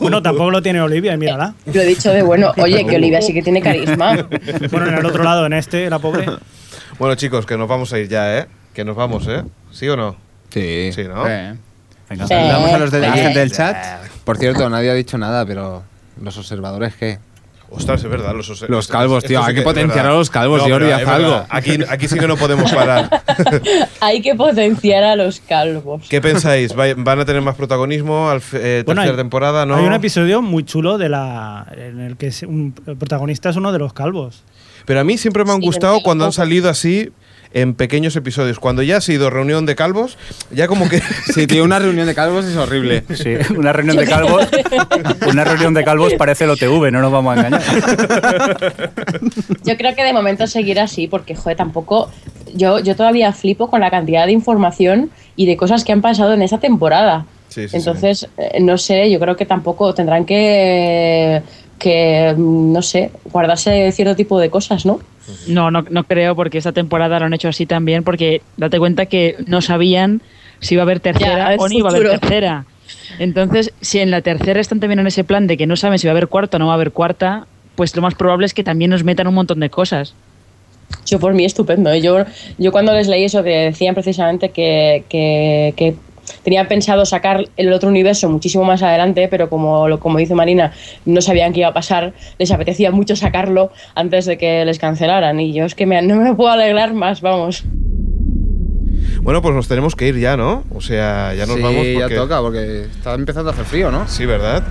Bueno, 0.00 0.22
tampoco 0.22 0.50
lo 0.50 0.62
tiene 0.62 0.80
Olivia, 0.80 1.14
y 1.14 1.16
mírala. 1.16 1.54
Lo 1.72 1.80
he 1.80 1.86
dicho 1.86 2.12
de 2.12 2.22
bueno, 2.22 2.52
oye, 2.56 2.84
que 2.86 2.96
Olivia 2.96 3.22
sí 3.22 3.32
que 3.32 3.42
tiene 3.42 3.60
carisma. 3.60 4.28
Bueno, 4.70 4.88
en 4.88 4.94
el 4.94 5.06
otro 5.06 5.22
lado, 5.22 5.46
en 5.46 5.52
este, 5.52 5.88
la 5.88 5.98
pobre. 5.98 6.26
Bueno, 6.98 7.14
chicos, 7.14 7.46
que 7.46 7.56
nos 7.56 7.68
vamos 7.68 7.92
a 7.92 7.98
ir 7.98 8.08
ya, 8.08 8.38
¿eh? 8.38 8.46
Que 8.72 8.84
nos 8.84 8.96
vamos, 8.96 9.26
¿eh? 9.28 9.42
¿Sí 9.70 9.88
o 9.88 9.96
no? 9.96 10.16
Sí. 10.50 10.90
Sí, 10.92 11.04
¿no? 11.04 11.26
Eh. 11.28 11.54
Venga. 12.10 12.26
Sí. 12.26 12.34
Saludamos 12.34 12.72
a 12.72 12.78
los 12.78 12.90
de 12.90 13.00
la 13.00 13.12
gente 13.12 13.38
del 13.38 13.52
chat. 13.52 13.76
Por 14.24 14.36
cierto, 14.38 14.68
nadie 14.70 14.90
ha 14.90 14.94
dicho 14.94 15.18
nada, 15.18 15.44
pero 15.46 15.82
los 16.20 16.36
observadores, 16.38 16.94
¿qué? 16.96 17.18
Ostras, 17.70 18.04
es 18.04 18.08
verdad. 18.10 18.34
Los, 18.36 18.48
os- 18.50 18.68
Los 18.68 18.86
calvos, 18.86 19.24
tío, 19.24 19.40
sí 19.42 19.48
hay 19.48 19.54
que 19.56 19.62
potenciar 19.62 20.06
a 20.06 20.10
los 20.12 20.30
calvos, 20.30 20.62
Jordi, 20.62 20.92
haz 20.92 21.06
algo. 21.08 21.44
Aquí, 21.48 21.78
aquí 21.88 22.06
sí 22.06 22.16
que 22.18 22.28
no 22.28 22.36
podemos 22.36 22.70
parar. 22.72 23.10
Hay 24.00 24.20
que 24.22 24.34
potenciar 24.36 25.02
a 25.02 25.16
los 25.16 25.40
calvos. 25.40 26.06
¿Qué 26.08 26.20
pensáis? 26.20 26.78
¿Va- 26.78 26.94
¿Van 26.96 27.18
a 27.20 27.24
tener 27.24 27.42
más 27.42 27.56
protagonismo 27.56 28.28
al 28.30 28.40
eh, 28.52 28.82
Bueno, 28.86 29.00
tercera 29.00 29.14
hay- 29.14 29.16
temporada? 29.16 29.66
¿no? 29.66 29.74
Hay 29.76 29.84
un 29.84 29.92
episodio 29.94 30.40
muy 30.40 30.62
chulo 30.64 30.98
de 30.98 31.08
la 31.08 31.66
en 31.76 31.98
el 32.00 32.16
que 32.16 32.28
es 32.28 32.42
un- 32.44 32.74
el 32.86 32.96
protagonista 32.96 33.48
es 33.50 33.56
uno 33.56 33.72
de 33.72 33.78
los 33.80 33.92
calvos. 33.92 34.44
Pero 34.84 35.00
a 35.00 35.04
mí 35.04 35.18
siempre 35.18 35.44
me 35.44 35.50
han 35.52 35.60
Sí, 35.60 35.66
gustado 35.66 36.00
cuando 36.02 36.26
han 36.26 36.32
salido 36.32 36.68
así 36.70 37.10
en 37.54 37.74
pequeños 37.74 38.14
episodios. 38.16 38.58
Cuando 38.58 38.82
ya 38.82 38.98
ha 38.98 39.00
sido 39.00 39.30
reunión 39.30 39.64
de 39.64 39.74
calvos, 39.74 40.18
ya 40.50 40.68
como 40.68 40.88
que... 40.88 41.00
Sí, 41.32 41.46
tío, 41.46 41.64
una 41.64 41.78
reunión 41.78 42.06
de 42.06 42.14
calvos 42.14 42.44
es 42.44 42.56
horrible. 42.56 43.04
Sí, 43.14 43.36
una 43.56 43.72
reunión 43.72 43.96
de 43.96 44.06
calvos. 44.06 44.46
Una 45.28 45.44
reunión 45.44 45.72
de 45.72 45.84
calvos 45.84 46.12
parece 46.14 46.44
el 46.44 46.50
OTV, 46.50 46.90
no 46.92 47.00
nos 47.00 47.10
vamos 47.10 47.36
a 47.36 47.40
engañar. 47.40 47.62
Yo 49.64 49.76
creo 49.76 49.94
que 49.94 50.04
de 50.04 50.12
momento 50.12 50.46
seguirá 50.46 50.84
así, 50.84 51.06
porque, 51.06 51.34
joder, 51.34 51.56
tampoco. 51.56 52.10
Yo, 52.54 52.78
yo 52.78 52.94
todavía 52.94 53.32
flipo 53.32 53.70
con 53.70 53.80
la 53.80 53.90
cantidad 53.90 54.26
de 54.26 54.32
información 54.32 55.10
y 55.34 55.46
de 55.46 55.56
cosas 55.56 55.84
que 55.84 55.92
han 55.92 56.02
pasado 56.02 56.34
en 56.34 56.42
esta 56.42 56.58
temporada. 56.58 57.26
Sí, 57.48 57.68
sí, 57.68 57.76
Entonces, 57.76 58.28
eh, 58.36 58.60
no 58.60 58.78
sé, 58.78 59.10
yo 59.10 59.20
creo 59.20 59.36
que 59.36 59.46
tampoco 59.46 59.94
tendrán 59.94 60.24
que. 60.24 61.42
Que, 61.78 62.34
mm, 62.36 62.72
no 62.72 62.82
sé, 62.82 63.10
guardarse 63.24 63.90
cierto 63.92 64.16
tipo 64.16 64.38
de 64.38 64.50
cosas, 64.50 64.86
¿no? 64.86 65.00
No, 65.46 65.70
no, 65.70 65.84
no 65.88 66.04
creo, 66.04 66.36
porque 66.36 66.58
esta 66.58 66.72
temporada 66.72 67.18
lo 67.18 67.26
han 67.26 67.34
hecho 67.34 67.48
así 67.48 67.66
también, 67.66 68.04
porque 68.04 68.42
date 68.56 68.78
cuenta 68.78 69.06
que 69.06 69.36
no 69.46 69.62
sabían 69.62 70.20
si 70.60 70.74
iba 70.74 70.82
a 70.82 70.84
haber 70.84 71.00
tercera 71.00 71.54
Ya, 71.54 71.56
o 71.58 71.68
no 71.68 71.74
iba 71.74 71.90
a 71.90 71.94
haber 71.94 72.20
tercera. 72.20 72.66
Entonces, 73.18 73.72
si 73.80 74.00
en 74.00 74.10
la 74.10 74.22
tercera 74.22 74.60
están 74.60 74.80
también 74.80 74.98
en 74.98 75.06
ese 75.06 75.24
plan 75.24 75.46
de 75.46 75.56
que 75.56 75.66
no 75.66 75.76
saben 75.76 75.98
si 75.98 76.06
va 76.06 76.12
a 76.12 76.12
haber 76.12 76.28
cuarta 76.28 76.56
o 76.56 76.60
no 76.60 76.66
va 76.66 76.72
a 76.72 76.76
haber 76.76 76.92
cuarta, 76.92 77.46
pues 77.74 77.94
lo 77.96 78.02
más 78.02 78.14
probable 78.14 78.46
es 78.46 78.54
que 78.54 78.64
también 78.64 78.90
nos 78.90 79.04
metan 79.04 79.26
un 79.26 79.34
montón 79.34 79.60
de 79.60 79.70
cosas. 79.70 80.14
Yo 81.06 81.18
por 81.18 81.34
mí 81.34 81.44
estupendo. 81.44 81.90
¿eh? 81.90 82.00
Yo, 82.00 82.24
yo 82.58 82.72
cuando 82.72 82.92
les 82.92 83.08
leí 83.08 83.24
eso 83.24 83.42
que 83.42 83.50
decían 83.50 83.94
precisamente 83.94 84.50
que, 84.50 85.04
que, 85.08 85.74
que 85.76 85.96
tenían 86.44 86.68
pensado 86.68 87.04
sacar 87.04 87.48
el 87.56 87.72
otro 87.72 87.88
universo 87.88 88.28
muchísimo 88.28 88.62
más 88.64 88.82
adelante, 88.82 89.26
pero 89.28 89.48
como, 89.50 89.88
lo- 89.88 89.98
como 89.98 90.18
dice 90.18 90.34
Marina, 90.36 90.72
no 91.06 91.20
sabían 91.20 91.52
qué 91.52 91.60
iba 91.60 91.70
a 91.70 91.74
pasar, 91.74 92.12
les 92.38 92.52
apetecía 92.52 92.92
mucho 92.92 93.16
sacarlo 93.16 93.72
antes 93.96 94.26
de 94.26 94.38
que 94.38 94.64
les 94.64 94.78
cancelaran. 94.78 95.40
Y 95.40 95.52
yo 95.52 95.64
es 95.64 95.74
que 95.74 95.86
me- 95.86 96.00
no 96.02 96.16
me 96.16 96.34
puedo 96.34 96.50
alegrar 96.50 96.94
más, 96.94 97.20
vamos. 97.20 97.64
Bueno, 99.22 99.40
pues 99.40 99.54
nos 99.54 99.66
tenemos 99.68 99.96
que 99.96 100.08
ir 100.08 100.18
ya, 100.18 100.36
¿no? 100.36 100.64
O 100.74 100.82
sea, 100.82 101.32
ya 101.34 101.46
nos 101.46 101.56
sí, 101.56 101.62
vamos 101.62 101.78
porque... 101.78 101.98
ya 101.98 102.08
toca, 102.14 102.40
porque 102.42 102.82
está 102.82 103.14
empezando 103.14 103.48
a 103.50 103.52
hacer 103.54 103.64
frío, 103.64 103.90
¿no? 103.90 104.06
Sí, 104.06 104.26
¿verdad? 104.26 104.62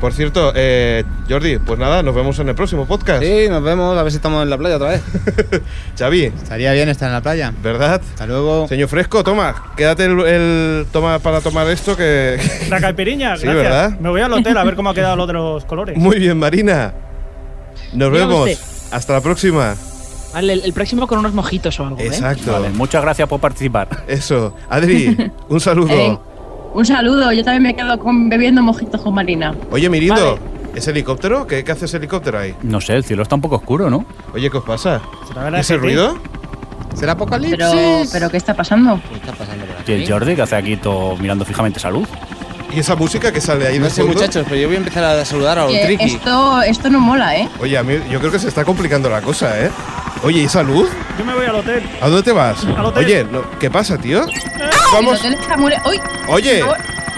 Por 0.00 0.14
cierto, 0.14 0.52
eh, 0.56 1.04
Jordi, 1.28 1.58
pues 1.58 1.78
nada, 1.78 2.02
nos 2.02 2.14
vemos 2.14 2.38
en 2.38 2.48
el 2.48 2.54
próximo 2.54 2.86
podcast. 2.86 3.22
Sí, 3.22 3.46
nos 3.50 3.62
vemos, 3.62 3.98
a 3.98 4.02
ver 4.02 4.10
si 4.10 4.16
estamos 4.16 4.42
en 4.42 4.48
la 4.48 4.56
playa 4.56 4.76
otra 4.76 4.88
vez. 4.90 5.02
Xavi, 5.98 6.24
Estaría 6.24 6.72
bien 6.72 6.88
estar 6.88 7.08
en 7.08 7.12
la 7.12 7.20
playa. 7.20 7.52
¿verdad? 7.62 8.00
Hasta 8.02 8.26
luego. 8.26 8.66
Señor 8.66 8.88
Fresco, 8.88 9.22
toma, 9.22 9.72
quédate 9.76 10.06
el, 10.06 10.18
el- 10.20 10.86
toma 10.90 11.18
para 11.18 11.42
tomar 11.42 11.68
esto 11.68 11.96
que... 11.98 12.38
La 12.70 12.80
caipiriña, 12.80 13.36
Sí, 13.36 13.42
gracias. 13.44 13.62
¿verdad? 13.62 13.90
Me 14.00 14.08
voy 14.08 14.22
al 14.22 14.32
hotel 14.32 14.56
a 14.56 14.64
ver 14.64 14.74
cómo 14.74 14.88
ha 14.88 14.94
quedado 14.94 15.16
lo 15.16 15.26
de 15.26 15.34
los 15.34 15.64
colores. 15.66 15.98
Muy 15.98 16.18
bien, 16.18 16.38
Marina. 16.38 16.94
Nos 17.92 18.10
Dígame 18.12 18.32
vemos. 18.32 18.50
usted. 18.50 18.94
Hasta 18.96 19.12
la 19.12 19.20
próxima. 19.20 19.74
Vale, 20.32 20.52
el, 20.54 20.62
el 20.64 20.72
próximo 20.72 21.06
con 21.08 21.18
unos 21.18 21.34
mojitos 21.34 21.78
o 21.80 21.86
algo, 21.86 21.98
¿eh? 21.98 22.06
Exacto. 22.06 22.52
Vale, 22.52 22.70
muchas 22.70 23.02
gracias 23.02 23.28
por 23.28 23.40
participar. 23.40 24.04
Eso. 24.08 24.54
Adri, 24.70 25.30
un 25.48 25.60
saludo. 25.60 26.22
Eh, 26.70 26.78
un 26.78 26.86
saludo, 26.86 27.32
yo 27.32 27.44
también 27.44 27.62
me 27.62 27.74
quedo 27.76 27.98
con, 27.98 28.28
bebiendo 28.28 28.62
mojitos 28.62 29.00
con 29.00 29.14
Marina. 29.14 29.54
Oye, 29.70 29.88
Mirindo, 29.88 30.34
Vale. 30.36 30.38
¿es 30.74 30.86
helicóptero? 30.88 31.46
¿Qué, 31.46 31.64
qué 31.64 31.72
hace 31.72 31.84
ese 31.86 31.96
helicóptero 31.98 32.38
ahí? 32.38 32.54
No 32.62 32.80
sé, 32.80 32.94
el 32.94 33.04
cielo 33.04 33.22
está 33.22 33.34
un 33.34 33.40
poco 33.40 33.56
oscuro, 33.56 33.90
¿no? 33.90 34.04
Oye, 34.34 34.50
¿qué 34.50 34.56
os 34.58 34.64
pasa? 34.64 35.00
¿Será 35.28 35.48
¿Y 35.48 35.52
la 35.52 35.60
ese 35.60 35.76
ruido? 35.76 36.18
¿Será 36.94 37.12
apocalipsis? 37.12 37.56
Pero, 37.58 38.02
pero 38.12 38.30
¿qué 38.30 38.36
está 38.36 38.54
pasando? 38.54 39.00
¿Qué 39.08 39.14
está 39.16 39.32
pasando 39.32 39.64
por 39.64 39.88
Y 39.88 39.92
el? 39.92 40.08
Jordi, 40.10 40.34
que 40.34 40.42
hace 40.42 40.56
aquí 40.56 40.76
todo 40.76 41.16
mirando 41.16 41.44
fijamente 41.44 41.78
salud. 41.80 42.06
¿Y 42.74 42.78
esa 42.80 42.94
música 42.94 43.32
que 43.32 43.40
sale 43.40 43.66
ahí 43.66 43.78
No 43.80 43.86
de 43.86 43.90
sé, 43.90 44.02
fondo? 44.02 44.14
muchachos, 44.16 44.44
pero 44.48 44.60
yo 44.60 44.68
voy 44.68 44.76
a 44.76 44.78
empezar 44.78 45.02
a 45.02 45.24
saludar 45.24 45.58
a 45.58 45.64
los 45.64 45.72
triqui. 45.80 46.04
esto, 46.04 46.62
esto 46.62 46.88
no 46.90 47.00
mola, 47.00 47.36
¿eh? 47.36 47.48
Oye, 47.60 47.76
a 47.76 47.82
mí, 47.82 47.94
yo 48.10 48.20
creo 48.20 48.30
que 48.30 48.38
se 48.38 48.46
está 48.48 48.64
complicando 48.64 49.10
la 49.10 49.20
cosa, 49.22 49.60
¿eh? 49.60 49.70
Oye, 50.22 50.42
¿y 50.42 50.44
esa 50.44 50.62
luz? 50.62 50.88
Yo 51.18 51.24
me 51.24 51.34
voy 51.34 51.46
al 51.46 51.56
hotel. 51.56 51.82
¿A 52.00 52.06
dónde 52.08 52.22
te 52.22 52.32
vas? 52.32 52.64
Al 52.64 52.84
hotel. 52.86 53.04
Oye, 53.04 53.24
no- 53.24 53.42
¿qué 53.58 53.70
pasa, 53.70 53.98
tío? 53.98 54.22
El 54.24 54.30
Vamos. 54.92 55.18
hotel 55.20 55.34
está 55.34 55.56
muy- 55.56 55.72
¡Uy! 55.86 56.00
Oye, 56.28 56.64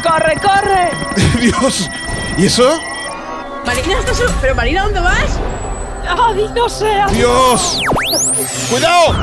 ¡Corre, 0.03 0.35
corre! 0.43 0.91
Dios. 1.41 1.89
¿Y 2.37 2.47
eso? 2.47 2.81
Marina, 3.65 3.99
estás... 4.01 4.23
¿Pero 4.41 4.55
Marina, 4.55 4.83
dónde 4.85 5.01
vas? 5.01 5.39
¡Ah, 6.09 6.33
no 6.55 6.69
sé! 6.69 6.91
¡Dios! 7.13 7.81
¡Cuidado! 8.71 9.15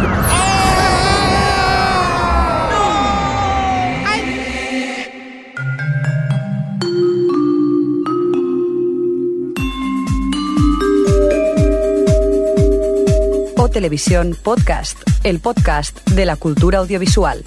O 13.58 13.70
Televisión 13.70 14.38
Podcast, 14.42 14.98
el 15.24 15.40
podcast 15.40 16.08
de 16.10 16.26
la 16.26 16.36
cultura 16.38 16.80
audiovisual. 16.80 17.44